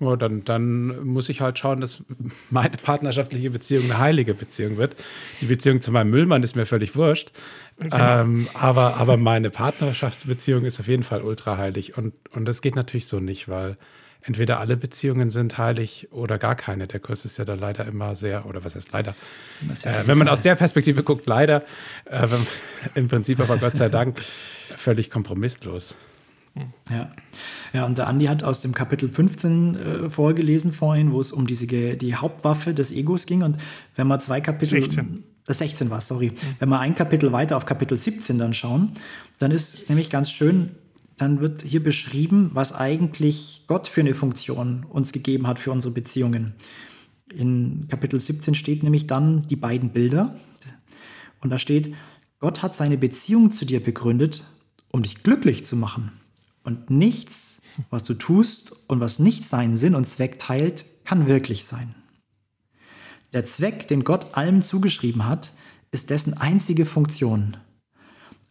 Oh, 0.00 0.16
dann, 0.16 0.44
dann 0.44 1.04
muss 1.06 1.28
ich 1.28 1.40
halt 1.40 1.58
schauen, 1.58 1.80
dass 1.80 2.02
meine 2.50 2.76
partnerschaftliche 2.76 3.50
Beziehung 3.50 3.84
eine 3.84 3.98
heilige 3.98 4.34
Beziehung 4.34 4.76
wird. 4.76 4.96
Die 5.40 5.46
Beziehung 5.46 5.80
zu 5.80 5.92
meinem 5.92 6.10
Müllmann 6.10 6.42
ist 6.42 6.56
mir 6.56 6.66
völlig 6.66 6.96
wurscht. 6.96 7.32
Genau. 7.78 8.20
Ähm, 8.20 8.48
aber, 8.54 8.96
aber 8.96 9.16
meine 9.16 9.50
Partnerschaftsbeziehung 9.50 10.64
ist 10.64 10.80
auf 10.80 10.88
jeden 10.88 11.02
Fall 11.02 11.22
ultra 11.22 11.56
heilig. 11.56 11.96
Und, 11.96 12.14
und 12.32 12.46
das 12.46 12.62
geht 12.62 12.76
natürlich 12.76 13.06
so 13.06 13.20
nicht, 13.20 13.48
weil 13.48 13.76
entweder 14.22 14.60
alle 14.60 14.76
Beziehungen 14.76 15.30
sind 15.30 15.58
heilig 15.58 16.08
oder 16.10 16.38
gar 16.38 16.54
keine. 16.54 16.86
Der 16.86 17.00
Kurs 17.00 17.24
ist 17.24 17.38
ja 17.38 17.44
da 17.44 17.54
leider 17.54 17.86
immer 17.86 18.14
sehr, 18.14 18.46
oder 18.46 18.64
was 18.64 18.74
heißt 18.74 18.92
leider? 18.92 19.14
Äh, 19.84 20.06
wenn 20.06 20.18
man 20.18 20.28
aus 20.28 20.42
der 20.42 20.54
Perspektive 20.54 21.02
guckt, 21.02 21.26
leider, 21.26 21.62
äh, 22.06 22.26
im 22.94 23.08
Prinzip 23.08 23.40
aber 23.40 23.56
Gott 23.58 23.76
sei 23.76 23.88
Dank 23.88 24.20
völlig 24.76 25.10
kompromisslos. 25.10 25.96
Ja. 26.90 27.10
ja, 27.72 27.86
und 27.86 27.98
der 27.98 28.08
Andi 28.08 28.26
hat 28.26 28.42
aus 28.42 28.60
dem 28.60 28.74
Kapitel 28.74 29.08
15 29.08 29.74
äh, 29.76 30.10
vorgelesen 30.10 30.72
vorhin, 30.72 31.12
wo 31.12 31.20
es 31.20 31.30
um 31.32 31.46
diese, 31.46 31.66
die 31.66 32.14
Hauptwaffe 32.14 32.74
des 32.74 32.90
Egos 32.90 33.26
ging. 33.26 33.42
Und 33.42 33.56
wenn 33.96 34.06
man 34.06 34.20
zwei 34.20 34.40
Kapitel. 34.40 34.80
16. 34.80 35.24
16 35.46 35.90
war, 35.90 36.00
sorry. 36.00 36.28
Mhm. 36.28 36.56
Wenn 36.58 36.68
wir 36.68 36.80
ein 36.80 36.94
Kapitel 36.94 37.32
weiter 37.32 37.56
auf 37.56 37.66
Kapitel 37.66 37.96
17 37.96 38.38
dann 38.38 38.54
schauen, 38.54 38.92
dann 39.38 39.50
ist 39.50 39.88
nämlich 39.88 40.10
ganz 40.10 40.30
schön, 40.30 40.70
dann 41.16 41.40
wird 41.40 41.62
hier 41.62 41.82
beschrieben, 41.82 42.50
was 42.54 42.72
eigentlich 42.72 43.64
Gott 43.66 43.88
für 43.88 44.00
eine 44.00 44.14
Funktion 44.14 44.84
uns 44.88 45.12
gegeben 45.12 45.46
hat 45.46 45.58
für 45.58 45.72
unsere 45.72 45.92
Beziehungen. 45.92 46.54
In 47.32 47.86
Kapitel 47.88 48.20
17 48.20 48.54
steht 48.54 48.82
nämlich 48.82 49.06
dann 49.06 49.46
die 49.48 49.56
beiden 49.56 49.90
Bilder. 49.90 50.36
Und 51.40 51.50
da 51.50 51.58
steht, 51.58 51.94
Gott 52.38 52.62
hat 52.62 52.74
seine 52.74 52.96
Beziehung 52.96 53.50
zu 53.50 53.64
dir 53.64 53.82
begründet, 53.82 54.44
um 54.92 55.02
dich 55.02 55.22
glücklich 55.22 55.64
zu 55.64 55.76
machen. 55.76 56.12
Und 56.62 56.90
nichts, 56.90 57.62
was 57.88 58.04
du 58.04 58.14
tust 58.14 58.72
und 58.88 59.00
was 59.00 59.18
nicht 59.18 59.44
seinen 59.44 59.76
Sinn 59.76 59.94
und 59.94 60.06
Zweck 60.06 60.38
teilt, 60.38 60.84
kann 61.04 61.26
wirklich 61.26 61.64
sein. 61.64 61.94
Der 63.32 63.44
Zweck, 63.44 63.88
den 63.88 64.04
Gott 64.04 64.34
allem 64.36 64.60
zugeschrieben 64.60 65.26
hat, 65.26 65.52
ist 65.92 66.10
dessen 66.10 66.34
einzige 66.34 66.86
Funktion. 66.86 67.56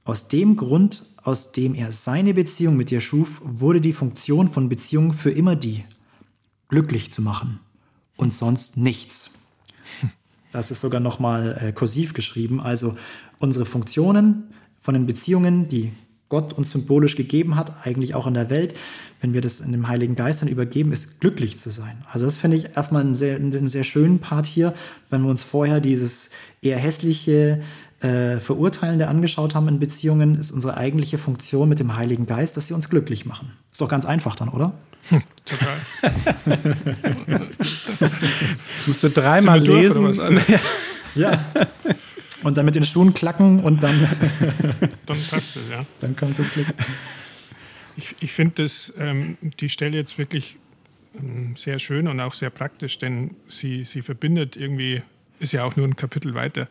Aus 0.04 0.28
dem 0.28 0.56
Grund, 0.56 1.04
aus 1.18 1.52
dem 1.52 1.76
er 1.76 1.92
seine 1.92 2.34
Beziehung 2.34 2.76
mit 2.78 2.90
dir 2.90 3.02
schuf, 3.02 3.42
wurde 3.44 3.82
die 3.82 3.94
Funktion 3.94 4.50
von 4.50 4.70
Beziehung 4.70 5.14
für 5.14 5.32
immer 5.32 5.56
die, 5.56 5.84
glücklich 6.68 7.12
zu 7.12 7.22
machen 7.22 7.60
und 8.18 8.34
sonst 8.34 8.78
nichts. 8.78 9.32
Das 10.52 10.72
ist 10.72 10.82
sogar 10.82 11.00
nochmal 11.00 11.60
äh, 11.62 11.72
kursiv 11.74 12.14
geschrieben. 12.14 12.60
Also 12.60 12.98
unsere 13.38 13.66
Funktionen 13.66 14.52
von 14.80 14.96
den 14.96 15.06
Beziehungen, 15.06 15.70
die 15.70 15.92
Gott 16.30 16.54
uns 16.54 16.72
symbolisch 16.72 17.16
gegeben 17.16 17.56
hat, 17.56 17.86
eigentlich 17.86 18.16
auch 18.16 18.28
in 18.28 18.36
der 18.36 18.50
Welt, 18.50 18.76
wenn 19.22 19.34
wir 19.34 19.42
das 19.42 19.60
in 19.60 19.72
dem 19.72 19.88
Heiligen 19.88 20.16
Geist 20.16 20.42
dann 20.42 20.48
übergeben, 20.48 20.92
ist 20.92 21.20
glücklich 21.20 21.58
zu 21.58 21.72
sein. 21.72 22.04
Also 22.12 22.26
das 22.26 22.38
finde 22.38 22.58
ich 22.58 22.78
erstmal 22.78 23.02
einen 23.02 23.16
sehr, 23.16 23.36
einen 23.36 23.68
sehr 23.68 23.84
schönen 23.84 24.20
Part 24.20 24.46
hier, 24.46 24.74
wenn 25.10 25.24
wir 25.24 25.30
uns 25.30 25.44
vorher 25.44 25.82
dieses 25.82 26.30
eher 26.62 26.78
hässliche, 26.78 27.62
äh, 28.02 28.38
Verurteilende 28.40 29.08
angeschaut 29.08 29.56
haben 29.56 29.68
in 29.68 29.80
Beziehungen, 29.80 30.36
ist 30.36 30.52
unsere 30.52 30.78
eigentliche 30.78 31.18
Funktion 31.18 31.68
mit 31.68 31.80
dem 31.80 31.98
Heiligen 31.98 32.28
Geist, 32.28 32.56
dass 32.56 32.68
sie 32.68 32.74
uns 32.74 32.90
glücklich 32.90 33.26
machen. 33.26 33.52
Ist 33.72 33.82
doch 33.82 33.90
ganz 33.90 34.06
einfach 34.06 34.36
dann, 34.36 34.50
oder? 34.50 34.74
Hm, 35.10 35.22
total. 35.44 35.78
Musst 38.88 39.04
du 39.04 39.10
dreimal 39.10 39.60
lesen. 39.60 40.14
ja. 41.16 41.44
Und 42.44 42.58
dann 42.58 42.66
mit 42.66 42.76
den 42.76 42.86
Schuhen 42.86 43.14
klacken 43.14 43.60
und 43.62 43.84
dann. 43.84 44.08
dann 45.06 45.22
passt 45.30 45.58
es, 45.58 45.70
ja. 45.70 45.86
Dann 46.00 46.16
kommt 46.16 46.40
das 46.40 46.52
Glück. 46.54 46.68
Ich, 47.98 48.16
ich 48.22 48.32
finde 48.32 48.66
ähm, 48.98 49.38
die 49.60 49.70
Stelle 49.70 49.98
jetzt 49.98 50.18
wirklich 50.18 50.58
ähm, 51.18 51.56
sehr 51.56 51.80
schön 51.80 52.08
und 52.08 52.20
auch 52.20 52.34
sehr 52.34 52.50
praktisch, 52.50 52.98
denn 52.98 53.36
sie, 53.48 53.84
sie 53.84 54.02
verbindet 54.02 54.56
irgendwie 54.56 55.02
ist 55.40 55.54
ja 55.54 55.64
auch 55.64 55.76
nur 55.76 55.88
ein 55.88 55.96
Kapitel 55.96 56.34
weiter, 56.34 56.68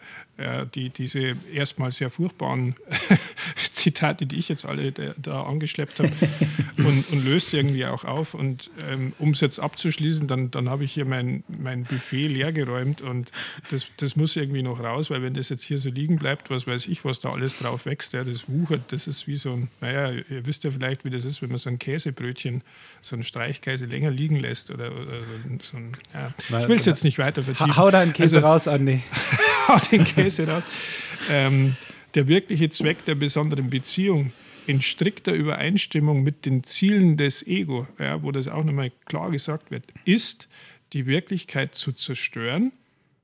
die, 0.74 0.90
diese 0.90 1.34
erstmal 1.52 1.90
sehr 1.90 2.10
furchtbaren 2.10 2.76
Zitate, 3.56 4.26
die 4.26 4.36
ich 4.36 4.48
jetzt 4.48 4.66
alle 4.66 4.92
da, 4.92 5.14
da 5.16 5.42
angeschleppt 5.42 5.98
habe, 5.98 6.12
und, 6.76 7.10
und, 7.10 7.24
löst 7.24 7.52
irgendwie 7.52 7.86
auch 7.86 8.04
auf. 8.04 8.34
Und 8.34 8.70
ähm, 8.88 9.12
um 9.18 9.30
es 9.30 9.40
jetzt 9.40 9.58
abzuschließen, 9.58 10.28
dann, 10.28 10.50
dann 10.52 10.68
habe 10.68 10.84
ich 10.84 10.92
hier 10.92 11.04
mein, 11.04 11.42
mein 11.48 11.84
Buffet 11.84 12.28
leergeräumt 12.28 13.00
und 13.00 13.32
das, 13.70 13.88
das 13.96 14.14
muss 14.14 14.36
irgendwie 14.36 14.62
noch 14.62 14.80
raus, 14.80 15.10
weil 15.10 15.22
wenn 15.22 15.34
das 15.34 15.48
jetzt 15.48 15.64
hier 15.64 15.78
so 15.78 15.90
liegen 15.90 16.18
bleibt, 16.18 16.50
was 16.50 16.66
weiß 16.68 16.86
ich, 16.86 17.04
was 17.04 17.18
da 17.18 17.32
alles 17.32 17.56
drauf 17.56 17.84
wächst, 17.86 18.12
ja, 18.12 18.22
das 18.22 18.48
wuchert, 18.48 18.92
das 18.92 19.08
ist 19.08 19.26
wie 19.26 19.36
so 19.36 19.54
ein, 19.54 19.68
naja, 19.80 20.12
ihr 20.12 20.46
wisst 20.46 20.62
ja 20.62 20.70
vielleicht, 20.70 21.04
wie 21.04 21.10
das 21.10 21.24
ist, 21.24 21.42
wenn 21.42 21.48
man 21.48 21.58
so 21.58 21.68
ein 21.68 21.80
Käsebrötchen, 21.80 22.62
so 23.02 23.16
ein 23.16 23.24
Streichkäse 23.24 23.86
länger 23.86 24.10
liegen 24.10 24.36
lässt 24.36 24.70
oder, 24.70 24.92
oder 24.92 25.20
so, 25.20 25.58
so 25.62 25.76
ein, 25.78 25.96
ja. 26.14 26.32
Ich 26.60 26.68
will 26.68 26.76
es 26.76 26.84
jetzt 26.84 27.02
nicht 27.02 27.18
weiter 27.18 27.42
vertiefen. 27.42 27.76
Hau 27.76 27.90
da 27.90 28.00
einen 28.00 28.12
Käse 28.12 28.36
also, 28.36 28.46
raus, 28.46 28.68
Andi. 28.68 29.02
Hau 29.68 29.78
den 29.90 30.04
Käse 30.04 30.27
raus. 30.48 30.64
Ähm, 31.30 31.76
der 32.14 32.28
wirkliche 32.28 32.68
Zweck 32.70 33.04
der 33.04 33.14
besonderen 33.14 33.70
Beziehung 33.70 34.32
in 34.66 34.82
strikter 34.82 35.32
Übereinstimmung 35.32 36.22
mit 36.22 36.44
den 36.44 36.62
Zielen 36.62 37.16
des 37.16 37.46
Ego, 37.46 37.86
ja, 37.98 38.22
wo 38.22 38.32
das 38.32 38.48
auch 38.48 38.64
nochmal 38.64 38.92
klar 39.06 39.30
gesagt 39.30 39.70
wird, 39.70 39.84
ist, 40.04 40.48
die 40.92 41.06
Wirklichkeit 41.06 41.74
zu 41.74 41.92
zerstören. 41.92 42.72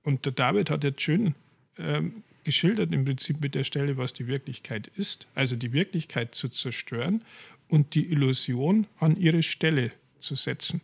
Und 0.02 0.24
der 0.24 0.32
David 0.32 0.70
hat 0.70 0.84
jetzt 0.84 1.02
schön 1.02 1.34
ähm, 1.78 2.22
geschildert 2.44 2.92
im 2.92 3.04
Prinzip 3.04 3.40
mit 3.40 3.54
der 3.54 3.64
Stelle, 3.64 3.96
was 3.96 4.12
die 4.12 4.26
Wirklichkeit 4.26 4.90
ist. 4.96 5.26
Also 5.34 5.56
die 5.56 5.72
Wirklichkeit 5.72 6.34
zu 6.34 6.48
zerstören 6.48 7.22
und 7.68 7.94
die 7.94 8.10
Illusion 8.10 8.86
an 8.98 9.16
ihre 9.16 9.42
Stelle 9.42 9.92
zu 10.18 10.34
setzen. 10.34 10.80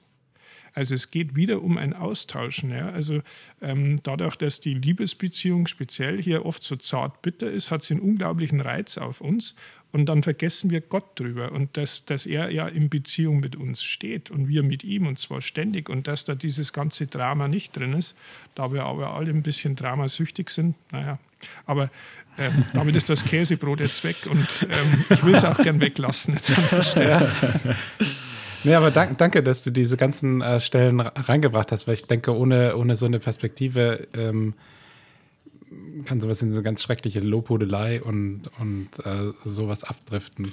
Also 0.74 0.94
es 0.94 1.10
geht 1.10 1.36
wieder 1.36 1.62
um 1.62 1.78
ein 1.78 1.94
Austauschen. 1.94 2.70
Ja? 2.70 2.90
Also 2.90 3.22
ähm, 3.60 3.96
dadurch, 4.02 4.36
dass 4.36 4.60
die 4.60 4.74
Liebesbeziehung 4.74 5.66
speziell 5.66 6.20
hier 6.20 6.46
oft 6.46 6.62
so 6.62 6.76
zart 6.76 7.22
bitter 7.22 7.50
ist, 7.50 7.70
hat 7.70 7.82
sie 7.82 7.94
einen 7.94 8.02
unglaublichen 8.02 8.60
Reiz 8.60 8.98
auf 8.98 9.20
uns. 9.20 9.54
Und 9.92 10.06
dann 10.06 10.22
vergessen 10.22 10.70
wir 10.70 10.80
Gott 10.80 11.18
drüber 11.18 11.50
und 11.50 11.76
dass, 11.76 12.04
dass 12.04 12.24
er 12.24 12.50
ja 12.52 12.68
in 12.68 12.88
Beziehung 12.88 13.40
mit 13.40 13.56
uns 13.56 13.82
steht 13.82 14.30
und 14.30 14.46
wir 14.46 14.62
mit 14.62 14.84
ihm 14.84 15.06
und 15.06 15.18
zwar 15.18 15.40
ständig 15.40 15.88
und 15.88 16.06
dass 16.06 16.24
da 16.24 16.36
dieses 16.36 16.72
ganze 16.72 17.08
Drama 17.08 17.48
nicht 17.48 17.76
drin 17.76 17.94
ist, 17.94 18.16
da 18.54 18.72
wir 18.72 18.84
aber 18.84 19.14
alle 19.14 19.30
ein 19.30 19.42
bisschen 19.42 19.74
dramasüchtig 19.74 20.50
sind. 20.50 20.76
Naja, 20.92 21.18
aber 21.66 21.90
ähm, 22.38 22.64
damit 22.72 22.94
ist 22.94 23.10
das 23.10 23.24
Käsebrot 23.24 23.80
jetzt 23.80 24.04
weg 24.04 24.16
und 24.30 24.46
ähm, 24.70 25.04
ich 25.10 25.24
will 25.24 25.34
es 25.34 25.44
auch 25.44 25.58
gern 25.58 25.80
weglassen 25.80 26.34
jetzt 26.34 26.56
an 26.56 26.64
der 26.70 26.82
Stelle. 26.82 27.32
Nee, 28.64 28.74
aber 28.74 28.90
dank, 28.90 29.18
danke, 29.18 29.42
dass 29.42 29.62
du 29.62 29.70
diese 29.70 29.96
ganzen 29.96 30.40
äh, 30.42 30.60
Stellen 30.60 31.00
reingebracht 31.00 31.72
hast, 31.72 31.86
weil 31.86 31.94
ich 31.94 32.06
denke, 32.06 32.36
ohne, 32.36 32.76
ohne 32.76 32.96
so 32.96 33.06
eine 33.06 33.18
Perspektive 33.18 34.08
ähm, 34.14 34.54
kann 36.04 36.20
sowas 36.20 36.42
in 36.42 36.52
eine 36.52 36.62
ganz 36.62 36.82
schreckliche 36.82 37.20
Lobhudelei 37.20 38.02
und, 38.02 38.50
und 38.58 38.88
äh, 39.04 39.32
sowas 39.44 39.84
abdriften. 39.84 40.52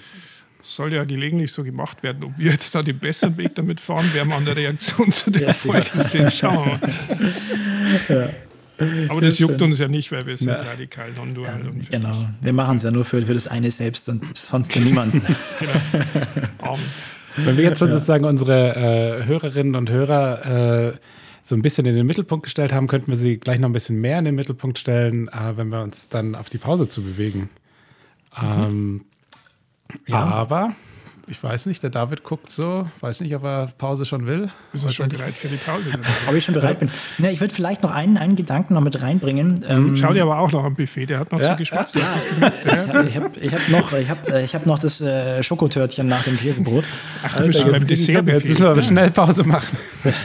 Es 0.60 0.76
soll 0.76 0.94
ja 0.94 1.04
gelegentlich 1.04 1.52
so 1.52 1.64
gemacht 1.64 2.04
werden. 2.04 2.24
Ob 2.24 2.38
wir 2.38 2.52
jetzt 2.52 2.74
da 2.74 2.82
den 2.82 3.00
besseren 3.00 3.38
Weg 3.38 3.56
damit 3.56 3.80
fahren, 3.80 4.12
werden 4.14 4.30
wir 4.30 4.36
an 4.36 4.46
der 4.46 4.56
Reaktion 4.56 5.12
zu 5.12 5.32
der 5.32 5.48
ja, 5.48 5.54
Folge 5.54 5.90
sehen. 5.94 6.32
Schauen 6.32 6.66
wir 6.66 6.80
mal. 6.80 7.34
Ja. 8.10 8.30
Aber 9.10 9.22
das 9.22 9.40
juckt 9.40 9.62
uns 9.62 9.80
ja 9.80 9.88
nicht, 9.88 10.12
weil 10.12 10.26
wir 10.26 10.38
sind 10.38 10.50
ja. 10.50 10.58
radikal 10.58 11.12
non-dual. 11.12 11.62
Ja, 11.90 12.00
genau, 12.00 12.30
wir 12.42 12.54
machen 12.54 12.78
es 12.78 12.84
ja 12.84 12.92
nur 12.92 13.06
für, 13.06 13.22
für 13.24 13.34
das 13.34 13.48
eine 13.48 13.72
selbst 13.72 14.08
und 14.10 14.38
sonst 14.38 14.74
für 14.74 14.82
niemanden. 14.82 15.22
genau. 15.60 16.78
Wenn 17.38 17.58
wir 17.58 17.64
jetzt 17.64 17.80
sozusagen 17.80 18.26
unsere 18.26 18.76
äh, 18.76 19.26
Hörerinnen 19.26 19.76
und 19.76 19.90
Hörer 19.90 20.90
äh, 20.90 20.94
so 21.42 21.56
ein 21.56 21.62
bisschen 21.62 21.86
in 21.86 21.96
den 21.96 22.06
Mittelpunkt 22.06 22.44
gestellt 22.44 22.74
haben, 22.74 22.88
könnten 22.88 23.08
wir 23.08 23.16
sie 23.16 23.38
gleich 23.38 23.60
noch 23.60 23.70
ein 23.70 23.74
bisschen 23.74 24.02
mehr 24.02 24.20
in 24.20 24.26
den 24.26 24.36
Mittelpunkt 24.36 24.80
stellen, 24.80 25.30
äh, 25.30 25.56
wenn 25.56 25.70
wir 25.70 25.82
uns 25.82 26.10
dann 26.10 26.36
auf 26.36 26.50
die 26.50 26.58
Pause 26.58 26.90
zu 26.90 27.02
bewegen. 27.02 27.50
Mhm. 28.42 28.62
Ähm, 28.66 29.06
ja. 30.08 30.18
Aber 30.18 30.76
ich 31.30 31.44
weiß 31.44 31.66
nicht, 31.66 31.84
der 31.84 31.90
David 31.90 32.24
guckt 32.24 32.50
so, 32.50 32.88
weiß 33.02 33.20
nicht, 33.20 33.36
ob 33.36 33.44
er 33.44 33.68
Pause 33.78 34.06
schon 34.06 34.26
will. 34.26 34.50
Ist 34.72 34.86
er 34.86 34.92
schon 34.92 35.10
bereit 35.10 35.34
für 35.34 35.50
die 35.50 35.58
Pause? 35.58 35.92
ob 36.28 36.34
ich 36.34 36.46
schon 36.46 36.54
bereit 36.54 36.80
bin. 36.80 36.90
Ja, 37.18 37.30
ich 37.30 37.42
würde 37.42 37.54
vielleicht 37.54 37.84
noch 37.84 37.92
einen, 37.92 38.18
einen 38.18 38.38
Gedanken 38.38 38.76
noch 38.76 38.82
mit 38.82 39.02
reinbringen. 39.02 39.66
Ähm, 39.68 39.96
Schau 39.96 40.14
dir 40.14 40.24
aber 40.24 40.40
auch 40.40 40.52
noch 40.52 40.64
am 40.64 40.76
Buffet, 40.76 41.08
der 41.08 41.20
hat 41.20 41.32
noch 41.32 41.42
ja, 41.42 41.50
so 41.50 41.56
geschmatzt. 41.56 41.96
Ja, 41.96 42.02
das 42.02 42.26
ja, 42.34 43.04
ich 43.04 43.16
habe 43.18 43.32
ich 43.42 43.54
hab 43.54 43.70
noch, 43.70 43.94
ich 43.94 44.10
hab, 44.10 44.28
ich 44.30 44.56
hab 44.56 44.66
noch 44.66 44.80
das 44.80 45.02
äh, 45.02 45.44
Schokotörtchen 45.44 46.08
nach 46.08 46.24
dem 46.24 46.38
Käsebrot. 46.38 46.86
Ach, 47.24 47.34
du 47.34 47.48
bist 47.48 47.62
schon 47.62 47.72
beim 47.72 47.86
Dessert. 47.86 48.26
Jetzt 48.26 48.48
müssen 48.48 48.76
wir 48.76 48.82
schnell 48.82 49.12
Pause 49.12 49.44
machen. 49.44 49.78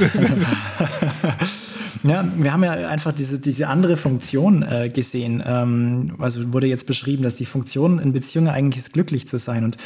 Ja, 2.05 2.29
wir 2.37 2.53
haben 2.53 2.65
ja 2.65 2.73
einfach 2.73 3.13
diese, 3.13 3.39
diese 3.39 3.69
andere 3.69 3.97
Funktion 3.97 4.63
äh, 4.63 4.89
gesehen. 4.89 5.41
Ähm, 5.47 6.17
also 6.19 6.53
wurde 6.53 6.67
jetzt 6.67 6.89
beschrieben, 6.89 7.23
dass 7.23 7.37
die 7.37 7.47
Funktion 7.47 8.01
in 8.01 8.13
Beziehungen 8.13 8.49
eigentlich 8.49 8.85
ist, 8.85 8.93
glücklich 8.93 9.29
zu 9.29 9.39
sein. 9.39 9.65
Und 9.65 9.77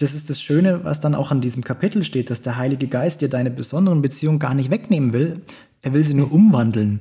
das 0.00 0.14
ist 0.14 0.30
das 0.30 0.40
Schöne, 0.40 0.82
was 0.82 1.02
dann 1.02 1.14
auch 1.14 1.30
an 1.30 1.42
diesem 1.42 1.62
Kapitel 1.62 2.04
steht, 2.04 2.30
dass 2.30 2.40
der 2.40 2.56
Heilige 2.56 2.88
Geist 2.88 3.20
dir 3.20 3.28
deine 3.28 3.50
besonderen 3.50 4.00
Beziehungen 4.00 4.38
gar 4.38 4.54
nicht 4.54 4.70
wegnehmen 4.70 5.12
will. 5.12 5.42
Er 5.82 5.92
will 5.92 6.04
sie 6.06 6.14
nur 6.14 6.32
umwandeln. 6.32 7.00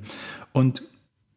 Und 0.52 0.84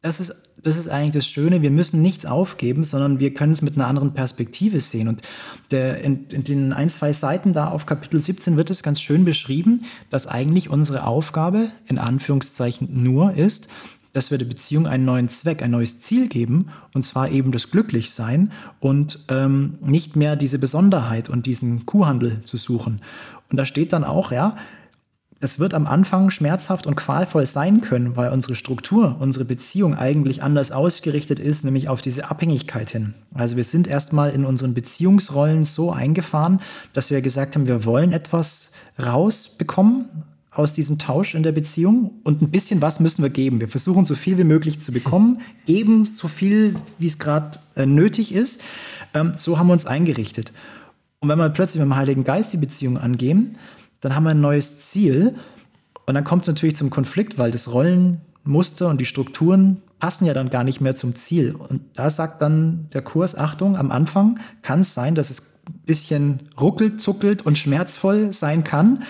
das 0.01 0.19
ist, 0.19 0.35
das 0.61 0.77
ist 0.77 0.89
eigentlich 0.89 1.13
das 1.13 1.27
Schöne. 1.27 1.63
Wir 1.63 1.71
müssen 1.71 2.03
nichts 2.03 2.27
aufgeben, 2.27 2.83
sondern 2.83 3.21
wir 3.21 3.33
können 3.33 3.53
es 3.53 3.63
mit 3.63 3.77
einer 3.77 3.87
anderen 3.87 4.13
Perspektive 4.13 4.81
sehen. 4.81 5.07
Und 5.07 5.23
der, 5.71 6.01
in, 6.03 6.27
in, 6.31 6.43
den 6.43 6.73
ein, 6.73 6.91
zwei 6.91 7.13
Seiten 7.13 7.53
da 7.53 7.69
auf 7.69 7.87
Kapitel 7.87 8.19
17 8.19 8.57
wird 8.57 8.69
es 8.71 8.83
ganz 8.83 9.01
schön 9.01 9.25
beschrieben, 9.25 9.85
dass 10.11 10.27
eigentlich 10.27 10.69
unsere 10.69 11.07
Aufgabe 11.07 11.69
in 11.87 11.99
Anführungszeichen 11.99 12.89
nur 13.05 13.35
ist, 13.35 13.69
dass 14.13 14.31
wir 14.31 14.39
der 14.39 14.47
Beziehung 14.47 14.87
einen 14.87 15.05
neuen 15.05 15.29
Zweck, 15.29 15.63
ein 15.63 15.71
neues 15.71 16.01
Ziel 16.01 16.29
geben, 16.29 16.69
und 16.93 17.05
zwar 17.05 17.31
eben 17.31 17.53
das 17.53 17.71
Glücklichsein 17.71 18.53
und 18.81 19.21
ähm, 19.29 19.79
nicht 19.81 20.17
mehr 20.17 20.37
diese 20.37 20.59
Besonderheit 20.59 21.29
und 21.29 21.47
diesen 21.47 21.87
Kuhhandel 21.87 22.43
zu 22.45 22.57
suchen. 22.57 23.01
Und 23.51 23.57
da 23.57 23.65
steht 23.65 23.93
dann 23.93 24.05
auch, 24.05 24.33
ja, 24.33 24.57
es 25.43 25.59
wird 25.59 25.75
am 25.75 25.89
Anfang 25.89 26.31
schmerzhaft 26.31 26.87
und 26.87 26.95
qualvoll 26.95 27.47
sein 27.47 27.81
können, 27.81 28.15
weil 28.15 28.31
unsere 28.31 28.55
Struktur, 28.55 29.17
unsere 29.19 29.45
Beziehung 29.45 29.97
eigentlich 29.97 30.41
anders 30.41 30.71
ausgerichtet 30.71 31.41
ist, 31.41 31.65
nämlich 31.65 31.89
auf 31.89 32.01
diese 32.01 32.31
Abhängigkeit 32.31 32.91
hin. 32.91 33.15
Also 33.35 33.57
wir 33.57 33.65
sind 33.65 33.89
erstmal 33.89 34.31
in 34.31 34.45
unseren 34.45 34.73
Beziehungsrollen 34.73 35.65
so 35.65 35.91
eingefahren, 35.91 36.61
dass 36.93 37.11
wir 37.11 37.21
gesagt 37.23 37.57
haben, 37.57 37.67
wir 37.67 37.85
wollen 37.85 38.13
etwas 38.13 38.71
rausbekommen 39.03 40.07
aus 40.55 40.75
diesem 40.75 40.99
Tausch 40.99 41.35
in 41.35 41.43
der 41.43 41.53
Beziehung 41.53 42.21
und 42.25 42.43
ein 42.43 42.51
bisschen 42.51 42.83
was 42.83 43.01
müssen 43.01 43.23
wir 43.23 43.31
geben. 43.31 43.61
Wir 43.61 43.69
versuchen 43.69 44.05
so 44.05 44.15
viel 44.15 44.37
wie 44.37 44.45
möglich 44.45 44.81
zu 44.81 44.93
bekommen, 44.93 45.41
geben 45.67 46.05
so 46.05 46.29
viel, 46.29 46.77
wie 46.99 47.07
es 47.07 47.19
gerade 47.19 47.59
äh, 47.75 47.87
nötig 47.87 48.35
ist. 48.35 48.63
Ähm, 49.15 49.33
so 49.35 49.59
haben 49.59 49.69
wir 49.69 49.73
uns 49.73 49.87
eingerichtet. 49.87 50.53
Und 51.21 51.29
wenn 51.29 51.39
wir 51.39 51.49
plötzlich 51.49 51.81
mit 51.81 51.89
dem 51.89 51.97
Heiligen 51.97 52.25
Geist 52.25 52.53
die 52.53 52.59
Beziehung 52.59 52.99
angehen, 52.99 53.57
dann 54.01 54.15
haben 54.15 54.25
wir 54.25 54.31
ein 54.31 54.41
neues 54.41 54.81
Ziel 54.81 55.37
und 56.07 56.15
dann 56.15 56.25
kommt 56.25 56.43
es 56.43 56.49
natürlich 56.49 56.77
zum 56.77 56.91
Konflikt, 56.91 57.39
weil 57.39 57.51
das 57.51 57.73
Rollenmuster 57.73 58.89
und 58.89 59.01
die 59.01 59.07
Strukturen 59.07 59.83
passen 60.01 60.27
ja 60.27 60.35
dann 60.35 60.51
gar 60.51 60.65
nicht 60.65 60.81
mehr 60.81 60.97
zum 60.97 61.15
Ziel. 61.15 61.55
Und 61.55 61.81
da 61.95 62.11
sagt 62.11 62.43
dann 62.43 62.89
der 62.93 63.03
Kurs, 63.03 63.37
Achtung, 63.37 63.77
am 63.77 63.91
Anfang 63.91 64.41
kann 64.61 64.81
es 64.81 64.95
sein, 64.95 65.15
dass 65.15 65.31
es 65.31 65.41
ein 65.69 65.81
bisschen 65.87 66.41
ruckelt, 66.61 67.01
zuckelt 67.01 67.47
und 67.47 67.57
schmerzvoll 67.57 68.33
sein 68.33 68.65
kann. 68.65 69.05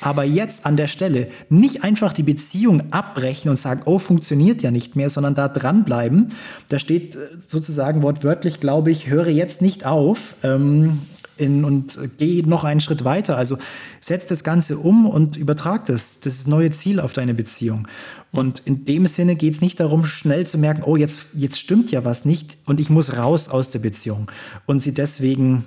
Aber 0.00 0.24
jetzt 0.24 0.66
an 0.66 0.76
der 0.76 0.88
Stelle 0.88 1.28
nicht 1.48 1.82
einfach 1.82 2.12
die 2.12 2.22
Beziehung 2.22 2.92
abbrechen 2.92 3.50
und 3.50 3.58
sagen, 3.58 3.82
oh, 3.86 3.98
funktioniert 3.98 4.62
ja 4.62 4.70
nicht 4.70 4.94
mehr, 4.94 5.08
sondern 5.08 5.34
da 5.34 5.48
dranbleiben. 5.48 6.34
Da 6.68 6.78
steht 6.78 7.16
äh, 7.16 7.18
sozusagen 7.46 8.02
wortwörtlich, 8.02 8.60
glaube 8.60 8.90
ich, 8.90 9.06
höre 9.06 9.28
jetzt 9.28 9.62
nicht 9.62 9.86
auf, 9.86 10.34
ähm, 10.42 11.00
in, 11.38 11.64
und 11.64 11.98
geh 12.18 12.42
noch 12.42 12.64
einen 12.64 12.80
Schritt 12.80 13.04
weiter. 13.04 13.36
Also 13.36 13.58
setz 14.00 14.26
das 14.26 14.44
Ganze 14.44 14.78
um 14.78 15.06
und 15.06 15.36
übertrag 15.36 15.86
das, 15.86 16.20
das 16.20 16.46
neue 16.46 16.70
Ziel 16.70 17.00
auf 17.00 17.12
deine 17.12 17.34
Beziehung. 17.34 17.88
Und 18.32 18.60
in 18.60 18.84
dem 18.84 19.06
Sinne 19.06 19.36
geht 19.36 19.54
es 19.54 19.60
nicht 19.60 19.80
darum, 19.80 20.04
schnell 20.04 20.46
zu 20.46 20.58
merken, 20.58 20.82
oh, 20.84 20.96
jetzt, 20.96 21.20
jetzt 21.34 21.58
stimmt 21.58 21.90
ja 21.90 22.04
was 22.04 22.24
nicht 22.24 22.56
und 22.64 22.80
ich 22.80 22.90
muss 22.90 23.16
raus 23.16 23.48
aus 23.48 23.70
der 23.70 23.78
Beziehung 23.78 24.30
und 24.66 24.80
sie 24.80 24.92
deswegen 24.92 25.66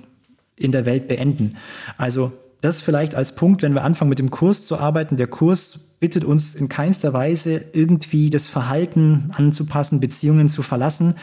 in 0.55 0.71
der 0.71 0.85
Welt 0.85 1.07
beenden. 1.07 1.57
Also 1.97 2.33
das 2.61 2.81
vielleicht 2.81 3.15
als 3.15 3.35
Punkt, 3.35 3.61
wenn 3.61 3.73
wir 3.73 3.83
anfangen 3.83 4.09
mit 4.09 4.19
dem 4.19 4.31
Kurs 4.31 4.65
zu 4.65 4.77
arbeiten. 4.77 5.17
Der 5.17 5.27
Kurs 5.27 5.79
bittet 5.99 6.25
uns 6.25 6.55
in 6.55 6.69
keinster 6.69 7.13
Weise 7.13 7.65
irgendwie 7.73 8.29
das 8.29 8.47
Verhalten 8.47 9.31
anzupassen, 9.35 9.99
Beziehungen 9.99 10.49
zu 10.49 10.61
verlassen, 10.61 11.15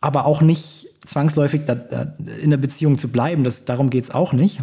aber 0.00 0.26
auch 0.26 0.40
nicht 0.40 0.88
zwangsläufig 1.04 1.62
da, 1.66 1.74
da 1.74 2.14
in 2.40 2.50
der 2.50 2.56
Beziehung 2.56 2.98
zu 2.98 3.08
bleiben. 3.08 3.44
Das, 3.44 3.64
darum 3.64 3.90
geht 3.90 4.04
es 4.04 4.10
auch 4.10 4.32
nicht. 4.32 4.60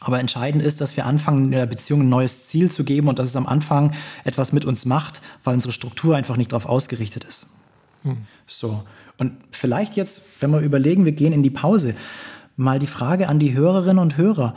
Aber 0.00 0.20
entscheidend 0.20 0.62
ist, 0.62 0.80
dass 0.80 0.96
wir 0.96 1.06
anfangen, 1.06 1.44
in 1.44 1.50
der 1.52 1.66
Beziehung 1.66 2.02
ein 2.02 2.08
neues 2.08 2.48
Ziel 2.48 2.70
zu 2.70 2.84
geben 2.84 3.08
und 3.08 3.18
dass 3.18 3.30
es 3.30 3.36
am 3.36 3.46
Anfang 3.46 3.92
etwas 4.24 4.52
mit 4.52 4.64
uns 4.64 4.84
macht, 4.84 5.22
weil 5.44 5.54
unsere 5.54 5.72
Struktur 5.72 6.16
einfach 6.16 6.36
nicht 6.36 6.52
darauf 6.52 6.66
ausgerichtet 6.66 7.24
ist. 7.24 7.46
Hm. 8.02 8.18
So. 8.46 8.82
Und 9.16 9.32
vielleicht 9.50 9.96
jetzt, 9.96 10.42
wenn 10.42 10.50
wir 10.50 10.60
überlegen, 10.60 11.04
wir 11.04 11.12
gehen 11.12 11.32
in 11.32 11.42
die 11.42 11.50
Pause, 11.50 11.94
mal 12.56 12.78
die 12.78 12.86
Frage 12.86 13.28
an 13.28 13.38
die 13.38 13.54
Hörerinnen 13.54 13.98
und 13.98 14.16
Hörer, 14.16 14.54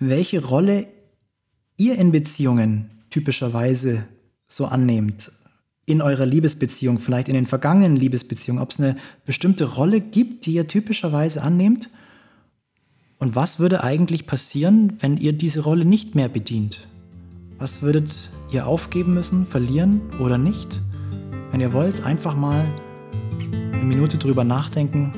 welche 0.00 0.44
Rolle 0.44 0.86
ihr 1.76 1.96
in 1.96 2.10
Beziehungen 2.10 2.90
typischerweise 3.10 4.04
so 4.48 4.64
annehmt 4.64 5.30
in 5.86 6.02
eurer 6.02 6.26
Liebesbeziehung, 6.26 6.98
vielleicht 6.98 7.28
in 7.28 7.34
den 7.34 7.46
vergangenen 7.46 7.96
Liebesbeziehungen, 7.96 8.62
ob 8.62 8.70
es 8.70 8.80
eine 8.80 8.96
bestimmte 9.26 9.64
Rolle 9.64 10.00
gibt, 10.00 10.46
die 10.46 10.54
ihr 10.54 10.66
typischerweise 10.66 11.42
annehmt? 11.42 11.90
Und 13.18 13.36
was 13.36 13.58
würde 13.58 13.84
eigentlich 13.84 14.26
passieren, 14.26 14.96
wenn 15.00 15.16
ihr 15.16 15.32
diese 15.32 15.60
Rolle 15.60 15.84
nicht 15.84 16.14
mehr 16.14 16.28
bedient? 16.28 16.88
Was 17.58 17.82
würdet 17.82 18.30
ihr 18.50 18.66
aufgeben 18.66 19.12
müssen, 19.14 19.46
verlieren 19.46 20.00
oder 20.20 20.38
nicht? 20.38 20.80
Wenn 21.50 21.60
ihr 21.60 21.72
wollt, 21.72 22.04
einfach 22.04 22.34
mal 22.34 22.66
eine 23.74 23.84
Minute 23.84 24.16
drüber 24.16 24.44
nachdenken 24.44 25.12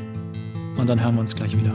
und 0.76 0.88
dann 0.88 1.00
hören 1.00 1.14
wir 1.14 1.20
uns 1.20 1.36
gleich 1.36 1.56
wieder. 1.56 1.72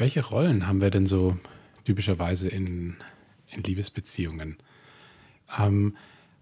Welche 0.00 0.24
Rollen 0.24 0.66
haben 0.66 0.80
wir 0.80 0.90
denn 0.90 1.06
so 1.06 1.36
typischerweise 1.84 2.48
in, 2.48 2.96
in 3.50 3.62
Liebesbeziehungen? 3.62 4.56
Ähm, 5.58 5.94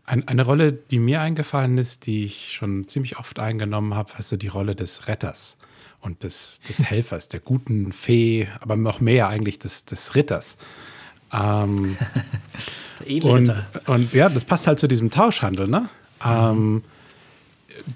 ein, 0.06 0.26
eine 0.28 0.44
Rolle, 0.44 0.72
die 0.72 1.00
mir 1.00 1.20
eingefallen 1.20 1.76
ist, 1.76 2.06
die 2.06 2.24
ich 2.24 2.52
schon 2.52 2.86
ziemlich 2.86 3.18
oft 3.18 3.40
eingenommen 3.40 3.94
habe, 3.94 4.12
ist 4.18 4.28
so 4.28 4.36
die 4.36 4.48
Rolle 4.48 4.76
des 4.76 5.08
Retters 5.08 5.58
und 6.00 6.22
des, 6.22 6.60
des 6.68 6.84
Helfers, 6.84 7.28
der 7.28 7.40
guten 7.40 7.92
Fee, 7.92 8.46
aber 8.60 8.76
noch 8.76 9.00
mehr 9.00 9.28
eigentlich 9.28 9.58
des, 9.58 9.84
des 9.84 10.14
Ritters. 10.14 10.56
Ähm, 11.32 11.98
und, 13.22 13.52
und 13.86 14.12
ja, 14.14 14.28
das 14.28 14.44
passt 14.44 14.68
halt 14.68 14.78
zu 14.78 14.86
diesem 14.86 15.10
Tauschhandel, 15.10 15.66
ne? 15.66 15.90
Ähm, 16.24 16.84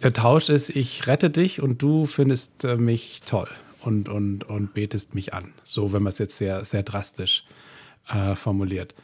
der 0.03 0.13
Tausch 0.13 0.49
ist, 0.49 0.71
ich 0.71 1.07
rette 1.07 1.31
dich 1.31 1.63
und 1.63 1.81
du 1.83 2.07
findest 2.07 2.65
äh, 2.65 2.77
mich 2.77 3.23
toll 3.25 3.49
und, 3.85 4.09
und, 4.09 4.45
und 4.45 4.75
betest 4.75 5.15
mich 5.15 5.35
an. 5.35 5.53
So, 5.65 5.93
wenn 5.93 6.03
man 6.03 6.11
es 6.11 6.19
jetzt 6.19 6.37
sehr, 6.37 6.65
sehr 6.65 6.83
drastisch 6.83 7.45
äh, 8.09 8.35
formuliert. 8.35 8.95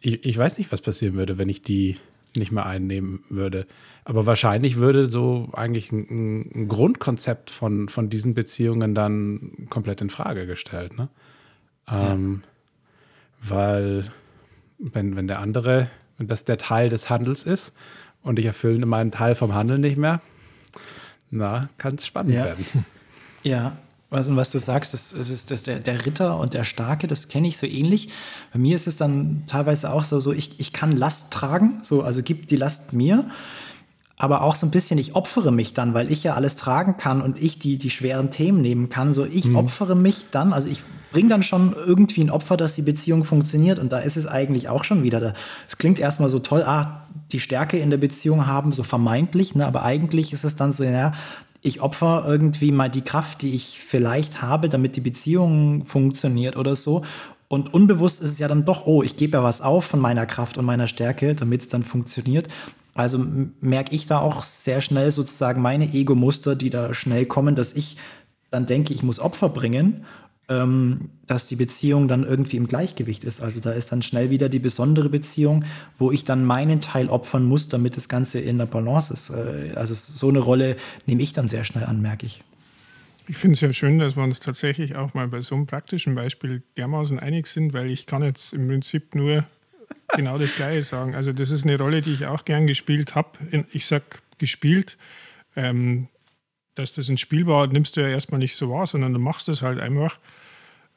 Ich, 0.00 0.24
ich 0.24 0.38
weiß 0.38 0.58
nicht, 0.58 0.72
was 0.72 0.80
passieren 0.80 1.14
würde, 1.14 1.38
wenn 1.38 1.48
ich 1.48 1.62
die 1.62 1.96
nicht 2.34 2.52
mehr 2.52 2.66
einnehmen 2.66 3.24
würde. 3.28 3.66
Aber 4.04 4.26
wahrscheinlich 4.26 4.76
würde 4.76 5.10
so 5.10 5.48
eigentlich 5.52 5.90
ein, 5.90 6.50
ein 6.54 6.68
Grundkonzept 6.68 7.50
von, 7.50 7.88
von 7.88 8.10
diesen 8.10 8.34
Beziehungen 8.34 8.94
dann 8.94 9.66
komplett 9.70 10.00
in 10.00 10.10
Frage 10.10 10.46
gestellt. 10.46 10.96
Ne? 10.96 11.08
Ähm, 11.88 12.42
ja. 13.42 13.50
Weil, 13.50 14.12
wenn, 14.78 15.16
wenn 15.16 15.26
der 15.26 15.38
andere, 15.38 15.90
wenn 16.18 16.28
das 16.28 16.44
der 16.44 16.58
Teil 16.58 16.88
des 16.88 17.10
Handels 17.10 17.44
ist 17.44 17.74
und 18.22 18.38
ich 18.38 18.44
erfülle 18.44 18.86
meinen 18.86 19.10
Teil 19.10 19.34
vom 19.34 19.54
Handeln 19.54 19.80
nicht 19.80 19.96
mehr, 19.96 20.20
na, 21.30 21.70
kann 21.78 21.96
es 21.96 22.06
spannend 22.06 22.34
ja. 22.34 22.44
werden. 22.44 22.66
Ja, 23.42 23.76
was, 24.10 24.26
und 24.28 24.36
was 24.36 24.50
du 24.50 24.58
sagst, 24.58 24.94
das, 24.94 25.14
das 25.16 25.30
ist 25.30 25.50
das 25.50 25.64
der, 25.64 25.80
der 25.80 26.06
Ritter 26.06 26.38
und 26.38 26.54
der 26.54 26.64
Starke, 26.64 27.06
das 27.06 27.28
kenne 27.28 27.48
ich 27.48 27.58
so 27.58 27.66
ähnlich. 27.66 28.10
Bei 28.52 28.58
mir 28.58 28.76
ist 28.76 28.86
es 28.86 28.96
dann 28.96 29.44
teilweise 29.46 29.92
auch 29.92 30.04
so, 30.04 30.20
so 30.20 30.32
ich, 30.32 30.60
ich 30.60 30.72
kann 30.72 30.92
Last 30.92 31.32
tragen, 31.32 31.80
so, 31.82 32.02
also 32.02 32.22
gib 32.22 32.48
die 32.48 32.56
Last 32.56 32.92
mir 32.92 33.26
aber 34.18 34.42
auch 34.42 34.54
so 34.54 34.66
ein 34.66 34.70
bisschen, 34.70 34.98
ich 34.98 35.14
opfere 35.14 35.52
mich 35.52 35.74
dann, 35.74 35.92
weil 35.92 36.10
ich 36.10 36.24
ja 36.24 36.34
alles 36.34 36.56
tragen 36.56 36.96
kann 36.96 37.20
und 37.20 37.40
ich 37.40 37.58
die, 37.58 37.76
die 37.76 37.90
schweren 37.90 38.30
Themen 38.30 38.62
nehmen 38.62 38.88
kann. 38.88 39.12
So, 39.12 39.26
ich 39.26 39.46
mhm. 39.46 39.56
opfere 39.56 39.94
mich 39.94 40.26
dann, 40.30 40.54
also 40.54 40.68
ich 40.68 40.82
bringe 41.12 41.28
dann 41.28 41.42
schon 41.42 41.74
irgendwie 41.74 42.22
ein 42.22 42.30
Opfer, 42.30 42.56
dass 42.56 42.74
die 42.74 42.82
Beziehung 42.82 43.24
funktioniert. 43.24 43.78
Und 43.78 43.92
da 43.92 43.98
ist 43.98 44.16
es 44.16 44.26
eigentlich 44.26 44.70
auch 44.70 44.84
schon 44.84 45.02
wieder. 45.02 45.34
Es 45.68 45.76
klingt 45.76 45.98
erstmal 45.98 46.30
so 46.30 46.38
toll, 46.38 46.62
ah, 46.62 47.06
die 47.32 47.40
Stärke 47.40 47.78
in 47.78 47.90
der 47.90 47.98
Beziehung 47.98 48.46
haben, 48.46 48.72
so 48.72 48.82
vermeintlich, 48.82 49.54
ne? 49.54 49.66
aber 49.66 49.82
eigentlich 49.82 50.32
ist 50.32 50.44
es 50.44 50.56
dann 50.56 50.72
so, 50.72 50.84
ja, 50.84 51.12
ich 51.62 51.80
opfer 51.80 52.24
irgendwie 52.26 52.72
mal 52.72 52.90
die 52.90 53.02
Kraft, 53.02 53.42
die 53.42 53.54
ich 53.54 53.80
vielleicht 53.80 54.42
habe, 54.42 54.68
damit 54.68 54.96
die 54.96 55.00
Beziehung 55.00 55.84
funktioniert 55.84 56.56
oder 56.56 56.76
so. 56.76 57.04
Und 57.48 57.72
unbewusst 57.72 58.22
ist 58.22 58.32
es 58.32 58.38
ja 58.38 58.48
dann 58.48 58.64
doch, 58.64 58.86
oh, 58.86 59.02
ich 59.02 59.16
gebe 59.16 59.38
ja 59.38 59.42
was 59.42 59.60
auf 59.60 59.84
von 59.84 60.00
meiner 60.00 60.26
Kraft 60.26 60.58
und 60.58 60.64
meiner 60.64 60.88
Stärke, 60.88 61.34
damit 61.34 61.62
es 61.62 61.68
dann 61.68 61.82
funktioniert. 61.82 62.48
Also 62.94 63.24
merke 63.60 63.94
ich 63.94 64.06
da 64.06 64.20
auch 64.20 64.42
sehr 64.42 64.80
schnell 64.80 65.10
sozusagen 65.10 65.60
meine 65.60 65.92
Ego-Muster, 65.92 66.56
die 66.56 66.70
da 66.70 66.94
schnell 66.94 67.26
kommen, 67.26 67.54
dass 67.54 67.72
ich 67.74 67.96
dann 68.50 68.66
denke, 68.66 68.94
ich 68.94 69.02
muss 69.02 69.20
Opfer 69.20 69.48
bringen, 69.48 70.04
ähm, 70.48 71.10
dass 71.26 71.48
die 71.48 71.56
Beziehung 71.56 72.06
dann 72.08 72.22
irgendwie 72.22 72.56
im 72.56 72.68
Gleichgewicht 72.68 73.24
ist. 73.24 73.40
Also 73.40 73.60
da 73.60 73.72
ist 73.72 73.90
dann 73.90 74.02
schnell 74.02 74.30
wieder 74.30 74.48
die 74.48 74.58
besondere 74.58 75.08
Beziehung, 75.08 75.64
wo 75.98 76.12
ich 76.12 76.24
dann 76.24 76.44
meinen 76.44 76.80
Teil 76.80 77.08
opfern 77.08 77.44
muss, 77.44 77.68
damit 77.68 77.96
das 77.96 78.08
Ganze 78.08 78.38
in 78.38 78.58
der 78.58 78.66
Balance 78.66 79.12
ist. 79.12 79.30
Äh, 79.30 79.72
also 79.74 79.94
so 79.94 80.28
eine 80.28 80.38
Rolle 80.38 80.76
nehme 81.06 81.22
ich 81.22 81.32
dann 81.32 81.48
sehr 81.48 81.64
schnell 81.64 81.84
an, 81.84 82.00
merke 82.00 82.26
ich. 82.26 82.42
Ich 83.28 83.36
finde 83.36 83.54
es 83.54 83.60
ja 83.60 83.72
schön, 83.72 83.98
dass 83.98 84.16
wir 84.16 84.22
uns 84.22 84.38
tatsächlich 84.38 84.94
auch 84.94 85.14
mal 85.14 85.26
bei 85.26 85.40
so 85.40 85.56
einem 85.56 85.66
praktischen 85.66 86.14
Beispiel 86.14 86.62
dermaßen 86.76 87.18
einig 87.18 87.48
sind, 87.48 87.72
weil 87.72 87.90
ich 87.90 88.06
kann 88.06 88.22
jetzt 88.22 88.52
im 88.52 88.68
Prinzip 88.68 89.16
nur 89.16 89.44
genau 90.14 90.38
das 90.38 90.54
Gleiche 90.54 90.84
sagen. 90.84 91.16
Also 91.16 91.32
das 91.32 91.50
ist 91.50 91.64
eine 91.64 91.76
Rolle, 91.76 92.02
die 92.02 92.12
ich 92.12 92.26
auch 92.26 92.44
gern 92.44 92.68
gespielt 92.68 93.16
habe. 93.16 93.30
Ich 93.72 93.86
sage 93.86 94.04
gespielt, 94.38 94.96
ähm, 95.56 96.06
dass 96.76 96.92
das 96.92 97.08
ein 97.08 97.18
Spiel 97.18 97.46
war, 97.46 97.66
nimmst 97.66 97.96
du 97.96 98.02
ja 98.02 98.08
erstmal 98.08 98.38
nicht 98.38 98.54
so 98.54 98.70
wahr, 98.70 98.86
sondern 98.86 99.12
du 99.12 99.18
machst 99.18 99.48
es 99.48 99.62
halt 99.62 99.80
einfach. 99.80 100.18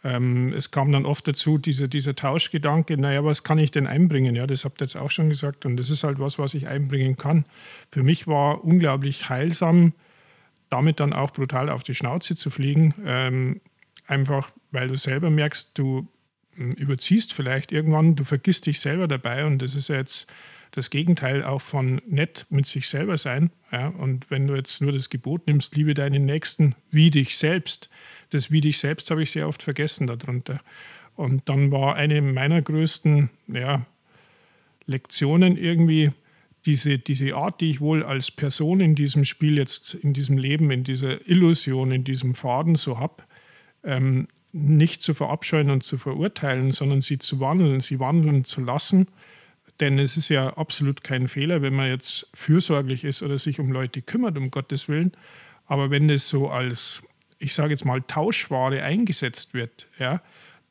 Ähm, 0.03 0.53
es 0.53 0.71
kam 0.71 0.91
dann 0.91 1.05
oft 1.05 1.27
dazu, 1.27 1.57
dieser, 1.57 1.87
dieser 1.87 2.15
Tauschgedanke, 2.15 2.97
naja, 2.97 3.25
was 3.25 3.43
kann 3.43 3.57
ich 3.57 3.71
denn 3.71 3.87
einbringen? 3.87 4.35
Ja, 4.35 4.47
das 4.47 4.63
habt 4.63 4.81
ihr 4.81 4.85
jetzt 4.85 4.95
auch 4.95 5.11
schon 5.11 5.29
gesagt 5.29 5.65
und 5.65 5.77
das 5.77 5.89
ist 5.89 6.03
halt 6.03 6.19
was, 6.19 6.39
was 6.39 6.53
ich 6.53 6.67
einbringen 6.67 7.17
kann. 7.17 7.45
Für 7.91 8.03
mich 8.03 8.27
war 8.27 8.63
unglaublich 8.63 9.29
heilsam, 9.29 9.93
damit 10.69 10.99
dann 10.99 11.13
auch 11.13 11.31
brutal 11.31 11.69
auf 11.69 11.83
die 11.83 11.95
Schnauze 11.95 12.35
zu 12.35 12.49
fliegen. 12.49 12.93
Ähm, 13.05 13.61
einfach, 14.07 14.51
weil 14.71 14.87
du 14.87 14.95
selber 14.95 15.29
merkst, 15.29 15.71
du 15.77 16.07
überziehst 16.55 17.33
vielleicht 17.33 17.71
irgendwann, 17.71 18.15
du 18.15 18.23
vergisst 18.23 18.65
dich 18.65 18.79
selber 18.81 19.07
dabei 19.07 19.45
und 19.45 19.61
das 19.61 19.75
ist 19.75 19.87
ja 19.87 19.95
jetzt 19.95 20.29
das 20.71 20.89
Gegenteil 20.89 21.43
auch 21.43 21.61
von 21.61 22.01
nett 22.07 22.45
mit 22.49 22.65
sich 22.65 22.87
selber 22.87 23.17
sein. 23.17 23.51
Ja? 23.71 23.87
Und 23.87 24.29
wenn 24.29 24.47
du 24.47 24.55
jetzt 24.55 24.81
nur 24.81 24.91
das 24.91 25.09
Gebot 25.09 25.47
nimmst, 25.47 25.75
liebe 25.75 25.93
deinen 25.93 26.25
Nächsten 26.25 26.75
wie 26.91 27.09
dich 27.09 27.37
selbst, 27.37 27.89
das 28.29 28.51
wie 28.51 28.61
dich 28.61 28.77
selbst 28.77 29.09
habe 29.11 29.23
ich 29.23 29.31
sehr 29.31 29.47
oft 29.47 29.63
vergessen 29.63 30.07
darunter. 30.07 30.61
Und 31.15 31.49
dann 31.49 31.71
war 31.71 31.95
eine 31.95 32.21
meiner 32.21 32.61
größten 32.61 33.29
ja, 33.47 33.85
Lektionen 34.85 35.57
irgendwie 35.57 36.11
diese, 36.65 36.99
diese 36.99 37.35
Art, 37.35 37.61
die 37.61 37.69
ich 37.69 37.81
wohl 37.81 38.03
als 38.03 38.31
Person 38.31 38.79
in 38.79 38.95
diesem 38.95 39.25
Spiel 39.25 39.57
jetzt, 39.57 39.95
in 39.95 40.13
diesem 40.13 40.37
Leben, 40.37 40.71
in 40.71 40.83
dieser 40.83 41.27
Illusion, 41.27 41.91
in 41.91 42.03
diesem 42.03 42.35
Faden 42.35 42.75
so 42.75 42.99
habe, 42.99 43.23
ähm, 43.83 44.27
nicht 44.51 45.01
zu 45.01 45.13
verabscheuen 45.13 45.69
und 45.69 45.83
zu 45.83 45.97
verurteilen, 45.97 46.71
sondern 46.71 47.01
sie 47.01 47.17
zu 47.17 47.39
wandeln, 47.39 47.79
sie 47.79 47.99
wandeln 47.99 48.43
zu 48.43 48.61
lassen. 48.61 49.07
Denn 49.79 49.97
es 49.97 50.17
ist 50.17 50.29
ja 50.29 50.57
absolut 50.57 51.03
kein 51.03 51.27
Fehler, 51.27 51.61
wenn 51.61 51.73
man 51.73 51.87
jetzt 51.87 52.27
fürsorglich 52.33 53.03
ist 53.03 53.23
oder 53.23 53.37
sich 53.37 53.59
um 53.59 53.71
Leute 53.71 54.01
kümmert, 54.01 54.37
um 54.37 54.51
Gottes 54.51 54.89
Willen. 54.89 55.13
Aber 55.67 55.89
wenn 55.89 56.07
das 56.07 56.27
so 56.27 56.49
als, 56.49 57.03
ich 57.37 57.53
sage 57.53 57.69
jetzt 57.69 57.85
mal, 57.85 58.01
Tauschware 58.01 58.83
eingesetzt 58.83 59.53
wird, 59.53 59.87
ja, 59.97 60.21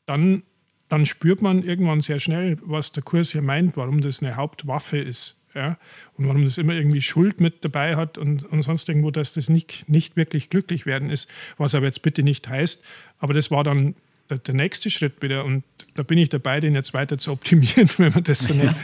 dann, 0.05 0.43
dann 0.89 1.05
spürt 1.05 1.41
man 1.41 1.63
irgendwann 1.63 2.01
sehr 2.01 2.19
schnell, 2.19 2.57
was 2.61 2.91
der 2.91 3.03
Kurs 3.03 3.31
hier 3.31 3.41
meint, 3.41 3.77
warum 3.77 4.01
das 4.01 4.21
eine 4.21 4.35
Hauptwaffe 4.35 4.97
ist. 4.97 5.35
Ja, 5.55 5.79
und 6.15 6.27
warum 6.27 6.45
das 6.45 6.59
immer 6.59 6.73
irgendwie 6.73 7.01
Schuld 7.01 7.41
mit 7.41 7.65
dabei 7.65 7.95
hat 7.95 8.19
und, 8.19 8.43
und 8.43 8.61
sonst 8.61 8.87
irgendwo, 8.87 9.09
dass 9.09 9.33
das 9.33 9.49
nicht, 9.49 9.89
nicht 9.89 10.15
wirklich 10.15 10.51
glücklich 10.51 10.85
werden 10.85 11.09
ist, 11.09 11.27
was 11.57 11.73
aber 11.73 11.87
jetzt 11.87 12.03
bitte 12.03 12.21
nicht 12.21 12.47
heißt. 12.47 12.83
Aber 13.17 13.33
das 13.33 13.49
war 13.49 13.63
dann 13.63 13.95
der, 14.29 14.37
der 14.37 14.53
nächste 14.53 14.89
Schritt 14.89 15.21
wieder 15.21 15.45
und 15.45 15.63
da 15.95 16.03
bin 16.03 16.17
ich 16.17 16.29
dabei, 16.29 16.59
den 16.59 16.75
jetzt 16.75 16.93
weiter 16.93 17.17
zu 17.17 17.31
optimieren, 17.31 17.89
wenn 17.97 18.13
man 18.13 18.23
das 18.23 18.39
so 18.39 18.53
nennt. 18.53 18.75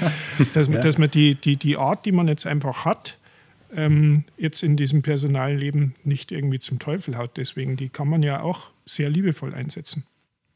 Dass, 0.54 0.68
ja. 0.68 0.80
dass 0.80 0.98
man 0.98 1.10
die, 1.12 1.36
die, 1.36 1.58
die 1.58 1.78
Art, 1.78 2.06
die 2.06 2.12
man 2.12 2.28
jetzt 2.28 2.46
einfach 2.46 2.86
hat, 2.86 3.18
ähm, 3.74 4.24
jetzt 4.38 4.64
in 4.64 4.76
diesem 4.76 5.02
Personalleben 5.02 5.96
nicht 6.04 6.32
irgendwie 6.32 6.60
zum 6.60 6.80
Teufel 6.80 7.18
haut. 7.18 7.38
Deswegen, 7.38 7.76
die 7.76 7.89
kann 7.89 8.08
man 8.08 8.24
ja 8.24 8.41
auch 8.41 8.72
sehr 8.86 9.10
liebevoll 9.10 9.54
einsetzen. 9.54 10.04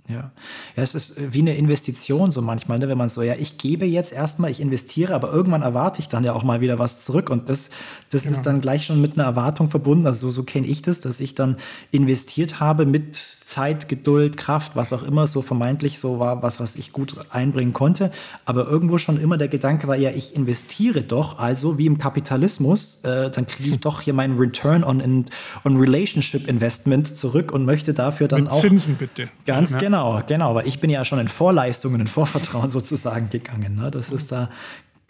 Ja. 0.08 0.32
ja, 0.76 0.84
es 0.84 0.96
ist 0.96 1.20
äh, 1.20 1.34
wie 1.34 1.40
eine 1.40 1.56
Investition 1.56 2.32
so 2.32 2.42
manchmal, 2.42 2.80
ne? 2.80 2.88
wenn 2.88 2.98
man 2.98 3.10
so, 3.10 3.22
ja, 3.22 3.36
ich 3.36 3.60
gebe 3.60 3.86
jetzt 3.86 4.12
erstmal, 4.12 4.50
ich 4.50 4.60
investiere, 4.60 5.14
aber 5.14 5.32
irgendwann 5.32 5.62
erwarte 5.62 6.00
ich 6.02 6.08
dann 6.08 6.24
ja 6.24 6.34
auch 6.34 6.44
mal 6.44 6.62
wieder 6.62 6.80
was 6.80 7.02
zurück 7.02 7.30
und 7.30 7.48
das, 7.48 7.70
das 8.10 8.24
genau. 8.24 8.36
ist 8.36 8.46
dann 8.46 8.60
gleich 8.60 8.88
schon 8.88 9.02
mit 9.02 9.14
einer 9.20 9.26
Erwartung 9.26 9.70
verbunden. 9.70 10.08
Also 10.08 10.28
so, 10.28 10.32
so 10.32 10.44
kenne 10.44 10.66
ich 10.66 10.82
das, 10.82 11.00
dass 11.00 11.20
ich 11.20 11.36
dann 11.36 11.58
investiert 11.92 12.60
habe 12.60 12.88
mit 12.88 13.39
Zeit, 13.50 13.88
Geduld, 13.88 14.38
Kraft, 14.38 14.76
was 14.76 14.94
auch 14.94 15.04
immer 15.04 15.28
so 15.28 15.42
vermeintlich 15.42 16.00
so 16.00 16.20
war, 16.20 16.42
was, 16.42 16.60
was 16.60 16.76
ich 16.76 16.92
gut 16.92 17.16
einbringen 17.30 17.74
konnte. 17.74 18.12
Aber 18.46 18.68
irgendwo 18.68 18.98
schon 18.98 19.20
immer 19.20 19.38
der 19.38 19.48
Gedanke 19.48 19.88
war, 19.88 19.96
ja, 19.96 20.10
ich 20.10 20.36
investiere 20.36 21.04
doch, 21.04 21.38
also 21.40 21.78
wie 21.78 21.86
im 21.86 21.98
Kapitalismus, 21.98 23.04
äh, 23.04 23.30
dann 23.30 23.48
kriege 23.48 23.70
ich 23.70 23.80
doch 23.80 24.02
hier 24.02 24.14
meinen 24.14 24.38
Return 24.38 24.84
on, 24.84 25.26
on 25.64 25.78
Relationship 25.78 26.48
Investment 26.48 27.18
zurück 27.18 27.52
und 27.52 27.66
möchte 27.66 27.94
dafür 27.94 28.28
dann 28.28 28.44
mit 28.44 28.52
auch. 28.52 28.60
Zinsen 28.60 28.96
bitte. 28.96 29.30
Ganz 29.46 29.72
ja. 29.72 29.78
genau 29.78 30.00
Genau, 30.00 30.22
genau. 30.28 30.50
Aber 30.52 30.66
ich 30.66 30.80
bin 30.80 30.90
ja 30.90 31.04
schon 31.06 31.20
in 31.20 31.28
Vorleistungen, 31.28 32.02
in 32.02 32.08
Vorvertrauen 32.08 32.70
sozusagen 32.70 33.30
gegangen. 33.30 33.76
Ne? 33.76 33.92
Das 33.92 34.12
ist 34.12 34.32
da 34.32 34.50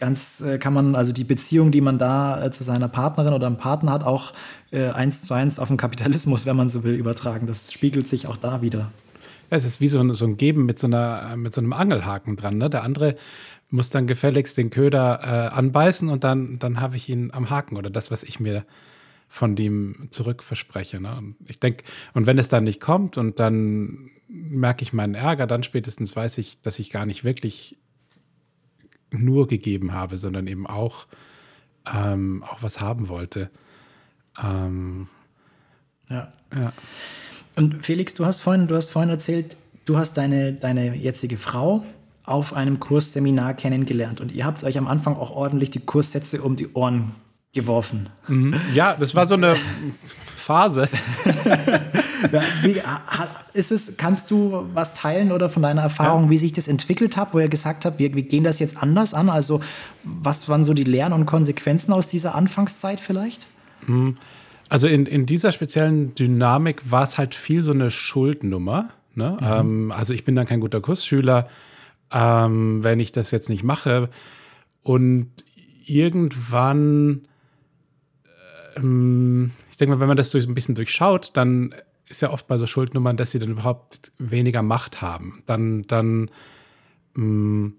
ganz, 0.00 0.40
äh, 0.40 0.58
kann 0.58 0.74
man, 0.74 0.96
also 0.96 1.12
die 1.12 1.24
Beziehung, 1.24 1.70
die 1.70 1.80
man 1.80 1.98
da 1.98 2.44
äh, 2.44 2.50
zu 2.50 2.64
seiner 2.64 2.88
Partnerin 2.88 3.32
oder 3.32 3.46
einem 3.46 3.58
Partner 3.58 3.92
hat, 3.92 4.02
auch 4.02 4.32
äh, 4.72 4.88
eins 4.88 5.22
zu 5.22 5.34
eins 5.34 5.58
auf 5.58 5.68
den 5.68 5.76
Kapitalismus, 5.76 6.46
wenn 6.46 6.56
man 6.56 6.68
so 6.68 6.82
will, 6.82 6.94
übertragen. 6.94 7.46
Das 7.46 7.72
spiegelt 7.72 8.08
sich 8.08 8.26
auch 8.26 8.36
da 8.36 8.62
wieder. 8.62 8.90
es 9.50 9.64
ist 9.64 9.80
wie 9.80 9.88
so 9.88 10.00
ein, 10.00 10.12
so 10.14 10.24
ein 10.24 10.36
Geben 10.36 10.66
mit 10.66 10.78
so, 10.78 10.86
einer, 10.86 11.36
mit 11.36 11.54
so 11.54 11.60
einem 11.60 11.72
Angelhaken 11.72 12.36
dran. 12.36 12.58
Ne? 12.58 12.70
Der 12.70 12.82
andere 12.82 13.16
muss 13.68 13.90
dann 13.90 14.08
gefälligst 14.08 14.58
den 14.58 14.70
Köder 14.70 15.20
äh, 15.22 15.54
anbeißen 15.54 16.08
und 16.08 16.24
dann, 16.24 16.58
dann 16.58 16.80
habe 16.80 16.96
ich 16.96 17.08
ihn 17.08 17.30
am 17.32 17.50
Haken 17.50 17.76
oder 17.76 17.90
das, 17.90 18.10
was 18.10 18.24
ich 18.24 18.40
mir 18.40 18.64
von 19.28 19.54
dem 19.54 20.08
zurückverspreche. 20.10 21.00
Ne? 21.00 21.14
Und 21.16 21.36
ich 21.46 21.60
denke, 21.60 21.84
und 22.14 22.26
wenn 22.26 22.38
es 22.38 22.48
dann 22.48 22.64
nicht 22.64 22.80
kommt 22.80 23.16
und 23.16 23.38
dann 23.38 24.10
merke 24.28 24.82
ich 24.82 24.92
meinen 24.92 25.14
Ärger, 25.14 25.46
dann 25.46 25.62
spätestens 25.62 26.16
weiß 26.16 26.38
ich, 26.38 26.60
dass 26.62 26.80
ich 26.80 26.90
gar 26.90 27.06
nicht 27.06 27.22
wirklich 27.22 27.76
nur 29.10 29.46
gegeben 29.46 29.92
habe, 29.92 30.18
sondern 30.18 30.46
eben 30.46 30.66
auch, 30.66 31.06
ähm, 31.92 32.44
auch 32.48 32.62
was 32.62 32.80
haben 32.80 33.08
wollte. 33.08 33.50
Ähm, 34.42 35.08
ja. 36.08 36.32
ja. 36.54 36.72
Und 37.56 37.84
Felix, 37.84 38.14
du 38.14 38.26
hast 38.26 38.40
vorhin, 38.40 38.66
du 38.68 38.76
hast 38.76 38.90
vorhin 38.90 39.10
erzählt, 39.10 39.56
du 39.84 39.98
hast 39.98 40.16
deine, 40.16 40.52
deine 40.52 40.94
jetzige 40.94 41.36
Frau 41.36 41.84
auf 42.24 42.54
einem 42.54 42.78
Kursseminar 42.80 43.54
kennengelernt 43.54 44.20
und 44.20 44.32
ihr 44.32 44.44
habt 44.44 44.62
euch 44.62 44.78
am 44.78 44.86
Anfang 44.86 45.16
auch 45.16 45.30
ordentlich 45.30 45.70
die 45.70 45.80
Kurssätze 45.80 46.42
um 46.42 46.56
die 46.56 46.72
Ohren 46.74 47.12
geworfen. 47.52 48.08
Mhm. 48.28 48.54
Ja, 48.72 48.94
das 48.94 49.14
war 49.14 49.26
so 49.26 49.34
eine 49.34 49.56
Phase. 50.40 50.88
ja, 52.32 52.42
wie, 52.62 52.80
ist 53.52 53.70
es, 53.70 53.96
kannst 53.96 54.30
du 54.30 54.66
was 54.74 54.94
teilen 54.94 55.32
oder 55.32 55.50
von 55.50 55.62
deiner 55.62 55.82
Erfahrung, 55.82 56.24
ja. 56.24 56.30
wie 56.30 56.38
sich 56.38 56.52
das 56.52 56.68
entwickelt 56.68 57.16
hat, 57.16 57.34
wo 57.34 57.38
ihr 57.38 57.48
gesagt 57.48 57.84
habt, 57.84 57.98
wir, 57.98 58.14
wir, 58.14 58.22
gehen 58.22 58.44
das 58.44 58.58
jetzt 58.58 58.82
anders 58.82 59.14
an? 59.14 59.28
Also, 59.28 59.60
was 60.02 60.48
waren 60.48 60.64
so 60.64 60.74
die 60.74 60.84
Lehren 60.84 61.12
und 61.12 61.26
Konsequenzen 61.26 61.92
aus 61.92 62.08
dieser 62.08 62.34
Anfangszeit 62.34 63.00
vielleicht? 63.00 63.46
Mhm. 63.86 64.16
Also, 64.68 64.86
in, 64.86 65.06
in 65.06 65.26
dieser 65.26 65.52
speziellen 65.52 66.14
Dynamik 66.14 66.90
war 66.90 67.02
es 67.02 67.18
halt 67.18 67.34
viel 67.34 67.62
so 67.62 67.72
eine 67.72 67.90
Schuldnummer. 67.90 68.90
Ne? 69.14 69.36
Mhm. 69.40 69.46
Ähm, 69.46 69.92
also, 69.92 70.14
ich 70.14 70.24
bin 70.24 70.36
dann 70.36 70.46
kein 70.46 70.60
guter 70.60 70.80
Kursschüler, 70.80 71.48
ähm, 72.12 72.82
wenn 72.82 73.00
ich 73.00 73.12
das 73.12 73.30
jetzt 73.30 73.48
nicht 73.48 73.62
mache. 73.62 74.08
Und 74.82 75.28
irgendwann 75.86 77.22
ähm, 78.76 79.50
denke 79.80 79.94
mal, 79.96 80.00
wenn 80.00 80.08
man 80.08 80.16
das 80.16 80.30
so 80.30 80.38
ein 80.38 80.54
bisschen 80.54 80.74
durchschaut, 80.74 81.30
dann 81.36 81.74
ist 82.08 82.22
ja 82.22 82.30
oft 82.30 82.46
bei 82.46 82.56
so 82.56 82.66
Schuldnummern, 82.66 83.16
dass 83.16 83.30
sie 83.30 83.38
dann 83.38 83.50
überhaupt 83.50 84.12
weniger 84.18 84.62
Macht 84.62 85.00
haben. 85.00 85.42
Dann, 85.46 85.82
dann, 85.82 86.30
mh, 87.14 87.24
mm, 87.24 87.74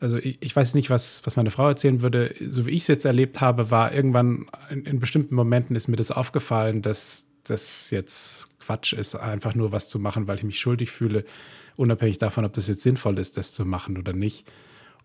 also 0.00 0.18
ich, 0.18 0.38
ich, 0.40 0.54
weiß 0.54 0.74
nicht, 0.74 0.90
was, 0.90 1.22
was 1.24 1.36
meine 1.36 1.50
Frau 1.50 1.68
erzählen 1.68 2.02
würde. 2.02 2.34
So 2.50 2.66
wie 2.66 2.72
ich 2.72 2.82
es 2.82 2.88
jetzt 2.88 3.04
erlebt 3.04 3.40
habe, 3.40 3.70
war 3.70 3.92
irgendwann 3.92 4.46
in, 4.70 4.84
in 4.84 5.00
bestimmten 5.00 5.34
Momenten 5.34 5.76
ist 5.76 5.88
mir 5.88 5.96
das 5.96 6.10
aufgefallen, 6.10 6.82
dass 6.82 7.26
das 7.44 7.90
jetzt 7.90 8.48
Quatsch 8.60 8.92
ist, 8.92 9.14
einfach 9.14 9.54
nur 9.54 9.72
was 9.72 9.88
zu 9.88 9.98
machen, 9.98 10.26
weil 10.26 10.38
ich 10.38 10.44
mich 10.44 10.60
schuldig 10.60 10.90
fühle, 10.90 11.24
unabhängig 11.76 12.18
davon, 12.18 12.44
ob 12.44 12.52
das 12.52 12.68
jetzt 12.68 12.82
sinnvoll 12.82 13.18
ist, 13.18 13.36
das 13.36 13.52
zu 13.52 13.64
machen 13.64 13.96
oder 13.96 14.12
nicht. 14.12 14.46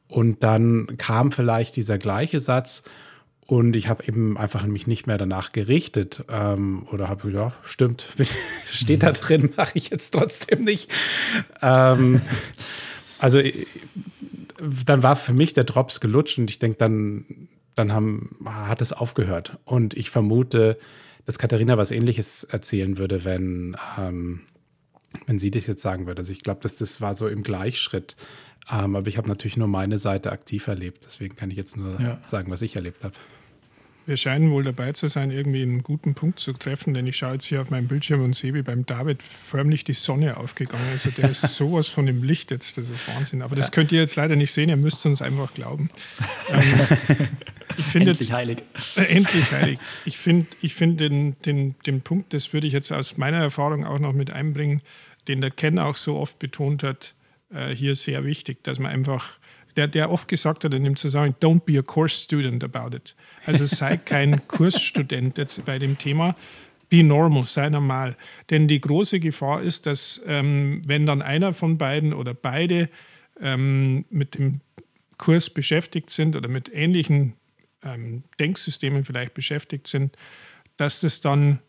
Und 0.07 0.43
dann 0.43 0.97
kam 0.97 1.31
vielleicht 1.31 1.75
dieser 1.75 1.97
gleiche 1.97 2.39
Satz 2.39 2.83
und 3.49 3.75
ich 3.75 3.87
habe 3.87 4.03
eben 4.05 4.37
einfach 4.37 4.63
mich 4.67 4.85
nicht 4.85 5.07
mehr 5.07 5.17
danach 5.17 5.51
gerichtet 5.51 6.23
ähm, 6.29 6.85
oder 6.91 7.09
habe 7.09 7.31
ja, 7.31 7.51
stimmt, 7.63 8.05
steht 8.71 9.01
da 9.01 9.11
drin, 9.11 9.51
mache 9.57 9.71
ich 9.73 9.89
jetzt 9.89 10.11
trotzdem 10.11 10.63
nicht. 10.63 10.93
Ähm, 11.59 12.21
also 13.17 13.41
dann 14.85 15.01
war 15.01 15.15
für 15.15 15.33
mich 15.33 15.55
der 15.55 15.63
Drops 15.63 15.99
gelutscht 15.99 16.37
und 16.37 16.51
ich 16.51 16.59
denke, 16.59 16.77
dann, 16.77 17.25
dann 17.73 17.91
haben, 17.91 18.37
hat 18.45 18.81
es 18.81 18.93
aufgehört. 18.93 19.57
Und 19.65 19.95
ich 19.95 20.11
vermute, 20.11 20.77
dass 21.25 21.39
Katharina 21.39 21.75
was 21.75 21.89
Ähnliches 21.89 22.43
erzählen 22.43 22.99
würde, 22.99 23.23
wenn, 23.23 23.75
ähm, 23.97 24.41
wenn 25.25 25.39
sie 25.39 25.49
das 25.49 25.65
jetzt 25.65 25.81
sagen 25.81 26.05
würde. 26.05 26.19
Also 26.19 26.33
ich 26.33 26.43
glaube, 26.43 26.61
dass 26.61 26.77
das 26.77 27.01
war 27.01 27.15
so 27.15 27.27
im 27.27 27.41
Gleichschritt. 27.41 28.15
Ähm, 28.71 28.95
aber 28.95 29.07
ich 29.07 29.17
habe 29.17 29.27
natürlich 29.27 29.57
nur 29.57 29.67
meine 29.67 29.97
Seite 29.97 30.31
aktiv 30.31 30.67
erlebt. 30.67 31.05
Deswegen 31.05 31.35
kann 31.35 31.49
ich 31.49 31.57
jetzt 31.57 31.77
nur 31.77 31.99
ja. 31.99 32.19
sagen, 32.21 32.51
was 32.51 32.61
ich 32.61 32.75
erlebt 32.75 33.03
habe. 33.03 33.15
Wir 34.09 34.17
scheinen 34.17 34.49
wohl 34.49 34.63
dabei 34.63 34.91
zu 34.93 35.05
sein, 35.05 35.29
irgendwie 35.29 35.61
einen 35.61 35.83
guten 35.83 36.15
Punkt 36.15 36.39
zu 36.39 36.51
treffen, 36.53 36.95
denn 36.95 37.05
ich 37.05 37.17
schaue 37.17 37.33
jetzt 37.33 37.45
hier 37.45 37.61
auf 37.61 37.69
meinem 37.69 37.87
Bildschirm 37.87 38.23
und 38.23 38.33
sehe, 38.33 38.55
wie 38.55 38.63
beim 38.63 38.83
David 38.83 39.21
förmlich 39.21 39.83
die 39.83 39.93
Sonne 39.93 40.37
aufgegangen 40.37 40.91
ist. 40.95 41.05
Also 41.05 41.21
der 41.21 41.29
ist 41.29 41.41
sowas 41.55 41.87
von 41.87 42.07
dem 42.07 42.23
Licht 42.23 42.49
jetzt, 42.49 42.75
das 42.79 42.89
ist 42.89 43.07
Wahnsinn. 43.07 43.43
Aber 43.43 43.55
das 43.55 43.71
könnt 43.71 43.91
ihr 43.91 43.99
jetzt 43.99 44.15
leider 44.15 44.35
nicht 44.35 44.51
sehen, 44.51 44.69
ihr 44.69 44.77
müsst 44.77 45.05
uns 45.05 45.21
einfach 45.21 45.53
glauben. 45.53 45.91
Ähm, 46.49 46.87
ich 47.77 47.85
finde 47.85 48.09
endlich 48.09 48.29
jetzt, 48.29 48.31
heilig. 48.31 48.63
Äh, 48.95 49.15
endlich 49.15 49.51
heilig. 49.51 49.79
Ich 50.05 50.17
finde 50.17 50.47
ich 50.63 50.73
find 50.73 50.99
den, 50.99 51.39
den, 51.45 51.75
den 51.85 52.01
Punkt, 52.01 52.33
das 52.33 52.51
würde 52.51 52.65
ich 52.65 52.73
jetzt 52.73 52.91
aus 52.91 53.17
meiner 53.17 53.37
Erfahrung 53.37 53.85
auch 53.85 53.99
noch 53.99 54.13
mit 54.13 54.33
einbringen, 54.33 54.81
den 55.27 55.39
der 55.39 55.51
Ken 55.51 55.77
auch 55.77 55.95
so 55.95 56.17
oft 56.17 56.39
betont 56.39 56.81
hat, 56.81 57.13
äh, 57.53 57.75
hier 57.75 57.93
sehr 57.93 58.25
wichtig, 58.25 58.63
dass 58.63 58.79
man 58.79 58.91
einfach 58.91 59.37
der, 59.75 59.87
der 59.87 60.11
oft 60.11 60.27
gesagt 60.27 60.63
hat 60.63 60.73
in 60.73 60.83
dem 60.83 60.95
Zusammenhang, 60.95 61.35
don't 61.41 61.61
be 61.61 61.77
a 61.77 61.81
course 61.81 62.23
student 62.23 62.63
about 62.63 62.95
it. 62.95 63.15
Also 63.45 63.65
sei 63.65 63.97
kein 64.05 64.47
Kursstudent 64.47 65.37
jetzt 65.37 65.65
bei 65.65 65.79
dem 65.79 65.97
Thema. 65.97 66.35
Be 66.89 67.03
normal, 67.03 67.43
sei 67.43 67.69
normal. 67.69 68.15
Denn 68.49 68.67
die 68.67 68.81
große 68.81 69.19
Gefahr 69.19 69.61
ist, 69.61 69.85
dass 69.85 70.21
ähm, 70.25 70.81
wenn 70.87 71.05
dann 71.05 71.21
einer 71.21 71.53
von 71.53 71.77
beiden 71.77 72.13
oder 72.13 72.33
beide 72.33 72.89
ähm, 73.39 74.05
mit 74.09 74.35
dem 74.35 74.61
Kurs 75.17 75.49
beschäftigt 75.49 76.09
sind 76.09 76.35
oder 76.35 76.49
mit 76.49 76.73
ähnlichen 76.73 77.33
ähm, 77.83 78.23
Denksystemen 78.39 79.05
vielleicht 79.05 79.33
beschäftigt 79.33 79.87
sind, 79.87 80.15
dass 80.77 81.01
das 81.01 81.21
dann 81.21 81.59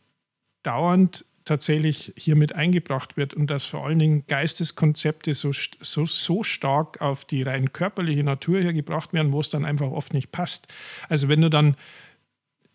dauernd 0.62 1.24
tatsächlich 1.50 2.12
hier 2.16 2.36
mit 2.36 2.54
eingebracht 2.54 3.16
wird 3.16 3.34
und 3.34 3.50
dass 3.50 3.64
vor 3.64 3.84
allen 3.84 3.98
Dingen 3.98 4.22
Geisteskonzepte 4.28 5.34
so, 5.34 5.50
so, 5.52 6.04
so 6.04 6.44
stark 6.44 7.00
auf 7.00 7.24
die 7.24 7.42
rein 7.42 7.72
körperliche 7.72 8.22
Natur 8.22 8.60
hier 8.60 8.72
gebracht 8.72 9.12
werden, 9.12 9.32
wo 9.32 9.40
es 9.40 9.50
dann 9.50 9.64
einfach 9.64 9.90
oft 9.90 10.14
nicht 10.14 10.30
passt. 10.30 10.68
Also 11.08 11.26
wenn 11.26 11.40
du 11.40 11.50
dann 11.50 11.74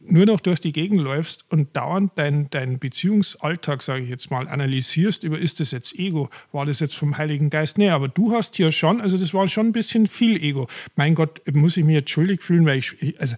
nur 0.01 0.25
noch 0.25 0.41
durch 0.41 0.59
die 0.59 0.73
Gegend 0.73 0.99
läufst 0.99 1.49
und 1.49 1.73
dauernd 1.77 2.17
deinen 2.17 2.49
dein 2.49 2.77
Beziehungsalltag, 2.77 3.81
sage 3.81 4.03
ich 4.03 4.09
jetzt 4.09 4.29
mal, 4.29 4.45
analysierst 4.49 5.23
über, 5.23 5.39
ist 5.39 5.61
das 5.61 5.71
jetzt 5.71 5.97
Ego, 5.97 6.29
war 6.51 6.65
das 6.65 6.81
jetzt 6.81 6.97
vom 6.97 7.17
Heiligen 7.17 7.49
Geist? 7.49 7.77
Nee, 7.77 7.91
aber 7.91 8.09
du 8.09 8.33
hast 8.33 8.57
hier 8.57 8.73
schon, 8.73 8.99
also 8.99 9.17
das 9.17 9.33
war 9.33 9.47
schon 9.47 9.67
ein 9.67 9.71
bisschen 9.71 10.05
viel 10.05 10.35
Ego. 10.35 10.67
Mein 10.97 11.15
Gott, 11.15 11.41
muss 11.53 11.77
ich 11.77 11.85
mich 11.85 11.95
jetzt 11.95 12.09
schuldig 12.09 12.43
fühlen, 12.43 12.65
weil 12.65 12.79
ich, 12.79 13.17
also 13.21 13.37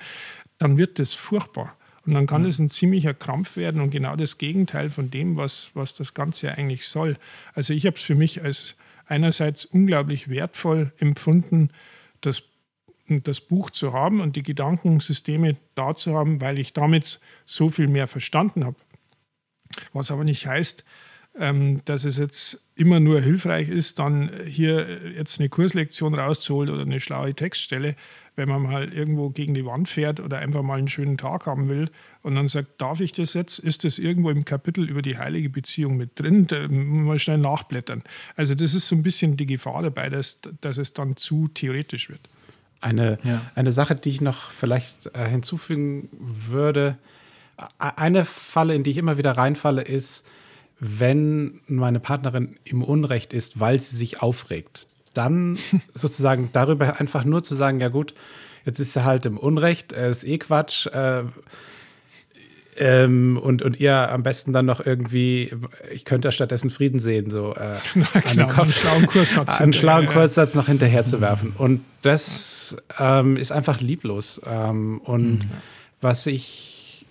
dann 0.58 0.80
wird 0.80 0.98
das 0.98 1.14
furchtbar. 1.14 1.78
Und 2.08 2.14
dann 2.14 2.26
kann 2.26 2.46
es 2.46 2.58
ein 2.58 2.70
ziemlicher 2.70 3.14
Krampf 3.14 3.58
werden 3.58 3.82
und 3.82 3.90
genau 3.90 4.16
das 4.16 4.38
Gegenteil 4.38 4.90
von 4.90 5.12
dem, 5.12 5.36
was, 5.36 5.72
was 5.74 5.94
das 5.94 6.14
Ganze 6.14 6.54
eigentlich 6.54 6.88
soll. 6.88 7.18
Also 7.54 7.74
ich 7.74 7.86
habe 7.86 7.98
es 7.98 8.02
für 8.02 8.16
mich 8.16 8.42
als 8.44 8.76
einerseits 9.08 9.66
unglaublich 9.66 10.30
wertvoll 10.30 10.94
empfunden, 11.00 11.70
das, 12.22 12.44
das 13.10 13.42
Buch 13.42 13.72
zu 13.72 13.92
haben 13.92 14.22
und 14.22 14.38
die 14.38 14.44
Gedankensysteme 14.44 15.58
da 15.76 15.96
zu 15.96 16.16
haben, 16.16 16.40
weil 16.40 16.60
ich 16.60 16.72
damit 16.72 17.20
so 17.46 17.70
viel 17.70 17.90
mehr 17.90 18.08
verstanden 18.08 18.66
habe. 18.66 18.78
Was 19.92 20.10
aber 20.10 20.24
nicht 20.24 20.48
heißt, 20.48 20.86
ähm, 21.38 21.82
dass 21.84 22.06
es 22.06 22.18
jetzt 22.18 22.70
immer 22.76 23.02
nur 23.02 23.20
hilfreich 23.20 23.68
ist, 23.68 24.00
dann 24.00 24.32
hier 24.46 25.12
jetzt 25.12 25.40
eine 25.40 25.50
Kurslektion 25.50 26.16
rauszuholen 26.16 26.70
oder 26.70 26.84
eine 26.84 27.02
schlaue 27.02 27.34
Textstelle, 27.34 27.96
wenn 28.38 28.48
man 28.48 28.62
mal 28.62 28.94
irgendwo 28.94 29.32
gegen 29.32 29.56
die 29.56 29.66
Wand 29.66 29.90
fährt 29.90 30.20
oder 30.20 30.38
einfach 30.38 30.62
mal 30.62 30.78
einen 30.78 30.88
schönen 30.88 31.18
Tag 31.18 31.48
haben 31.48 31.70
will 31.70 31.90
und 32.22 32.36
dann 32.36 32.48
sagt, 32.48 32.80
darf 32.80 33.02
ich 33.02 33.12
das 33.12 33.34
jetzt? 33.34 33.58
Ist 33.58 33.84
das 33.84 33.98
irgendwo 33.98 34.30
im 34.30 34.46
Kapitel 34.46 34.88
über 34.88 35.02
die 35.02 35.18
heilige 35.18 35.50
Beziehung 35.50 35.98
mit 35.98 36.20
drin? 36.20 36.46
Da 36.46 36.68
mal 36.70 37.18
schnell 37.18 37.40
nachblättern. 37.40 38.04
Also 38.36 38.54
das 38.54 38.76
ist 38.76 38.88
so 38.88 38.96
ein 38.96 39.02
bisschen 39.02 39.38
die 39.38 39.48
Gefahr 39.48 39.82
dabei, 39.82 40.10
dass, 40.10 40.40
dass 40.62 40.78
es 40.78 40.94
dann 40.94 41.18
zu 41.18 41.48
theoretisch 41.48 42.10
wird. 42.10 42.22
Eine, 42.80 43.18
ja. 43.24 43.42
eine 43.56 43.72
Sache, 43.72 43.96
die 43.96 44.10
ich 44.10 44.22
noch 44.22 44.52
vielleicht 44.52 45.08
äh, 45.16 45.28
hinzufügen 45.28 46.10
würde, 46.48 47.00
eine 47.80 48.24
Falle, 48.24 48.76
in 48.76 48.84
die 48.84 48.92
ich 48.92 48.98
immer 48.98 49.18
wieder 49.18 49.32
reinfalle, 49.32 49.82
ist, 49.82 50.28
wenn 50.80 51.60
meine 51.66 52.00
Partnerin 52.00 52.60
im 52.66 52.84
Unrecht 52.84 53.34
ist, 53.34 53.60
weil 53.60 53.80
sie 53.80 53.96
sich 53.96 54.22
aufregt 54.22 54.88
dann 55.18 55.58
sozusagen 55.94 56.50
darüber 56.54 57.00
einfach 57.00 57.26
nur 57.26 57.44
zu 57.44 57.56
sagen, 57.56 57.80
ja 57.80 57.90
gut, 57.90 58.14
jetzt 58.66 58.80
ist 58.80 58.96
er 58.96 59.06
halt 59.06 59.26
im 59.26 59.38
Unrecht, 59.38 59.94
er 59.94 60.10
ist 60.10 60.24
eh 60.24 60.38
Quatsch. 60.38 60.88
Äh, 60.88 61.24
ähm, 62.80 63.40
und, 63.42 63.64
und 63.64 63.80
ihr 63.80 64.12
am 64.12 64.22
besten 64.22 64.54
dann 64.54 64.68
noch 64.68 64.86
irgendwie, 64.86 65.52
ich 65.92 66.06
könnte 66.06 66.32
stattdessen 66.32 66.70
Frieden 66.70 67.00
sehen, 67.00 67.32
so 67.32 67.56
äh, 67.56 67.74
klar, 68.22 68.60
einen 68.60 68.72
schlauen 68.72 69.08
Kurssatz, 69.08 69.56
einen 69.60 69.74
schlauen 69.74 70.06
Kurssatz 70.06 70.54
noch 70.54 70.68
hinterher 70.68 71.04
zu 71.04 71.20
werfen. 71.20 71.54
Und 71.58 71.84
das 72.04 72.78
ähm, 73.00 73.36
ist 73.36 73.52
einfach 73.52 73.82
lieblos. 73.82 74.40
Ähm, 74.46 75.00
und 75.00 75.40
mhm. 75.40 75.50
was 76.02 76.28
ich, 76.28 77.06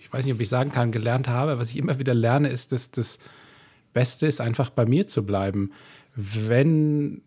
ich 0.00 0.12
weiß 0.12 0.24
nicht, 0.24 0.34
ob 0.34 0.40
ich 0.40 0.48
sagen 0.48 0.70
kann, 0.70 0.92
gelernt 0.92 1.26
habe, 1.26 1.58
was 1.58 1.70
ich 1.70 1.76
immer 1.76 1.98
wieder 1.98 2.14
lerne, 2.14 2.50
ist, 2.50 2.70
dass 2.70 2.92
das 2.92 3.18
Beste 3.92 4.28
ist, 4.28 4.40
einfach 4.40 4.70
bei 4.70 4.86
mir 4.86 5.08
zu 5.08 5.24
bleiben 5.24 5.72
wenn 6.14 7.22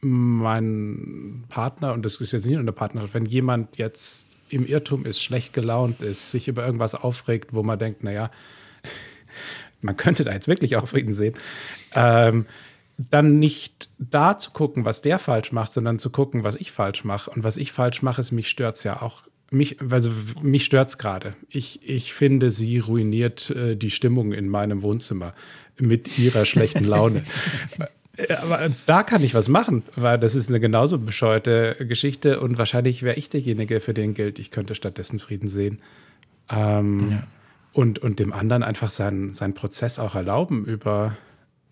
mein 0.00 1.44
Partner, 1.48 1.92
und 1.92 2.04
das 2.04 2.16
ist 2.16 2.32
jetzt 2.32 2.44
nicht 2.44 2.54
nur 2.54 2.60
eine 2.60 2.72
Partnerschaft, 2.72 3.14
wenn 3.14 3.26
jemand 3.26 3.76
jetzt 3.76 4.36
im 4.48 4.66
Irrtum 4.66 5.04
ist, 5.04 5.22
schlecht 5.22 5.52
gelaunt 5.52 6.00
ist, 6.00 6.30
sich 6.30 6.48
über 6.48 6.64
irgendwas 6.64 6.94
aufregt, 6.94 7.52
wo 7.52 7.62
man 7.62 7.78
denkt, 7.78 8.02
naja, 8.02 8.30
man 9.80 9.96
könnte 9.96 10.24
da 10.24 10.32
jetzt 10.32 10.48
wirklich 10.48 10.76
auch 10.76 10.88
Frieden 10.88 11.12
sehen, 11.12 11.34
ähm, 11.94 12.46
dann 12.98 13.38
nicht 13.38 13.88
da 13.98 14.36
zu 14.36 14.50
gucken, 14.50 14.84
was 14.84 15.00
der 15.00 15.18
falsch 15.18 15.52
macht, 15.52 15.72
sondern 15.72 15.98
zu 15.98 16.10
gucken, 16.10 16.44
was 16.44 16.56
ich 16.56 16.70
falsch 16.72 17.04
mache. 17.04 17.30
Und 17.30 17.44
was 17.44 17.56
ich 17.56 17.72
falsch 17.72 18.02
mache, 18.02 18.20
ist, 18.20 18.32
mich 18.32 18.48
stört 18.48 18.76
es 18.76 18.84
ja 18.84 19.00
auch. 19.00 19.22
Mich, 19.50 19.78
also 19.80 20.10
mich 20.42 20.64
stört 20.64 20.90
es 20.90 20.98
gerade. 20.98 21.34
Ich, 21.48 21.88
ich 21.88 22.12
finde, 22.12 22.50
sie 22.50 22.78
ruiniert 22.78 23.50
äh, 23.50 23.76
die 23.76 23.90
Stimmung 23.90 24.32
in 24.32 24.48
meinem 24.48 24.82
Wohnzimmer 24.82 25.34
mit 25.78 26.18
ihrer 26.18 26.44
schlechten 26.44 26.84
Laune. 26.84 27.22
Aber 28.42 28.68
da 28.86 29.02
kann 29.02 29.22
ich 29.22 29.34
was 29.34 29.48
machen, 29.48 29.82
weil 29.96 30.18
das 30.18 30.34
ist 30.34 30.48
eine 30.48 30.60
genauso 30.60 30.98
bescheuerte 30.98 31.76
Geschichte 31.86 32.40
und 32.40 32.58
wahrscheinlich 32.58 33.02
wäre 33.02 33.16
ich 33.16 33.30
derjenige, 33.30 33.80
für 33.80 33.94
den 33.94 34.14
gilt, 34.14 34.38
ich 34.38 34.50
könnte 34.50 34.74
stattdessen 34.74 35.18
Frieden 35.18 35.48
sehen. 35.48 35.80
Ähm, 36.50 37.12
ja. 37.12 37.22
und, 37.72 38.00
und 38.00 38.18
dem 38.18 38.32
anderen 38.32 38.62
einfach 38.62 38.90
seinen, 38.90 39.32
seinen 39.32 39.54
Prozess 39.54 39.98
auch 39.98 40.14
erlauben 40.16 40.64
über, 40.64 41.16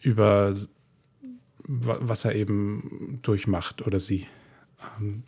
über 0.01 0.55
was 1.65 2.25
er 2.25 2.35
eben 2.35 3.19
durchmacht 3.23 3.87
oder 3.87 3.99
sie. 3.99 4.27
Ähm, 4.99 5.25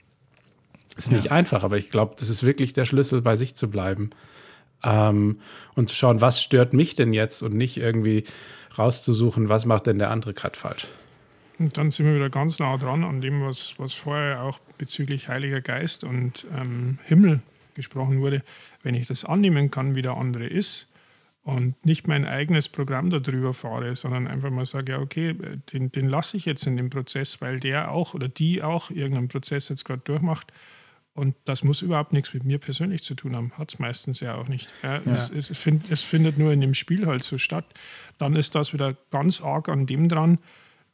ist 0.96 1.12
nicht 1.12 1.26
ja. 1.26 1.32
einfach, 1.32 1.64
aber 1.64 1.78
ich 1.78 1.90
glaube, 1.90 2.14
das 2.18 2.30
ist 2.30 2.42
wirklich 2.44 2.72
der 2.72 2.84
Schlüssel, 2.84 3.22
bei 3.22 3.36
sich 3.36 3.54
zu 3.54 3.68
bleiben. 3.68 4.10
Ähm, 4.82 5.40
und 5.74 5.88
zu 5.88 5.94
schauen, 5.94 6.20
was 6.20 6.42
stört 6.42 6.72
mich 6.72 6.94
denn 6.94 7.12
jetzt 7.12 7.42
und 7.42 7.54
nicht 7.54 7.76
irgendwie 7.76 8.24
rauszusuchen, 8.78 9.48
was 9.48 9.66
macht 9.66 9.86
denn 9.86 9.98
der 9.98 10.10
andere 10.10 10.34
gerade 10.34 10.56
falsch. 10.56 10.86
Und 11.60 11.76
dann 11.76 11.90
sind 11.90 12.06
wir 12.06 12.14
wieder 12.14 12.30
ganz 12.30 12.58
nah 12.58 12.78
dran 12.78 13.04
an 13.04 13.20
dem, 13.20 13.42
was, 13.42 13.74
was 13.76 13.92
vorher 13.92 14.42
auch 14.42 14.60
bezüglich 14.78 15.28
Heiliger 15.28 15.60
Geist 15.60 16.04
und 16.04 16.46
ähm, 16.56 16.98
Himmel 17.04 17.40
gesprochen 17.74 18.22
wurde. 18.22 18.42
Wenn 18.82 18.94
ich 18.94 19.06
das 19.06 19.26
annehmen 19.26 19.70
kann, 19.70 19.94
wie 19.94 20.00
der 20.00 20.16
andere 20.16 20.46
ist 20.46 20.88
und 21.42 21.74
nicht 21.84 22.08
mein 22.08 22.24
eigenes 22.24 22.70
Programm 22.70 23.10
darüber 23.10 23.52
fahre, 23.52 23.94
sondern 23.94 24.26
einfach 24.26 24.48
mal 24.48 24.64
sage, 24.64 24.92
ja, 24.92 25.00
okay, 25.00 25.36
den, 25.70 25.92
den 25.92 26.08
lasse 26.08 26.38
ich 26.38 26.46
jetzt 26.46 26.66
in 26.66 26.78
dem 26.78 26.88
Prozess, 26.88 27.42
weil 27.42 27.60
der 27.60 27.90
auch 27.90 28.14
oder 28.14 28.28
die 28.28 28.62
auch 28.62 28.88
irgendeinen 28.88 29.28
Prozess 29.28 29.68
jetzt 29.68 29.84
gerade 29.84 30.00
durchmacht. 30.02 30.50
Und 31.12 31.36
das 31.44 31.62
muss 31.62 31.82
überhaupt 31.82 32.14
nichts 32.14 32.32
mit 32.32 32.44
mir 32.44 32.56
persönlich 32.56 33.02
zu 33.02 33.14
tun 33.14 33.36
haben. 33.36 33.52
Hat 33.58 33.70
es 33.70 33.78
meistens 33.78 34.20
ja 34.20 34.36
auch 34.36 34.48
nicht. 34.48 34.70
Ja, 34.82 34.94
ja. 34.94 35.12
Es, 35.12 35.28
es, 35.28 35.58
find, 35.58 35.90
es 35.90 36.02
findet 36.02 36.38
nur 36.38 36.54
in 36.54 36.62
dem 36.62 36.72
Spiel 36.72 37.06
halt 37.06 37.22
so 37.22 37.36
statt. 37.36 37.66
Dann 38.16 38.34
ist 38.34 38.54
das 38.54 38.72
wieder 38.72 38.96
ganz 39.10 39.42
arg 39.42 39.68
an 39.68 39.84
dem 39.84 40.08
dran, 40.08 40.38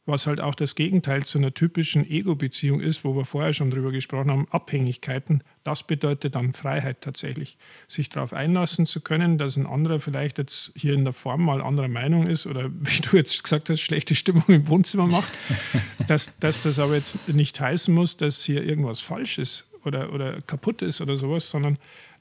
was 0.07 0.25
halt 0.25 0.39
auch 0.41 0.55
das 0.55 0.75
Gegenteil 0.75 1.23
zu 1.23 1.37
einer 1.37 1.53
typischen 1.53 2.09
Ego-Beziehung 2.09 2.79
ist, 2.79 3.03
wo 3.03 3.15
wir 3.15 3.25
vorher 3.25 3.51
schon 3.51 3.69
drüber 3.69 3.91
gesprochen 3.91 4.31
haben, 4.31 4.47
Abhängigkeiten. 4.49 5.43
Das 5.65 5.83
bedeutet 5.83 6.35
dann 6.35 6.53
Freiheit 6.53 7.01
tatsächlich. 7.01 7.57
Sich 7.87 8.09
darauf 8.09 8.33
einlassen 8.33 8.85
zu 8.85 9.01
können, 9.01 9.37
dass 9.37 9.57
ein 9.57 9.67
anderer 9.67 9.99
vielleicht 9.99 10.37
jetzt 10.37 10.71
hier 10.75 10.93
in 10.93 11.03
der 11.03 11.13
Form 11.13 11.43
mal 11.43 11.61
anderer 11.61 11.89
Meinung 11.89 12.25
ist 12.25 12.47
oder 12.47 12.69
wie 12.79 13.01
du 13.01 13.17
jetzt 13.17 13.43
gesagt 13.43 13.69
hast, 13.69 13.81
schlechte 13.81 14.15
Stimmung 14.15 14.45
im 14.47 14.67
Wohnzimmer 14.67 15.07
macht, 15.07 15.31
dass, 16.07 16.39
dass 16.39 16.63
das 16.63 16.79
aber 16.79 16.95
jetzt 16.95 17.27
nicht 17.27 17.59
heißen 17.59 17.93
muss, 17.93 18.15
dass 18.15 18.43
hier 18.43 18.63
irgendwas 18.63 19.01
falsch 19.01 19.37
ist 19.37 19.65
oder, 19.83 20.13
oder 20.13 20.41
kaputt 20.41 20.81
ist 20.81 21.01
oder 21.01 21.17
sowas, 21.17 21.49
sondern 21.49 21.77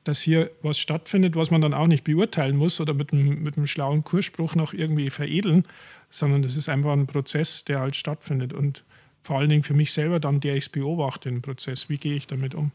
dass 0.07 0.21
hier 0.21 0.51
was 0.63 0.79
stattfindet, 0.79 1.35
was 1.35 1.51
man 1.51 1.61
dann 1.61 1.75
auch 1.75 1.87
nicht 1.87 2.05
beurteilen 2.05 2.57
muss 2.57 2.81
oder 2.81 2.95
mit 2.95 3.13
einem, 3.13 3.43
mit 3.43 3.57
einem 3.57 3.67
schlauen 3.67 4.05
Kursspruch 4.05 4.55
noch 4.55 4.73
irgendwie 4.73 5.11
veredeln, 5.11 5.65
sondern 6.09 6.43
das 6.43 6.57
ist 6.57 6.69
einfach 6.69 6.93
ein 6.93 7.07
Prozess, 7.07 7.65
der 7.65 7.81
halt 7.81 7.97
stattfindet. 7.97 8.53
Und 8.53 8.85
vor 9.23 9.39
allen 9.39 9.49
Dingen 9.49 9.63
für 9.63 9.75
mich 9.75 9.93
selber 9.93 10.21
dann, 10.21 10.41
der 10.41 10.57
ich 10.57 10.71
beobachte, 10.73 11.31
den 11.31 11.43
Prozess. 11.43 11.89
Wie 11.89 11.99
gehe 11.99 12.15
ich 12.15 12.27
damit 12.27 12.55
um? 12.55 12.73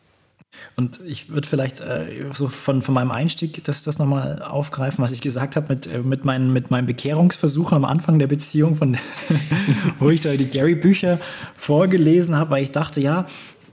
Und 0.75 0.99
ich 1.05 1.29
würde 1.29 1.47
vielleicht 1.47 1.79
äh, 1.79 2.25
so 2.33 2.49
von, 2.49 2.81
von 2.81 2.93
meinem 2.93 3.11
Einstieg 3.11 3.63
das, 3.63 3.83
das 3.83 3.99
nochmal 3.99 4.41
aufgreifen, 4.41 5.01
was 5.01 5.13
ich 5.13 5.21
gesagt 5.21 5.55
habe 5.55 5.73
mit, 5.73 5.87
äh, 5.87 5.99
mit, 5.99 6.25
meinen, 6.25 6.51
mit 6.51 6.71
meinen 6.71 6.87
Bekehrungsversuchen 6.87 7.75
am 7.75 7.85
Anfang 7.85 8.19
der 8.19 8.27
Beziehung, 8.27 8.75
von, 8.75 8.97
wo 9.99 10.09
ich 10.09 10.21
da 10.21 10.35
die 10.35 10.47
Gary-Bücher 10.47 11.19
vorgelesen 11.55 12.35
habe, 12.35 12.51
weil 12.51 12.63
ich 12.63 12.71
dachte, 12.71 12.99
ja, 12.99 13.27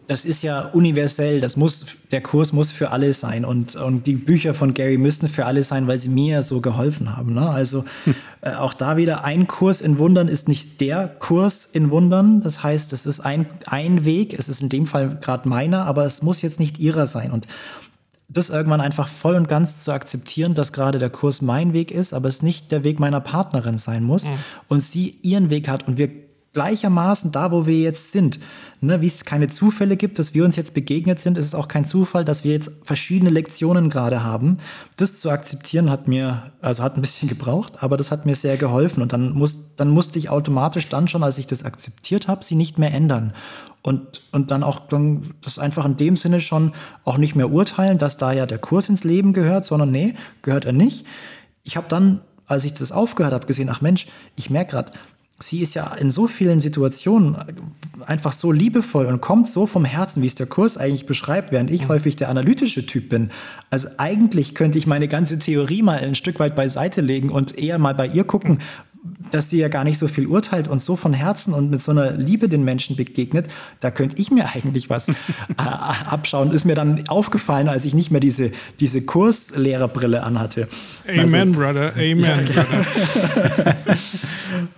das 0.09 0.25
ist 0.25 0.43
ja 0.43 0.63
universell, 0.63 1.41
das 1.41 1.57
muss, 1.57 1.85
der 2.11 2.23
Kurs 2.23 2.55
muss 2.55 2.73
für 2.73 2.91
alle 2.91 3.13
sein 3.13 3.45
und, 3.45 3.77
und 3.77 4.07
die 4.07 4.15
Bücher 4.15 4.55
von 4.55 4.73
Gary 4.73 4.97
müssen 4.97 5.29
für 5.29 5.45
alle 5.45 5.63
sein, 5.63 5.87
weil 5.87 5.99
sie 5.99 6.09
mir 6.09 6.43
so 6.43 6.63
geholfen 6.63 7.15
haben. 7.15 7.35
Ne? 7.35 7.49
Also 7.49 7.85
hm. 8.05 8.15
äh, 8.41 8.55
auch 8.55 8.73
da 8.73 8.97
wieder, 8.97 9.25
ein 9.25 9.47
Kurs 9.47 9.83
in 9.83 9.99
Wundern 9.99 10.29
ist 10.29 10.49
nicht 10.49 10.81
der 10.81 11.09
Kurs 11.09 11.67
in 11.67 11.91
Wundern. 11.91 12.41
Das 12.43 12.63
heißt, 12.63 12.95
es 12.95 13.05
ist 13.05 13.21
ein, 13.21 13.45
ein 13.67 14.07
Weg, 14.07 14.37
es 14.37 14.49
ist 14.49 14.63
in 14.63 14.71
dem 14.71 14.87
Fall 14.87 15.19
gerade 15.21 15.47
meiner, 15.47 15.85
aber 15.85 16.07
es 16.07 16.23
muss 16.23 16.41
jetzt 16.41 16.59
nicht 16.59 16.79
ihrer 16.79 17.07
sein. 17.07 17.31
Und 17.31 17.47
das 18.31 18.49
irgendwann 18.49 18.81
einfach 18.81 19.09
voll 19.09 19.35
und 19.35 19.47
ganz 19.47 19.83
zu 19.83 19.93
akzeptieren, 19.93 20.55
dass 20.55 20.73
gerade 20.73 20.99
der 20.99 21.11
Kurs 21.11 21.43
mein 21.43 21.75
Weg 21.75 21.91
ist, 21.91 22.15
aber 22.15 22.29
es 22.29 22.43
nicht 22.43 22.73
der 22.73 22.83
Weg 22.83 22.99
meiner 22.99 23.21
Partnerin 23.21 23.77
sein 23.77 24.05
muss 24.05 24.25
mhm. 24.25 24.39
und 24.69 24.81
sie 24.83 25.19
ihren 25.21 25.51
Weg 25.51 25.69
hat 25.69 25.87
und 25.87 25.99
wir 25.99 26.28
gleichermaßen 26.53 27.31
da, 27.33 27.53
wo 27.53 27.67
wir 27.67 27.79
jetzt 27.79 28.13
sind. 28.13 28.41
Ne, 28.81 29.01
wie 29.01 29.07
es 29.07 29.25
keine 29.25 29.49
Zufälle 29.49 29.97
gibt, 29.97 30.21
dass 30.21 30.35
wir 30.35 30.45
uns 30.45 30.55
jetzt 30.55 30.73
begegnet 30.73 31.19
sind, 31.21 31.37
ist 31.37 31.47
es 31.47 31.55
auch 31.55 31.67
kein 31.67 31.85
Zufall, 31.85 32.25
dass 32.25 32.45
wir 32.45 32.53
jetzt 32.53 32.71
verschiedene 32.85 33.31
Lektionen 33.31 33.91
gerade 33.91 34.23
haben. 34.23 34.59
Das 34.97 35.19
zu 35.19 35.31
akzeptieren 35.31 35.91
hat 35.91 36.07
mir, 36.07 36.53
also 36.61 36.85
hat 36.85 36.97
ein 36.97 37.01
bisschen 37.01 37.29
gebraucht, 37.29 37.83
aber 37.83 37.97
das 37.97 38.11
hat 38.11 38.25
mir 38.25 38.37
sehr 38.37 38.57
geholfen. 38.57 39.03
Und 39.03 39.13
dann, 39.13 39.33
muss, 39.33 39.75
dann 39.77 39.91
musste 39.91 40.19
ich 40.19 40.31
automatisch 40.31 40.89
dann 40.89 41.09
schon, 41.09 41.25
als 41.25 41.39
ich 41.39 41.47
das 41.47 41.65
akzeptiert 41.65 42.29
habe, 42.29 42.45
sie 42.45 42.55
nicht 42.55 42.79
mehr 42.79 42.95
ändern. 42.95 43.35
Und, 43.83 44.23
und 44.33 44.51
dann 44.51 44.63
auch 44.63 44.81
dann 44.89 45.23
das 45.41 45.59
einfach 45.59 45.85
in 45.85 45.97
dem 45.97 46.17
Sinne 46.17 46.41
schon 46.41 46.73
auch 47.05 47.17
nicht 47.17 47.35
mehr 47.35 47.51
urteilen, 47.51 47.99
dass 47.99 48.17
da 48.17 48.33
ja 48.33 48.47
der 48.47 48.59
Kurs 48.59 48.89
ins 48.89 49.05
Leben 49.05 49.33
gehört, 49.33 49.65
sondern 49.65 49.91
nee, 49.91 50.15
gehört 50.43 50.65
er 50.65 50.73
nicht. 50.73 51.05
Ich 51.65 51.77
habe 51.77 51.89
dann, 51.89 52.21
als 52.47 52.65
ich 52.65 52.73
das 52.73 52.93
aufgehört 52.93 53.35
habe, 53.35 53.47
gesehen, 53.47 53.69
ach 53.71 53.81
Mensch, 53.81 54.07
ich 54.37 54.51
merke 54.51 54.73
gerade, 54.73 54.93
sie 55.41 55.61
ist 55.61 55.75
ja 55.75 55.95
in 55.95 56.11
so 56.11 56.27
vielen 56.27 56.59
Situationen 56.59 57.37
einfach 58.05 58.33
so 58.33 58.51
liebevoll 58.51 59.07
und 59.07 59.21
kommt 59.21 59.49
so 59.49 59.67
vom 59.67 59.85
Herzen, 59.85 60.23
wie 60.23 60.27
es 60.27 60.35
der 60.35 60.47
Kurs 60.47 60.77
eigentlich 60.77 61.07
beschreibt, 61.07 61.53
während 61.53 61.71
ich 61.71 61.87
häufig 61.89 62.17
der 62.17 62.29
analytische 62.29 62.87
Typ 62.87 63.09
bin. 63.09 63.31
Also 63.71 63.89
eigentlich 63.99 64.55
könnte 64.57 64.79
ich 64.79 64.87
meine 64.87 65.07
ganze 65.07 65.39
Theorie 65.39 65.83
mal 65.83 65.99
ein 65.99 66.17
Stück 66.17 66.41
weit 66.41 66.57
beiseite 66.57 67.03
legen 67.03 67.31
und 67.31 67.57
eher 67.57 67.79
mal 67.79 67.95
bei 67.95 68.09
ihr 68.09 68.25
gucken, 68.25 68.59
dass 69.31 69.51
sie 69.51 69.59
ja 69.59 69.69
gar 69.69 69.85
nicht 69.85 69.99
so 69.99 70.09
viel 70.09 70.27
urteilt 70.27 70.69
und 70.69 70.81
so 70.81 70.97
von 70.97 71.13
Herzen 71.13 71.53
und 71.55 71.71
mit 71.71 71.83
so 71.83 71.93
einer 71.93 72.13
Liebe 72.13 72.49
den 72.49 72.65
Menschen 72.65 72.97
begegnet, 72.97 73.47
da 73.81 73.91
könnte 73.91 74.21
ich 74.21 74.31
mir 74.31 74.49
eigentlich 74.55 74.91
was 74.91 75.09
äh, 75.09 75.15
abschauen. 75.57 76.51
Ist 76.53 76.65
mir 76.65 76.75
dann 76.75 77.09
aufgefallen, 77.09 77.69
als 77.69 77.85
ich 77.85 77.95
nicht 77.95 78.11
mehr 78.11 78.21
diese, 78.21 78.53
diese 78.81 79.03
Kurslehrerbrille 79.03 80.23
anhatte. 80.23 80.69
Amen, 81.09 81.49
also, 81.49 81.61
Brother, 81.61 81.93
Amen, 81.95 82.21
ja, 82.21 82.37
Brother. 82.37 83.97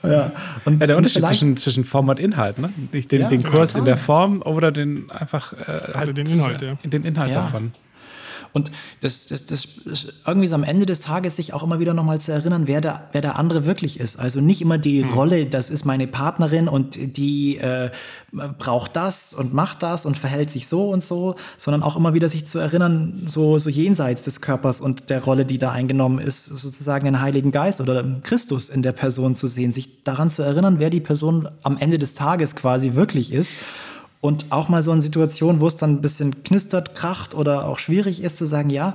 ja, 0.10 0.32
und 0.64 0.80
ja, 0.80 0.86
der 0.86 0.96
Unterschied 0.96 1.26
zwischen, 1.26 1.56
zwischen 1.56 1.84
Form 1.84 2.08
und 2.08 2.18
Inhalt, 2.18 2.58
ne? 2.58 2.72
Nicht 2.92 3.12
den, 3.12 3.22
ja, 3.22 3.28
den 3.28 3.42
Kurs 3.42 3.72
total. 3.72 3.80
in 3.80 3.84
der 3.86 3.96
Form 3.96 4.42
oder 4.42 4.72
den 4.72 5.10
einfach 5.10 5.52
äh, 5.52 5.92
halt 5.94 6.16
den 6.16 6.26
Inhalt, 6.26 6.62
ja. 6.62 6.74
den 6.84 7.04
Inhalt 7.04 7.34
davon. 7.34 7.72
Und 8.52 8.70
das, 9.00 9.26
das, 9.26 9.46
das, 9.46 9.66
irgendwie 10.26 10.48
so 10.48 10.54
am 10.54 10.64
Ende 10.64 10.86
des 10.86 11.00
Tages 11.00 11.36
sich 11.36 11.52
auch 11.52 11.62
immer 11.62 11.78
wieder 11.78 11.94
nochmal 11.94 12.20
zu 12.20 12.32
erinnern, 12.32 12.66
wer 12.66 12.80
der, 12.80 13.08
wer 13.12 13.20
der 13.20 13.38
andere 13.38 13.66
wirklich 13.66 14.00
ist. 14.00 14.18
Also 14.18 14.40
nicht 14.40 14.60
immer 14.60 14.78
die 14.78 15.04
mhm. 15.04 15.12
Rolle, 15.12 15.46
das 15.46 15.70
ist 15.70 15.84
meine 15.84 16.06
Partnerin 16.06 16.68
und 16.68 17.16
die 17.16 17.58
äh, 17.58 17.90
braucht 18.58 18.96
das 18.96 19.34
und 19.34 19.54
macht 19.54 19.82
das 19.82 20.06
und 20.06 20.16
verhält 20.16 20.50
sich 20.50 20.68
so 20.68 20.90
und 20.90 21.02
so, 21.02 21.36
sondern 21.56 21.82
auch 21.82 21.96
immer 21.96 22.14
wieder 22.14 22.28
sich 22.28 22.46
zu 22.46 22.58
erinnern, 22.58 23.22
so, 23.26 23.58
so 23.58 23.70
jenseits 23.70 24.22
des 24.22 24.40
Körpers 24.40 24.80
und 24.80 25.10
der 25.10 25.22
Rolle, 25.22 25.44
die 25.44 25.58
da 25.58 25.72
eingenommen 25.72 26.18
ist, 26.18 26.46
sozusagen 26.46 27.04
den 27.04 27.20
Heiligen 27.20 27.52
Geist 27.52 27.80
oder 27.80 28.04
Christus 28.22 28.68
in 28.68 28.82
der 28.82 28.92
Person 28.92 29.36
zu 29.36 29.46
sehen, 29.46 29.72
sich 29.72 30.02
daran 30.04 30.30
zu 30.30 30.42
erinnern, 30.42 30.76
wer 30.78 30.90
die 30.90 31.00
Person 31.00 31.48
am 31.62 31.78
Ende 31.78 31.98
des 31.98 32.14
Tages 32.14 32.56
quasi 32.56 32.94
wirklich 32.94 33.32
ist 33.32 33.52
und 34.20 34.46
auch 34.50 34.68
mal 34.68 34.82
so 34.82 34.92
in 34.92 35.00
Situationen, 35.00 35.60
wo 35.60 35.66
es 35.66 35.76
dann 35.76 35.92
ein 35.92 36.00
bisschen 36.00 36.42
knistert, 36.44 36.94
kracht 36.94 37.34
oder 37.34 37.66
auch 37.66 37.78
schwierig 37.78 38.22
ist, 38.22 38.36
zu 38.36 38.46
sagen, 38.46 38.70
ja, 38.70 38.94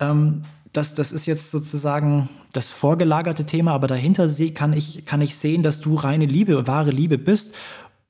ähm, 0.00 0.42
das, 0.72 0.94
das 0.94 1.12
ist 1.12 1.26
jetzt 1.26 1.50
sozusagen 1.50 2.28
das 2.52 2.68
vorgelagerte 2.68 3.46
Thema, 3.46 3.72
aber 3.72 3.86
dahinter 3.86 4.28
kann 4.54 4.72
ich, 4.72 5.06
kann 5.06 5.20
ich 5.22 5.36
sehen, 5.36 5.62
dass 5.62 5.80
du 5.80 5.94
reine 5.94 6.26
Liebe, 6.26 6.66
wahre 6.66 6.90
Liebe 6.90 7.16
bist. 7.16 7.54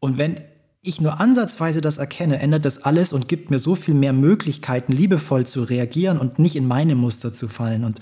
Und 0.01 0.19
wenn 0.19 0.41
ich 0.83 1.01
nur 1.01 1.21
ansatzweise 1.21 1.81
das 1.81 1.99
erkenne, 1.99 2.39
ändert 2.39 2.65
das 2.65 2.85
alles 2.85 3.13
und 3.13 3.29
gibt 3.29 3.51
mir 3.51 3.59
so 3.59 3.75
viel 3.75 3.95
mehr 3.95 4.13
Möglichkeiten, 4.13 4.93
liebevoll 4.93 5.45
zu 5.47 5.63
reagieren 5.63 6.19
und 6.19 6.39
nicht 6.39 6.57
in 6.57 6.67
meine 6.67 6.95
Muster 6.95 7.35
zu 7.35 7.49
fallen. 7.49 7.85
Und 7.85 8.01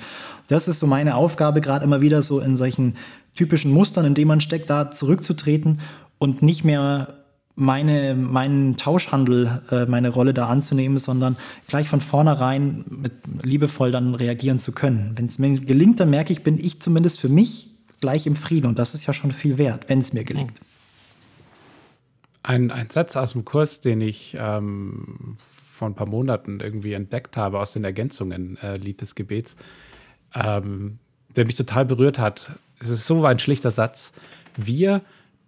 das 0.48 0.68
ist 0.68 0.80
so 0.80 0.86
meine 0.86 1.16
Aufgabe, 1.16 1.60
gerade 1.60 1.84
immer 1.84 2.00
wieder 2.00 2.22
so 2.22 2.40
in 2.40 2.56
solchen 2.56 2.94
typischen 3.34 3.72
Mustern, 3.72 4.04
in 4.04 4.14
denen 4.14 4.28
man 4.28 4.40
steckt, 4.40 4.70
da 4.70 4.90
zurückzutreten 4.90 5.80
und 6.18 6.42
nicht 6.42 6.64
mehr 6.64 7.23
meine, 7.56 8.14
meinen 8.14 8.76
Tauschhandel, 8.76 9.62
äh, 9.70 9.86
meine 9.86 10.08
Rolle 10.08 10.34
da 10.34 10.48
anzunehmen, 10.48 10.98
sondern 10.98 11.36
gleich 11.68 11.88
von 11.88 12.00
vornherein 12.00 12.84
mit 12.88 13.12
liebevoll 13.42 13.92
dann 13.92 14.14
reagieren 14.14 14.58
zu 14.58 14.72
können. 14.72 15.12
Wenn 15.16 15.26
es 15.26 15.38
mir 15.38 15.60
gelingt, 15.60 16.00
dann 16.00 16.10
merke 16.10 16.32
ich, 16.32 16.42
bin 16.42 16.58
ich 16.58 16.80
zumindest 16.80 17.20
für 17.20 17.28
mich 17.28 17.70
gleich 18.00 18.26
im 18.26 18.36
Frieden 18.36 18.66
und 18.66 18.78
das 18.78 18.94
ist 18.94 19.06
ja 19.06 19.12
schon 19.12 19.32
viel 19.32 19.56
wert, 19.56 19.88
wenn 19.88 20.00
es 20.00 20.12
mir 20.12 20.24
gelingt. 20.24 20.60
Ein, 22.42 22.70
ein 22.70 22.90
Satz 22.90 23.16
aus 23.16 23.32
dem 23.32 23.44
Kurs, 23.44 23.80
den 23.80 24.00
ich 24.00 24.36
ähm, 24.38 25.38
vor 25.48 25.88
ein 25.88 25.94
paar 25.94 26.08
Monaten 26.08 26.60
irgendwie 26.60 26.92
entdeckt 26.92 27.36
habe 27.36 27.58
aus 27.58 27.72
den 27.72 27.84
Ergänzungen 27.84 28.58
äh, 28.58 28.76
Lied 28.76 29.00
des 29.00 29.14
Gebets, 29.14 29.56
ähm, 30.34 30.98
der 31.36 31.46
mich 31.46 31.54
total 31.54 31.86
berührt 31.86 32.18
hat. 32.18 32.52
Es 32.80 32.90
ist 32.90 33.06
so 33.06 33.24
ein 33.24 33.38
schlichter 33.38 33.70
Satz. 33.70 34.12
Wir, 34.56 35.00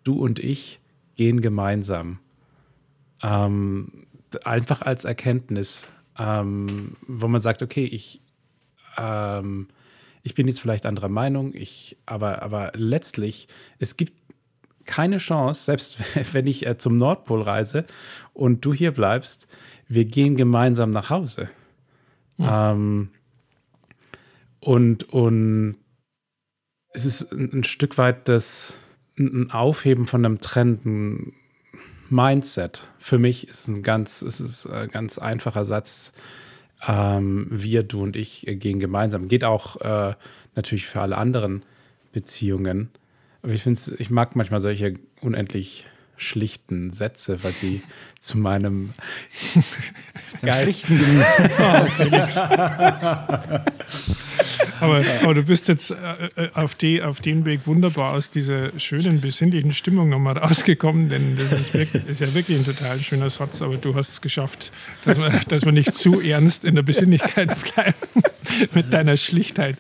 du 0.05 0.15
und 0.15 0.39
ich, 0.39 0.79
gehen 1.17 1.41
gemeinsam. 1.41 2.19
Ähm, 3.23 4.07
einfach 4.45 4.83
als 4.83 5.05
Erkenntnis, 5.05 5.87
ähm, 6.19 6.97
wo 7.07 7.29
man 7.29 7.41
sagt, 7.41 7.63
okay, 7.63 7.85
ich, 7.85 8.21
ähm, 8.97 9.69
ich 10.23 10.35
bin 10.35 10.49
jetzt 10.49 10.61
vielleicht 10.61 10.87
anderer 10.87 11.09
Meinung, 11.09 11.53
ich, 11.55 11.97
aber, 12.07 12.43
aber 12.43 12.73
letztlich, 12.75 13.49
es 13.79 13.97
gibt 13.97 14.13
keine 14.85 15.19
Chance, 15.19 15.65
selbst 15.65 15.99
wenn 16.33 16.47
ich 16.47 16.67
äh, 16.67 16.77
zum 16.77 16.97
Nordpol 16.97 17.43
reise 17.43 17.87
und 18.33 18.65
du 18.65 18.73
hier 18.73 18.93
bleibst, 18.93 19.49
wir 19.89 20.05
gehen 20.05 20.37
gemeinsam 20.37 20.91
nach 20.91 21.11
Hause. 21.11 21.51
Ja. 22.39 22.73
Ähm, 22.73 23.11
und, 24.61 25.05
und 25.13 25.77
es 26.93 27.05
ist 27.05 27.33
ein, 27.33 27.61
ein 27.61 27.65
Stück 27.65 27.99
weit 27.99 28.29
das, 28.29 28.77
ein 29.19 29.51
Aufheben 29.51 30.07
von 30.07 30.25
einem 30.25 30.41
Trend, 30.41 30.85
ein 30.85 31.33
Mindset. 32.09 32.89
Für 32.99 33.19
mich 33.19 33.49
ist 33.49 33.69
ein 33.69 33.83
ganz, 33.83 34.23
es 34.23 34.41
ist 34.41 34.67
ein 34.67 34.89
ganz 34.91 35.19
einfacher 35.19 35.65
Satz. 35.65 36.13
Ähm, 36.87 37.47
wir, 37.51 37.83
du 37.83 38.03
und 38.03 38.17
ich 38.17 38.45
gehen 38.47 38.81
gemeinsam. 38.81 39.29
Geht 39.29 39.45
auch 39.45 39.81
äh, 39.81 40.15
natürlich 40.55 40.87
für 40.87 41.01
alle 41.01 41.19
anderen 41.19 41.65
Beziehungen. 42.13 42.91
Aber 43.43 43.53
ich 43.53 43.63
finde 43.63 43.81
ich 43.99 44.11
mag 44.11 44.37
manchmal 44.37 44.61
solche 44.61 44.95
unendlich 45.21 45.87
schlichten 46.17 46.91
Sätze, 46.93 47.43
weil 47.45 47.53
sie 47.53 47.83
zu 48.19 48.39
meinem 48.39 48.93
Geist. 50.43 50.87
oh, 50.91 51.87
Felix. 51.91 52.37
Aber, 54.81 55.05
aber, 55.23 55.35
du 55.35 55.43
bist 55.43 55.69
jetzt 55.69 55.91
äh, 55.91 55.95
äh, 56.37 56.49
auf, 56.55 56.75
die, 56.75 57.03
auf 57.03 57.21
dem 57.21 57.45
Weg 57.45 57.67
wunderbar 57.67 58.15
aus 58.15 58.31
dieser 58.31 58.79
schönen, 58.79 59.21
besinnlichen 59.21 59.73
Stimmung 59.73 60.09
nochmal 60.09 60.39
rausgekommen, 60.39 61.09
denn 61.09 61.37
das 61.37 61.53
ist, 61.53 61.75
wirklich, 61.75 62.07
ist, 62.07 62.21
ja 62.21 62.33
wirklich 62.35 62.59
ein 62.59 62.65
total 62.65 62.99
schöner 62.99 63.31
Satz, 63.31 63.63
aber 63.63 63.77
du 63.77 63.95
hast 63.95 64.11
es 64.11 64.21
geschafft, 64.21 64.73
dass 65.05 65.19
wir, 65.19 65.31
dass 65.49 65.65
wir 65.65 65.73
nicht 65.73 65.95
zu 65.95 66.21
ernst 66.21 66.65
in 66.65 66.75
der 66.75 66.83
Besinnlichkeit 66.83 67.57
bleiben. 67.75 67.95
mit 68.75 68.93
deiner 68.93 69.17
Schlichtheit. 69.17 69.77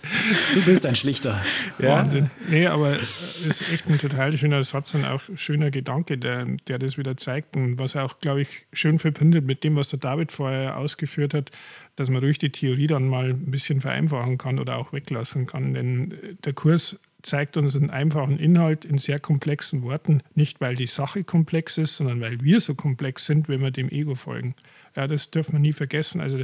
Du 0.54 0.62
bist 0.62 0.86
ein 0.86 0.96
Schlichter. 0.96 1.42
Ja. 1.78 1.90
Wahnsinn. 1.90 2.30
Nee, 2.48 2.66
aber 2.66 2.98
es 3.46 3.60
ist 3.60 3.72
echt 3.72 3.88
ein 3.88 3.98
total 3.98 4.36
schöner 4.36 4.62
Satz 4.62 4.94
und 4.94 5.04
auch 5.04 5.22
schöner 5.34 5.70
Gedanke, 5.70 6.18
der, 6.18 6.46
der 6.68 6.78
das 6.78 6.98
wieder 6.98 7.16
zeigt 7.16 7.56
und 7.56 7.78
was 7.78 7.96
auch, 7.96 8.20
glaube 8.20 8.42
ich, 8.42 8.66
schön 8.72 8.98
verbindet 8.98 9.44
mit 9.44 9.64
dem, 9.64 9.76
was 9.76 9.88
der 9.88 9.98
David 9.98 10.32
vorher 10.32 10.76
ausgeführt 10.76 11.34
hat, 11.34 11.50
dass 11.96 12.10
man 12.10 12.22
ruhig 12.22 12.38
die 12.38 12.50
Theorie 12.50 12.86
dann 12.86 13.08
mal 13.08 13.30
ein 13.30 13.50
bisschen 13.50 13.80
vereinfachen 13.80 14.38
kann 14.38 14.58
oder 14.58 14.76
auch 14.76 14.92
weglassen 14.92 15.46
kann. 15.46 15.74
Denn 15.74 16.14
der 16.44 16.52
Kurs 16.52 17.00
zeigt 17.22 17.56
uns 17.56 17.74
einen 17.76 17.90
einfachen 17.90 18.38
Inhalt 18.38 18.84
in 18.84 18.98
sehr 18.98 19.18
komplexen 19.18 19.82
Worten, 19.82 20.22
nicht 20.34 20.60
weil 20.60 20.76
die 20.76 20.86
Sache 20.86 21.24
komplex 21.24 21.76
ist, 21.76 21.96
sondern 21.96 22.20
weil 22.20 22.40
wir 22.42 22.60
so 22.60 22.74
komplex 22.74 23.26
sind, 23.26 23.48
wenn 23.48 23.60
wir 23.60 23.72
dem 23.72 23.90
Ego 23.90 24.14
folgen. 24.14 24.54
Ja, 24.94 25.06
das 25.06 25.30
dürfen 25.30 25.54
wir 25.54 25.58
nie 25.58 25.72
vergessen. 25.72 26.20
Also 26.20 26.42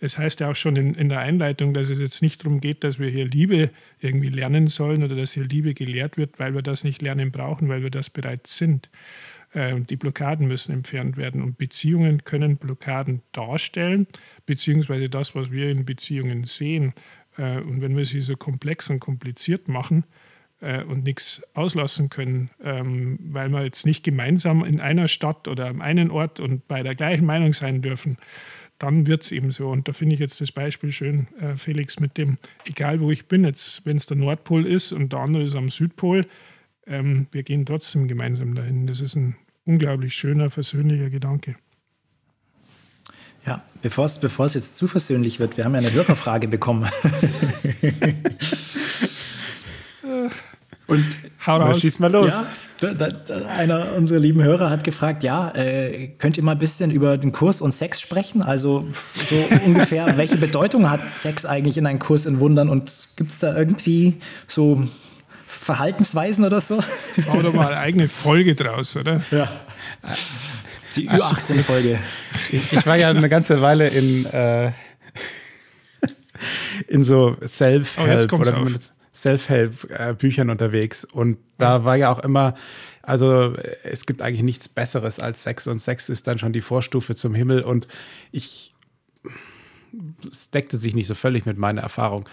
es 0.00 0.18
heißt 0.18 0.40
ja 0.40 0.50
auch 0.50 0.56
schon 0.56 0.74
in, 0.76 0.94
in 0.94 1.08
der 1.08 1.20
Einleitung, 1.20 1.74
dass 1.74 1.90
es 1.90 2.00
jetzt 2.00 2.22
nicht 2.22 2.44
darum 2.44 2.60
geht, 2.60 2.82
dass 2.82 2.98
wir 2.98 3.10
hier 3.10 3.26
Liebe 3.26 3.70
irgendwie 4.00 4.30
lernen 4.30 4.66
sollen 4.66 5.04
oder 5.04 5.14
dass 5.14 5.32
hier 5.32 5.44
Liebe 5.44 5.74
gelehrt 5.74 6.16
wird, 6.16 6.38
weil 6.38 6.54
wir 6.54 6.62
das 6.62 6.82
nicht 6.82 7.02
lernen 7.02 7.30
brauchen, 7.30 7.68
weil 7.68 7.82
wir 7.82 7.90
das 7.90 8.10
bereits 8.10 8.56
sind. 8.56 8.90
Äh, 9.52 9.80
die 9.80 9.96
Blockaden 9.96 10.46
müssen 10.46 10.72
entfernt 10.72 11.16
werden 11.16 11.42
und 11.42 11.58
Beziehungen 11.58 12.24
können 12.24 12.56
Blockaden 12.56 13.22
darstellen, 13.32 14.06
beziehungsweise 14.46 15.08
das, 15.08 15.34
was 15.34 15.50
wir 15.50 15.70
in 15.70 15.84
Beziehungen 15.84 16.44
sehen. 16.44 16.94
Äh, 17.36 17.60
und 17.60 17.80
wenn 17.80 17.96
wir 17.96 18.06
sie 18.06 18.20
so 18.20 18.34
komplex 18.34 18.90
und 18.90 19.00
kompliziert 19.00 19.68
machen, 19.68 20.04
äh, 20.60 20.84
und 20.84 21.04
nichts 21.04 21.42
auslassen 21.54 22.08
können, 22.08 22.50
ähm, 22.62 23.18
weil 23.20 23.48
wir 23.48 23.64
jetzt 23.64 23.84
nicht 23.84 24.04
gemeinsam 24.04 24.64
in 24.64 24.80
einer 24.80 25.08
Stadt 25.08 25.48
oder 25.48 25.66
am 25.66 25.80
einen 25.80 26.10
Ort 26.10 26.38
und 26.38 26.68
bei 26.68 26.82
der 26.82 26.94
gleichen 26.94 27.26
Meinung 27.26 27.52
sein 27.52 27.82
dürfen, 27.82 28.16
dann 28.78 29.06
wird 29.06 29.22
es 29.22 29.32
eben 29.32 29.50
so. 29.50 29.68
Und 29.70 29.88
da 29.88 29.92
finde 29.92 30.14
ich 30.14 30.20
jetzt 30.20 30.40
das 30.40 30.50
Beispiel 30.50 30.90
schön, 30.90 31.28
Felix, 31.56 32.00
mit 32.00 32.18
dem, 32.18 32.36
egal 32.64 33.00
wo 33.00 33.12
ich 33.12 33.26
bin, 33.26 33.44
jetzt 33.44 33.86
wenn 33.86 33.96
es 33.96 34.06
der 34.06 34.16
Nordpol 34.16 34.66
ist 34.66 34.90
und 34.90 35.12
der 35.12 35.20
andere 35.20 35.44
ist 35.44 35.54
am 35.54 35.68
Südpol, 35.68 36.26
ähm, 36.86 37.26
wir 37.30 37.42
gehen 37.42 37.64
trotzdem 37.66 38.08
gemeinsam 38.08 38.54
dahin. 38.54 38.86
Das 38.86 39.00
ist 39.00 39.16
ein 39.16 39.36
unglaublich 39.64 40.14
schöner, 40.14 40.50
versöhnlicher 40.50 41.10
Gedanke. 41.10 41.56
Ja, 43.46 43.62
bevor 43.82 44.04
es, 44.04 44.18
bevor 44.18 44.46
es 44.46 44.54
jetzt 44.54 44.76
zu 44.76 44.86
versöhnlich 44.86 45.40
wird, 45.40 45.56
wir 45.56 45.64
haben 45.64 45.72
ja 45.74 45.80
eine 45.80 45.92
Hörerfrage 45.92 46.46
bekommen. 46.48 46.88
Und 50.86 51.18
hau 51.46 51.56
raus. 51.56 51.80
Schieß 51.80 51.98
mal 51.98 52.12
los. 52.12 52.32
Ja, 52.32 52.94
da, 52.94 53.08
da, 53.08 53.46
einer 53.46 53.94
unserer 53.94 54.18
lieben 54.18 54.42
Hörer 54.42 54.68
hat 54.70 54.84
gefragt, 54.84 55.24
ja, 55.24 55.50
äh, 55.54 56.08
könnt 56.18 56.36
ihr 56.36 56.42
mal 56.42 56.52
ein 56.52 56.58
bisschen 56.58 56.90
über 56.90 57.16
den 57.16 57.32
Kurs 57.32 57.60
und 57.60 57.72
Sex 57.72 58.00
sprechen? 58.00 58.42
Also 58.42 58.86
so 59.14 59.36
ungefähr, 59.64 60.18
welche 60.18 60.36
Bedeutung 60.36 60.90
hat 60.90 61.00
Sex 61.16 61.46
eigentlich 61.46 61.78
in 61.78 61.86
einem 61.86 61.98
Kurs 61.98 62.26
in 62.26 62.40
Wundern 62.40 62.68
und 62.68 63.08
gibt 63.16 63.30
es 63.30 63.38
da 63.38 63.56
irgendwie 63.56 64.16
so 64.48 64.86
Verhaltensweisen 65.52 66.44
oder 66.44 66.60
so? 66.60 66.76
Machen 67.26 67.42
wir 67.42 67.52
mal 67.52 67.68
eine 67.68 67.78
eigene 67.78 68.08
Folge 68.08 68.54
draus, 68.54 68.96
oder? 68.96 69.22
Ja. 69.30 69.60
Die 70.96 71.08
Ü18-Folge. 71.08 71.98
Ich, 72.50 72.72
ich, 72.72 72.86
war 72.86 72.96
ja 72.96 73.08
eine 73.08 73.28
ganze 73.28 73.60
Weile 73.60 73.88
in, 73.88 74.26
äh, 74.26 74.72
in 76.88 77.04
so 77.04 77.36
Self-Help 77.46 78.32
oh, 78.32 78.36
oder 78.36 78.66
Self-Help-Büchern 79.14 80.50
unterwegs. 80.50 81.04
Und 81.04 81.38
da 81.58 81.84
war 81.84 81.96
ja 81.96 82.10
auch 82.10 82.18
immer, 82.18 82.54
also 83.02 83.54
es 83.82 84.06
gibt 84.06 84.22
eigentlich 84.22 84.42
nichts 84.42 84.68
Besseres 84.68 85.20
als 85.20 85.42
Sex 85.42 85.66
und 85.66 85.80
Sex 85.80 86.08
ist 86.08 86.26
dann 86.26 86.38
schon 86.38 86.52
die 86.52 86.62
Vorstufe 86.62 87.14
zum 87.14 87.34
Himmel. 87.34 87.62
Und 87.62 87.88
ich, 88.30 88.71
es 90.30 90.50
deckte 90.50 90.76
sich 90.76 90.94
nicht 90.94 91.06
so 91.06 91.14
völlig 91.14 91.46
mit 91.46 91.58
meiner 91.58 91.82
Erfahrung. 91.82 92.28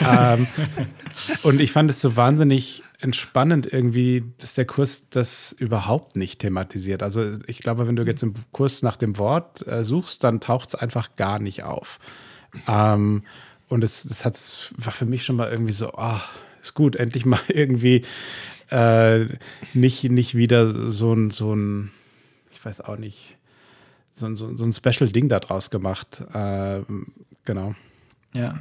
ähm, 0.00 0.46
und 1.42 1.60
ich 1.60 1.72
fand 1.72 1.90
es 1.90 2.00
so 2.00 2.16
wahnsinnig 2.16 2.82
entspannend 3.00 3.72
irgendwie, 3.72 4.24
dass 4.38 4.54
der 4.54 4.66
Kurs 4.66 5.08
das 5.10 5.52
überhaupt 5.52 6.16
nicht 6.16 6.40
thematisiert. 6.40 7.02
Also 7.02 7.32
ich 7.46 7.60
glaube, 7.60 7.86
wenn 7.88 7.96
du 7.96 8.04
jetzt 8.04 8.22
im 8.22 8.34
Kurs 8.52 8.82
nach 8.82 8.96
dem 8.96 9.18
Wort 9.18 9.66
äh, 9.66 9.84
suchst, 9.84 10.22
dann 10.22 10.40
taucht 10.40 10.70
es 10.70 10.74
einfach 10.74 11.16
gar 11.16 11.38
nicht 11.38 11.62
auf. 11.62 11.98
Ähm, 12.68 13.22
und 13.68 13.84
es, 13.84 14.04
es 14.04 14.24
hat, 14.24 14.34
war 14.76 14.92
für 14.92 15.06
mich 15.06 15.24
schon 15.24 15.36
mal 15.36 15.50
irgendwie 15.50 15.72
so, 15.72 15.92
ah, 15.92 16.22
ist 16.60 16.74
gut, 16.74 16.96
endlich 16.96 17.24
mal 17.24 17.40
irgendwie 17.48 18.04
äh, 18.70 19.26
nicht, 19.74 20.04
nicht 20.04 20.34
wieder 20.34 20.90
so 20.90 21.12
ein, 21.12 21.30
so 21.30 21.54
ein, 21.54 21.90
ich 22.52 22.64
weiß 22.64 22.82
auch 22.82 22.96
nicht, 22.96 23.36
so, 24.12 24.34
so, 24.34 24.54
so 24.54 24.64
ein 24.64 24.72
Special-Ding 24.72 25.28
daraus 25.28 25.70
gemacht. 25.70 26.22
Äh, 26.32 26.82
genau. 27.44 27.74
Ja, 28.32 28.54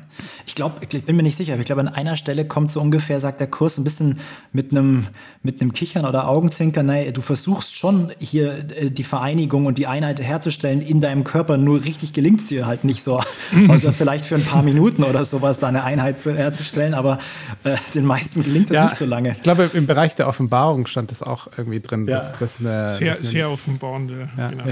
ich 0.48 0.56
glaube, 0.56 0.82
ich 0.82 1.04
bin 1.04 1.16
mir 1.16 1.22
nicht 1.22 1.36
sicher, 1.36 1.54
aber 1.54 1.60
ich 1.60 1.68
glaube, 1.68 1.82
an 1.82 1.88
einer 1.88 2.16
Stelle 2.16 2.44
kommt 2.44 2.72
so 2.72 2.82
ungefähr, 2.82 3.20
sagt 3.20 3.40
der 3.40 3.46
Kurs, 3.46 3.78
ein 3.78 3.84
bisschen 3.84 4.20
mit 4.52 4.72
einem 4.72 5.06
mit 5.44 5.62
einem 5.62 5.74
Kichern 5.74 6.06
oder 6.06 6.28
Augenzwinkern, 6.28 6.88
nein, 6.88 7.14
du 7.14 7.22
versuchst 7.22 7.78
schon 7.78 8.12
hier 8.18 8.66
äh, 8.76 8.90
die 8.90 9.04
Vereinigung 9.04 9.68
und 9.68 9.78
die 9.78 9.86
Einheit 9.86 10.20
herzustellen 10.20 10.82
in 10.82 11.02
deinem 11.02 11.24
Körper, 11.24 11.58
nur 11.58 11.86
richtig 11.86 12.14
gelingt 12.14 12.42
es 12.42 12.48
dir 12.48 12.66
halt 12.66 12.84
nicht 12.84 13.04
so. 13.04 13.22
Also 13.68 13.92
vielleicht 13.92 14.26
für 14.26 14.36
ein 14.36 14.44
paar 14.44 14.64
Minuten 14.64 15.04
oder 15.04 15.26
sowas 15.26 15.60
da 15.60 15.68
eine 15.68 15.84
Einheit 15.84 16.20
zu, 16.20 16.36
herzustellen, 16.36 16.94
aber 16.94 17.20
äh, 17.64 17.78
den 17.94 18.06
meisten 18.06 18.44
gelingt 18.44 18.70
das 18.70 18.76
ja, 18.76 18.86
nicht 18.86 18.98
so 18.98 19.06
lange. 19.06 19.32
Ich 19.32 19.42
glaube, 19.42 19.70
im 19.74 19.86
Bereich 19.86 20.16
der 20.16 20.28
Offenbarung 20.28 20.88
stand 20.88 21.12
das 21.12 21.22
auch 21.22 21.48
irgendwie 21.58 21.80
drin. 21.80 22.06
Ja. 22.08 22.16
Dass, 22.16 22.38
dass 22.38 22.60
eine, 22.60 22.90
sehr, 22.90 23.10
dass 23.10 23.20
eine, 23.20 23.28
sehr 23.28 23.50
offenbarend, 23.50 24.12
ja. 24.38 24.48
Genau. 24.50 24.64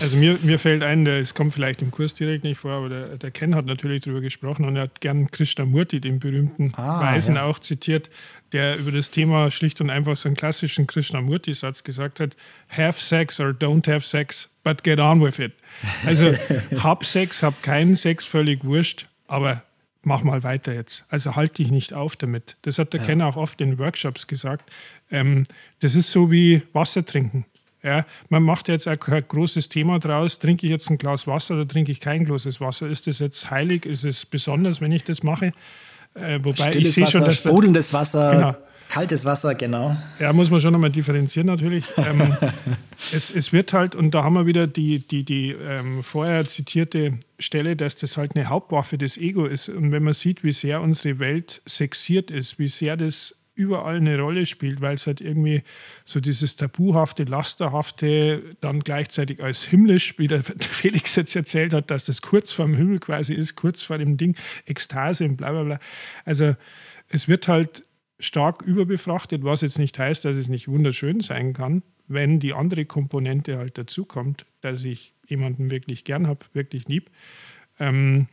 Also 0.00 0.16
mir, 0.16 0.38
mir 0.42 0.58
fällt 0.58 0.82
ein, 0.82 1.06
es 1.06 1.34
kommt 1.34 1.52
vielleicht 1.52 1.80
im 1.82 1.90
Kurs 1.90 2.14
direkt 2.14 2.44
nicht 2.44 2.58
vor, 2.58 2.72
aber 2.72 2.88
der, 2.88 3.06
der 3.18 3.30
Ken 3.30 3.54
hat 3.54 3.66
natürlich 3.66 4.02
darüber 4.02 4.20
gesprochen, 4.20 4.33
gesprochen 4.34 4.64
und 4.64 4.76
er 4.76 4.82
hat 4.82 5.00
gern 5.00 5.30
Krishnamurti, 5.30 6.00
den 6.00 6.18
berühmten 6.18 6.72
ah, 6.76 7.00
Weisen, 7.00 7.36
ja. 7.36 7.44
auch 7.44 7.58
zitiert, 7.58 8.10
der 8.52 8.76
über 8.76 8.92
das 8.92 9.10
Thema 9.10 9.50
schlicht 9.50 9.80
und 9.80 9.90
einfach 9.90 10.16
so 10.16 10.28
einen 10.28 10.36
klassischen 10.36 10.86
Krishnamurti-Satz 10.86 11.84
gesagt 11.84 12.20
hat: 12.20 12.36
Have 12.68 13.00
sex 13.00 13.40
or 13.40 13.50
don't 13.50 13.90
have 13.90 14.04
sex, 14.04 14.50
but 14.62 14.82
get 14.82 15.00
on 15.00 15.22
with 15.22 15.38
it. 15.38 15.52
Also 16.04 16.34
hab 16.82 17.04
Sex, 17.04 17.42
hab 17.42 17.62
keinen 17.62 17.94
Sex, 17.94 18.24
völlig 18.24 18.64
wurscht, 18.64 19.06
aber 19.28 19.62
mach 20.02 20.22
mal 20.22 20.42
weiter 20.42 20.72
jetzt. 20.74 21.06
Also 21.08 21.36
halt 21.36 21.58
dich 21.58 21.70
nicht 21.70 21.94
auf 21.94 22.16
damit. 22.16 22.56
Das 22.62 22.78
hat 22.78 22.92
der 22.92 23.00
ja. 23.00 23.06
Kenner 23.06 23.26
auch 23.26 23.36
oft 23.36 23.60
in 23.60 23.78
Workshops 23.78 24.26
gesagt. 24.26 24.70
Ähm, 25.10 25.44
das 25.80 25.94
ist 25.94 26.10
so 26.10 26.30
wie 26.30 26.62
Wasser 26.72 27.04
trinken. 27.04 27.46
Ja, 27.84 28.06
man 28.30 28.42
macht 28.42 28.68
jetzt 28.68 28.88
kein 28.98 29.28
großes 29.28 29.68
Thema 29.68 29.98
draus, 29.98 30.38
trinke 30.38 30.66
ich 30.66 30.70
jetzt 30.70 30.88
ein 30.88 30.96
Glas 30.96 31.26
Wasser 31.26 31.54
oder 31.54 31.68
trinke 31.68 31.92
ich 31.92 32.00
kein 32.00 32.24
großes 32.24 32.58
Wasser? 32.58 32.88
Ist 32.88 33.06
das 33.06 33.18
jetzt 33.18 33.50
heilig? 33.50 33.84
Ist 33.84 34.04
es 34.04 34.24
besonders, 34.24 34.80
wenn 34.80 34.90
ich 34.90 35.04
das 35.04 35.22
mache? 35.22 35.52
Äh, 36.14 36.38
wobei 36.42 36.70
Stilles 36.70 36.88
ich 36.88 36.94
sehe 36.94 37.06
schon, 37.06 37.24
dass 37.24 37.40
sprudelndes 37.40 37.92
Wasser, 37.92 38.30
genau. 38.30 38.56
kaltes 38.88 39.26
Wasser, 39.26 39.54
genau. 39.54 39.94
Ja, 40.18 40.32
muss 40.32 40.50
man 40.50 40.62
schon 40.62 40.72
nochmal 40.72 40.92
differenzieren 40.92 41.46
natürlich. 41.46 41.84
ähm, 41.98 42.34
es, 43.12 43.30
es, 43.30 43.52
wird 43.52 43.74
halt, 43.74 43.94
und 43.94 44.12
da 44.14 44.24
haben 44.24 44.34
wir 44.34 44.46
wieder 44.46 44.66
die, 44.66 45.00
die, 45.00 45.22
die 45.22 45.50
ähm, 45.50 46.02
vorher 46.02 46.46
zitierte 46.46 47.18
Stelle, 47.38 47.76
dass 47.76 47.96
das 47.96 48.16
halt 48.16 48.34
eine 48.34 48.48
Hauptwaffe 48.48 48.96
des 48.96 49.18
Ego 49.18 49.44
ist. 49.44 49.68
Und 49.68 49.92
wenn 49.92 50.04
man 50.04 50.14
sieht, 50.14 50.42
wie 50.42 50.52
sehr 50.52 50.80
unsere 50.80 51.18
Welt 51.18 51.60
sexiert 51.66 52.30
ist, 52.30 52.58
wie 52.58 52.68
sehr 52.68 52.96
das 52.96 53.36
überall 53.54 53.96
eine 53.96 54.18
Rolle 54.18 54.46
spielt, 54.46 54.80
weil 54.80 54.94
es 54.94 55.06
halt 55.06 55.20
irgendwie 55.20 55.62
so 56.04 56.20
dieses 56.20 56.56
tabuhafte, 56.56 57.24
lasterhafte, 57.24 58.56
dann 58.60 58.80
gleichzeitig 58.80 59.42
als 59.42 59.64
himmlisch, 59.64 60.18
wie 60.18 60.26
der 60.26 60.42
Felix 60.60 61.16
jetzt 61.16 61.34
erzählt 61.36 61.72
hat, 61.72 61.90
dass 61.90 62.04
das 62.04 62.22
kurz 62.22 62.52
vor 62.52 62.66
dem 62.66 62.74
Himmel 62.74 62.98
quasi 62.98 63.34
ist, 63.34 63.54
kurz 63.56 63.82
vor 63.82 63.98
dem 63.98 64.16
Ding, 64.16 64.36
Ekstase 64.66 65.24
und 65.24 65.36
bla 65.36 65.52
bla 65.52 65.62
bla. 65.62 65.80
Also 66.24 66.54
es 67.08 67.28
wird 67.28 67.48
halt 67.48 67.84
stark 68.18 68.62
überbefrachtet, 68.62 69.44
was 69.44 69.60
jetzt 69.60 69.78
nicht 69.78 69.98
heißt, 69.98 70.24
dass 70.24 70.36
es 70.36 70.48
nicht 70.48 70.68
wunderschön 70.68 71.20
sein 71.20 71.52
kann, 71.52 71.82
wenn 72.06 72.40
die 72.40 72.54
andere 72.54 72.84
Komponente 72.84 73.58
halt 73.58 73.78
dazukommt, 73.78 74.46
dass 74.60 74.84
ich 74.84 75.14
jemanden 75.26 75.70
wirklich 75.70 76.04
gern 76.04 76.26
habe, 76.26 76.44
wirklich 76.52 76.88
lieb. 76.88 77.10
Ähm, 77.78 78.28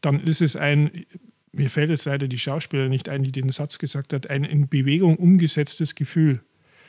dann 0.00 0.20
ist 0.20 0.42
es 0.42 0.56
ein, 0.56 1.06
mir 1.54 1.70
fällt 1.70 1.90
jetzt 1.90 2.04
leider 2.04 2.28
die 2.28 2.38
Schauspieler 2.38 2.88
nicht 2.88 3.08
ein, 3.08 3.22
die 3.22 3.32
den 3.32 3.48
Satz 3.48 3.78
gesagt 3.78 4.12
hat, 4.12 4.30
ein 4.30 4.44
in 4.44 4.68
Bewegung 4.68 5.16
umgesetztes 5.16 5.94
Gefühl. 5.94 6.40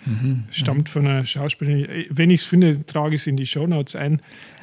Mhm, 0.05 0.45
Stammt 0.51 0.89
von 0.89 1.07
einer 1.07 1.25
Schauspielerin. 1.25 2.05
Wenn 2.09 2.29
ich 2.29 2.41
es 2.41 2.47
finde, 2.47 2.85
trage 2.85 3.15
ich 3.15 3.21
es 3.21 3.27
in 3.27 3.37
die 3.37 3.45
Shownotes 3.45 3.95
ein. 3.95 4.21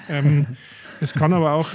Ähm, 0.08 0.46
es 1.00 1.14
kann 1.14 1.32
aber 1.32 1.52
auch, 1.52 1.70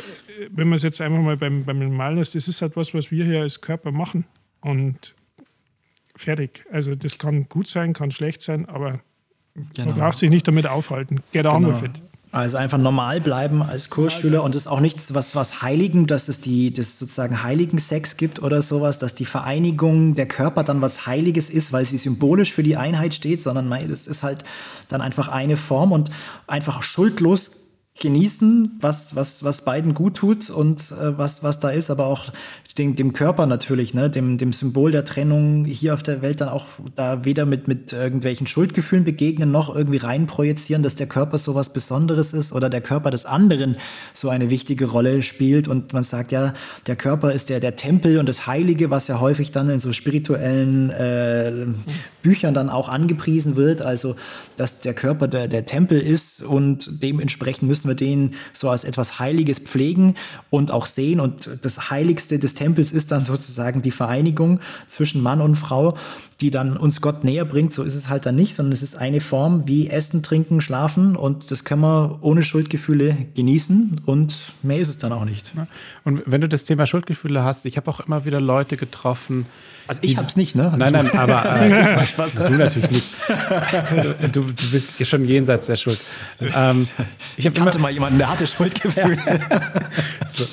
wenn 0.51 0.69
man 0.69 0.77
es 0.77 0.83
jetzt 0.83 1.01
einfach 1.01 1.21
mal 1.21 1.37
beim, 1.37 1.65
beim 1.65 1.95
Malen 1.95 2.17
ist, 2.17 2.35
das 2.35 2.47
ist 2.47 2.61
halt 2.61 2.75
was, 2.75 2.93
was 2.93 3.11
wir 3.11 3.25
hier 3.25 3.41
als 3.41 3.61
Körper 3.61 3.91
machen. 3.91 4.25
Und 4.61 5.15
fertig. 6.15 6.65
Also 6.71 6.95
das 6.95 7.17
kann 7.17 7.47
gut 7.49 7.67
sein, 7.67 7.93
kann 7.93 8.11
schlecht 8.11 8.41
sein, 8.41 8.65
aber 8.67 9.01
genau. 9.73 9.89
man 9.89 9.99
braucht 9.99 10.17
sich 10.17 10.29
nicht 10.29 10.47
damit 10.47 10.67
aufhalten. 10.67 11.21
Get 11.31 11.45
on 11.45 11.63
genau. 11.63 11.81
with 11.81 11.89
it. 11.89 12.01
Also 12.37 12.57
einfach 12.57 12.77
normal 12.77 13.19
bleiben 13.19 13.61
als 13.63 13.89
Kursschüler 13.89 14.43
und 14.43 14.55
es 14.55 14.63
ist 14.63 14.67
auch 14.67 14.79
nichts, 14.79 15.13
was, 15.13 15.35
was 15.35 15.61
Heiligen, 15.61 16.07
dass 16.07 16.29
es 16.29 16.39
die, 16.39 16.71
das 16.71 16.99
sozusagen 16.99 17.43
heiligen 17.43 17.79
Sex 17.79 18.15
gibt 18.15 18.41
oder 18.41 18.61
sowas, 18.61 18.99
dass 18.99 19.15
die 19.15 19.25
Vereinigung 19.25 20.15
der 20.15 20.27
Körper 20.27 20.63
dann 20.63 20.81
was 20.81 21.07
Heiliges 21.07 21.49
ist, 21.49 21.73
weil 21.73 21.85
sie 21.85 21.97
symbolisch 21.97 22.53
für 22.53 22.63
die 22.63 22.77
Einheit 22.77 23.13
steht, 23.13 23.41
sondern 23.41 23.69
das 23.89 24.07
ist 24.07 24.23
halt 24.23 24.43
dann 24.87 25.01
einfach 25.01 25.29
eine 25.29 25.57
Form 25.57 25.91
und 25.91 26.11
einfach 26.45 26.83
schuldlos 26.83 27.66
genießen, 27.99 28.77
was, 28.79 29.15
was, 29.15 29.43
was 29.43 29.61
beiden 29.61 29.93
gut 29.93 30.15
tut 30.15 30.49
und 30.49 30.91
äh, 30.91 31.17
was, 31.17 31.43
was 31.43 31.59
da 31.59 31.69
ist, 31.69 31.89
aber 31.89 32.07
auch 32.07 32.25
dem, 32.77 32.95
dem 32.95 33.13
Körper 33.13 33.45
natürlich, 33.45 33.93
ne, 33.93 34.09
dem, 34.09 34.37
dem 34.37 34.53
Symbol 34.53 34.91
der 34.91 35.05
Trennung 35.05 35.65
hier 35.65 35.93
auf 35.93 36.03
der 36.03 36.21
Welt 36.21 36.41
dann 36.41 36.49
auch 36.49 36.65
da 36.95 37.25
weder 37.25 37.45
mit, 37.45 37.67
mit 37.67 37.93
irgendwelchen 37.93 38.47
Schuldgefühlen 38.47 39.03
begegnen, 39.03 39.51
noch 39.51 39.73
irgendwie 39.73 39.97
reinprojizieren, 39.97 40.83
dass 40.83 40.95
der 40.95 41.07
Körper 41.07 41.39
so 41.39 41.55
was 41.55 41.73
Besonderes 41.73 42.33
ist 42.33 42.53
oder 42.53 42.69
der 42.69 42.81
Körper 42.81 43.11
des 43.11 43.25
anderen 43.25 43.77
so 44.13 44.29
eine 44.29 44.49
wichtige 44.49 44.85
Rolle 44.85 45.21
spielt. 45.21 45.67
Und 45.67 45.93
man 45.93 46.03
sagt 46.03 46.31
ja, 46.31 46.53
der 46.85 46.95
Körper 46.95 47.31
ist 47.31 47.49
der, 47.49 47.59
der 47.59 47.75
Tempel 47.75 48.19
und 48.19 48.29
das 48.29 48.47
Heilige, 48.47 48.89
was 48.89 49.07
ja 49.07 49.19
häufig 49.19 49.51
dann 49.51 49.69
in 49.69 49.79
so 49.79 49.93
spirituellen 49.93 50.89
äh, 50.91 51.51
Büchern 52.21 52.53
dann 52.53 52.69
auch 52.69 52.89
angepriesen 52.89 53.55
wird. 53.55 53.81
Also, 53.81 54.15
dass 54.55 54.81
der 54.81 54.93
Körper 54.93 55.27
der, 55.27 55.47
der 55.47 55.65
Tempel 55.65 55.99
ist 55.99 56.43
und 56.43 57.01
dementsprechend 57.01 57.67
müssen 57.67 57.86
wir 57.87 57.95
den 57.95 58.35
so 58.53 58.69
als 58.69 58.83
etwas 58.83 59.19
Heiliges 59.19 59.59
pflegen 59.59 60.15
und 60.49 60.71
auch 60.71 60.85
sehen. 60.85 61.19
Und 61.19 61.49
das 61.61 61.89
Heiligste 61.89 62.39
des 62.39 62.53
Tempels 62.53 62.91
ist 62.91 63.11
dann 63.11 63.23
sozusagen 63.23 63.81
die 63.81 63.91
Vereinigung 63.91 64.59
zwischen 64.87 65.21
Mann 65.21 65.41
und 65.41 65.55
Frau, 65.55 65.97
die 66.41 66.51
dann 66.51 66.77
uns 66.77 67.01
Gott 67.01 67.23
näher 67.23 67.45
bringt. 67.45 67.73
So 67.73 67.83
ist 67.83 67.95
es 67.95 68.09
halt 68.09 68.25
dann 68.25 68.35
nicht, 68.35 68.55
sondern 68.55 68.71
es 68.71 68.83
ist 68.83 68.95
eine 68.95 69.21
Form 69.21 69.67
wie 69.67 69.89
Essen, 69.89 70.21
Trinken, 70.23 70.61
Schlafen 70.61 71.15
und 71.15 71.51
das 71.51 71.63
können 71.63 71.81
wir 71.81 72.19
ohne 72.21 72.43
Schuldgefühle 72.43 73.17
genießen 73.35 74.01
und 74.05 74.53
mehr 74.61 74.79
ist 74.79 74.89
es 74.89 74.97
dann 74.97 75.11
auch 75.11 75.25
nicht. 75.25 75.53
Und 76.03 76.21
wenn 76.25 76.41
du 76.41 76.47
das 76.47 76.63
Thema 76.63 76.85
Schuldgefühle 76.85 77.43
hast, 77.43 77.65
ich 77.65 77.77
habe 77.77 77.89
auch 77.89 77.99
immer 77.99 78.25
wieder 78.25 78.39
Leute 78.39 78.77
getroffen. 78.77 79.45
Also 79.87 80.01
ich 80.03 80.17
habe 80.17 80.27
es 80.27 80.35
nicht, 80.35 80.53
ne? 80.55 80.73
Nein, 80.77 80.91
nein, 80.93 81.11
aber 81.11 81.61
äh, 81.61 82.05
was, 82.17 82.35
du 82.35 82.51
natürlich 82.51 82.91
nicht. 82.91 83.07
Du, 84.33 84.41
du, 84.41 84.71
bist 84.71 85.05
schon 85.07 85.25
jenseits 85.25 85.67
der 85.67 85.77
Schuld. 85.77 85.99
Ähm, 86.41 86.87
ich 87.37 87.45
habe 87.45 87.55
kannte 87.77 87.81
mal 87.81 87.91
jemanden, 87.91 88.17
der 88.17 88.29
hatte 88.29 88.47
Schuldgefühle. 88.47 89.17
so, 90.27 90.45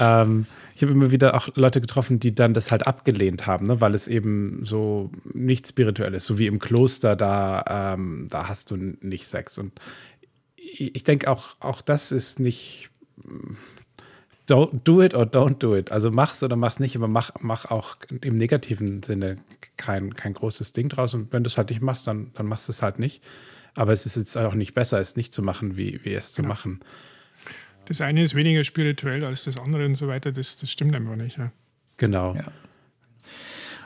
ähm, 0.00 0.46
ich 0.74 0.82
habe 0.82 0.92
immer 0.92 1.10
wieder 1.10 1.34
auch 1.34 1.48
Leute 1.54 1.80
getroffen, 1.80 2.18
die 2.18 2.34
dann 2.34 2.54
das 2.54 2.70
halt 2.70 2.86
abgelehnt 2.86 3.46
haben, 3.46 3.66
ne? 3.66 3.80
weil 3.80 3.94
es 3.94 4.08
eben 4.08 4.64
so 4.64 5.10
nicht 5.32 5.68
spirituell 5.68 6.14
ist. 6.14 6.26
So 6.26 6.38
wie 6.38 6.46
im 6.46 6.58
Kloster, 6.58 7.16
da, 7.16 7.94
ähm, 7.94 8.26
da 8.30 8.48
hast 8.48 8.70
du 8.70 8.76
nicht 8.76 9.26
Sex. 9.26 9.58
Und 9.58 9.72
ich, 10.56 10.96
ich 10.96 11.04
denke 11.04 11.30
auch, 11.30 11.56
auch 11.60 11.80
das 11.80 12.10
ist 12.10 12.40
nicht 12.40 12.90
don't 14.48 14.82
do 14.84 15.00
it 15.00 15.14
or 15.14 15.24
don't 15.24 15.58
do 15.58 15.76
it. 15.76 15.92
Also 15.92 16.10
mach's 16.10 16.42
oder 16.42 16.56
mach's 16.56 16.80
nicht, 16.80 16.96
aber 16.96 17.08
mach, 17.08 17.30
mach 17.40 17.70
auch 17.70 17.96
im 18.20 18.36
negativen 18.36 19.02
Sinne 19.02 19.38
kein, 19.76 20.14
kein 20.14 20.34
großes 20.34 20.72
Ding 20.72 20.88
draus. 20.88 21.14
Und 21.14 21.32
wenn 21.32 21.44
du 21.44 21.48
es 21.48 21.56
halt 21.56 21.70
nicht 21.70 21.82
machst, 21.82 22.06
dann, 22.06 22.32
dann 22.34 22.46
machst 22.46 22.68
du 22.68 22.72
es 22.72 22.82
halt 22.82 22.98
nicht. 22.98 23.22
Aber 23.74 23.92
es 23.92 24.06
ist 24.06 24.16
jetzt 24.16 24.36
auch 24.36 24.54
nicht 24.54 24.74
besser, 24.74 25.00
es 25.00 25.16
nicht 25.16 25.32
zu 25.32 25.42
machen, 25.42 25.76
wie, 25.76 26.00
wie 26.04 26.14
es 26.14 26.32
zu 26.32 26.42
genau. 26.42 26.54
machen. 26.54 26.80
Das 27.86 28.00
eine 28.00 28.22
ist 28.22 28.34
weniger 28.34 28.64
spirituell 28.64 29.24
als 29.24 29.44
das 29.44 29.58
andere 29.58 29.84
und 29.84 29.94
so 29.94 30.08
weiter. 30.08 30.32
Das, 30.32 30.56
das 30.56 30.70
stimmt 30.70 30.94
einfach 30.94 31.16
nicht. 31.16 31.38
Ja. 31.38 31.52
Genau. 31.96 32.34
Ja. 32.34 32.44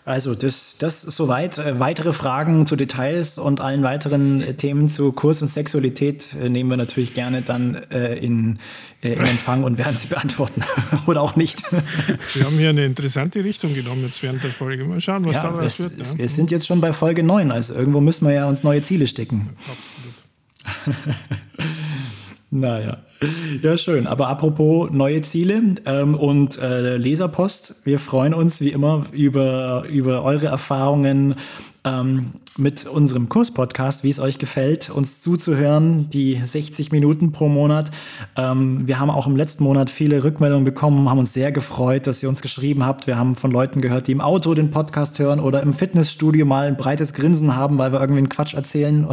Also 0.09 0.35
das, 0.35 0.77
das 0.79 1.03
soweit. 1.03 1.59
Äh, 1.59 1.79
weitere 1.81 2.15
Fragen 2.15 2.67
zu 2.67 2.77
Details 2.77 3.37
und 3.37 3.61
allen 3.61 3.83
weiteren 3.83 4.41
äh, 4.41 4.55
Themen 4.55 4.89
zu 4.89 5.13
Kurs 5.13 5.43
und 5.43 5.49
Sexualität 5.49 6.35
äh, 6.43 6.49
nehmen 6.49 6.71
wir 6.71 6.79
natürlich 6.79 7.13
gerne 7.13 7.43
dann 7.43 7.75
in, 7.75 8.59
in 9.03 9.13
Empfang 9.13 9.65
und 9.65 9.77
werden 9.77 9.97
sie 9.99 10.07
beantworten. 10.07 10.63
Oder 11.07 11.21
auch 11.21 11.37
nicht. 11.37 11.63
Wir 12.35 12.45
haben 12.45 12.57
hier 12.57 12.71
eine 12.71 12.87
interessante 12.87 13.45
Richtung 13.45 13.75
genommen 13.75 14.03
jetzt 14.03 14.23
während 14.23 14.43
der 14.43 14.51
Folge. 14.51 14.85
Mal 14.85 15.01
schauen, 15.01 15.25
was 15.27 15.37
ja, 15.37 15.43
daraus 15.43 15.79
wird. 15.79 15.99
Ja. 15.99 16.19
Wir 16.19 16.29
sind 16.29 16.51
jetzt 16.51 16.67
schon 16.67 16.81
bei 16.81 16.93
Folge 16.93 17.23
9, 17.23 17.53
also 17.53 17.75
irgendwo 17.75 18.01
müssen 18.01 18.27
wir 18.27 18.35
ja 18.35 18.49
uns 18.49 18.65
neue 18.65 18.83
Ziele 18.83 19.07
stecken. 19.07 19.51
Absolut. 20.87 21.07
naja. 22.51 22.99
Ja, 23.63 23.77
schön. 23.77 24.07
Aber 24.07 24.29
apropos 24.29 24.91
neue 24.91 25.23
Ziele 25.23 25.61
ähm, 25.87 26.15
und 26.15 26.59
äh, 26.59 26.97
Leserpost, 26.97 27.85
wir 27.85 27.99
freuen 27.99 28.33
uns 28.33 28.61
wie 28.61 28.71
immer 28.71 29.05
über, 29.13 29.85
über 29.89 30.23
eure 30.23 30.47
Erfahrungen 30.47 31.35
ähm, 31.85 32.33
mit 32.59 32.87
unserem 32.87 33.29
Kurspodcast, 33.29 34.05
wie 34.05 34.11
es 34.11 34.19
euch 34.19 34.39
gefällt, 34.39 34.91
uns 34.91 35.23
zuzuhören, 35.23 36.11
die 36.11 36.41
60 36.45 36.93
Minuten 36.93 37.33
pro 37.33 37.49
Monat. 37.49 37.91
Ähm, 38.37 38.87
wir 38.87 38.99
haben 38.99 39.11
auch 39.11 39.27
im 39.27 39.37
letzten 39.37 39.65
Monat 39.65 39.91
viele 39.91 40.25
Rückmeldungen 40.25 40.65
bekommen, 40.65 41.09
haben 41.09 41.19
uns 41.19 41.33
sehr 41.33 41.53
gefreut, 41.53 42.07
dass 42.07 42.23
ihr 42.23 42.29
uns 42.29 42.43
geschrieben 42.43 42.85
habt. 42.85 43.07
Wir 43.07 43.17
haben 43.17 43.35
von 43.35 43.51
Leuten 43.51 43.81
gehört, 43.81 44.09
die 44.09 44.13
im 44.13 44.21
Auto 44.21 44.55
den 44.55 44.71
Podcast 44.71 45.19
hören 45.19 45.41
oder 45.41 45.63
im 45.63 45.75
Fitnessstudio 45.75 46.45
mal 46.45 46.67
ein 46.67 46.77
breites 46.77 47.13
Grinsen 47.15 47.55
haben, 47.55 47.79
weil 47.79 47.93
wir 47.93 48.01
irgendwie 48.01 48.19
einen 48.19 48.29
Quatsch 48.29 48.55
erzählen 48.55 49.07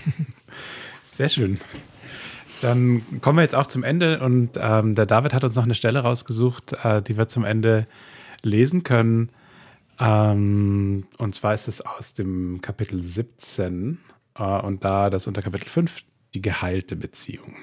Sehr 1.12 1.28
schön. 1.28 1.58
Dann 2.62 3.02
kommen 3.20 3.36
wir 3.36 3.42
jetzt 3.42 3.54
auch 3.54 3.66
zum 3.66 3.84
Ende 3.84 4.20
und 4.20 4.52
ähm, 4.58 4.94
der 4.94 5.04
David 5.04 5.34
hat 5.34 5.44
uns 5.44 5.56
noch 5.56 5.64
eine 5.64 5.74
Stelle 5.74 5.98
rausgesucht, 5.98 6.72
äh, 6.84 7.02
die 7.02 7.18
wir 7.18 7.28
zum 7.28 7.44
Ende 7.44 7.86
lesen 8.40 8.82
können. 8.82 9.28
Ähm, 10.00 11.04
und 11.18 11.34
zwar 11.34 11.52
ist 11.52 11.68
es 11.68 11.82
aus 11.82 12.14
dem 12.14 12.62
Kapitel 12.62 13.02
17 13.02 13.98
äh, 14.38 14.42
und 14.42 14.84
da 14.84 15.10
das 15.10 15.26
unter 15.26 15.42
Kapitel 15.42 15.68
5 15.68 16.00
die 16.32 16.40
geheilte 16.40 16.96
Beziehung. 16.96 17.56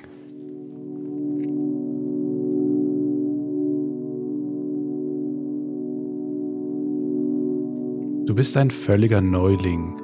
Du 8.28 8.36
bist 8.36 8.56
ein 8.58 8.70
völliger 8.70 9.22
Neuling 9.22 10.00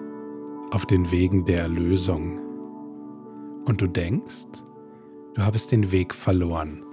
auf 0.71 0.87
den 0.87 1.11
Wegen 1.11 1.45
der 1.45 1.59
Erlösung 1.59 2.44
und 3.65 3.81
du 3.81 3.87
denkst, 3.87 4.63
du 5.33 5.41
habest 5.41 5.71
den 5.71 5.91
Weg 5.91 6.13
verloren. 6.13 6.83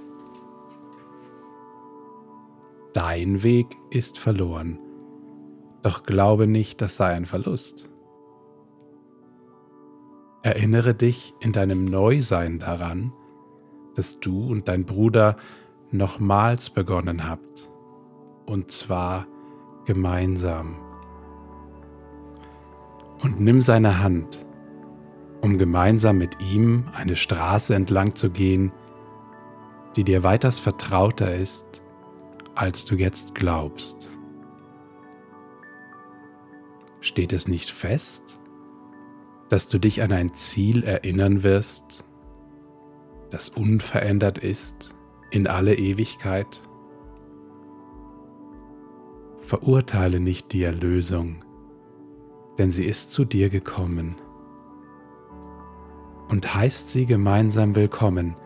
Dein 2.93 3.43
Weg 3.43 3.77
ist 3.91 4.19
verloren, 4.19 4.79
doch 5.83 6.03
glaube 6.03 6.47
nicht, 6.47 6.81
das 6.81 6.97
sei 6.97 7.15
ein 7.15 7.27
Verlust. 7.27 7.91
Erinnere 10.43 10.95
dich 10.95 11.35
in 11.41 11.53
deinem 11.53 11.85
Neusein 11.85 12.59
daran, 12.59 13.13
dass 13.95 14.19
du 14.21 14.51
und 14.51 14.69
dein 14.69 14.85
Bruder 14.85 15.37
nochmals 15.91 16.71
begonnen 16.71 17.29
habt, 17.29 17.71
und 18.47 18.71
zwar 18.71 19.27
gemeinsam 19.85 20.77
und 23.23 23.41
nimm 23.41 23.61
seine 23.61 24.01
Hand, 24.01 24.39
um 25.43 25.59
gemeinsam 25.59 26.19
mit 26.19 26.41
ihm 26.41 26.85
eine 26.95 27.17
Straße 27.17 27.75
entlang 27.75 28.15
zu 28.15 28.31
gehen, 28.31 28.73
die 29.97 30.05
dir 30.05 30.23
weiters 30.23 30.61
vertrauter 30.61 31.35
ist, 31.35 31.83
als 32.55 32.85
du 32.85 32.95
jetzt 32.95 33.35
glaubst. 33.35 34.09
Steht 37.01 37.33
es 37.33 37.49
nicht 37.49 37.71
fest, 37.71 38.39
dass 39.49 39.69
du 39.69 39.79
dich 39.79 40.01
an 40.03 40.13
ein 40.13 40.33
Ziel 40.35 40.85
erinnern 40.85 41.43
wirst, 41.43 42.05
das 43.31 43.49
unverändert 43.49 44.39
ist 44.39 44.95
in 45.31 45.49
alle 45.49 45.75
Ewigkeit? 45.75 46.63
Verurteile 49.41 50.21
nicht 50.21 50.53
die 50.53 50.63
Erlösung, 50.63 51.45
denn 52.59 52.71
sie 52.71 52.85
ist 52.85 53.11
zu 53.11 53.25
dir 53.25 53.51
gekommen. 53.51 54.15
Und 56.33 56.55
heißt 56.55 56.89
sie 56.89 57.05
gemeinsam 57.05 57.77
willkommen, 57.77 58.37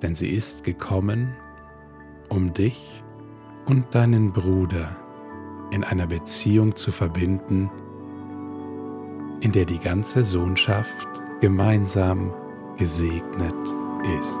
denn 0.00 0.14
sie 0.14 0.30
ist 0.30 0.64
gekommen, 0.64 1.36
um 2.30 2.54
dich 2.54 3.04
und 3.66 3.94
deinen 3.94 4.32
Bruder 4.32 4.96
in 5.70 5.84
einer 5.84 6.06
Beziehung 6.06 6.74
zu 6.74 6.90
verbinden, 6.90 7.70
in 9.40 9.52
der 9.52 9.66
die 9.66 9.80
ganze 9.80 10.24
Sohnschaft 10.24 11.08
gemeinsam 11.42 12.32
gesegnet 12.78 13.54
ist. 14.18 14.40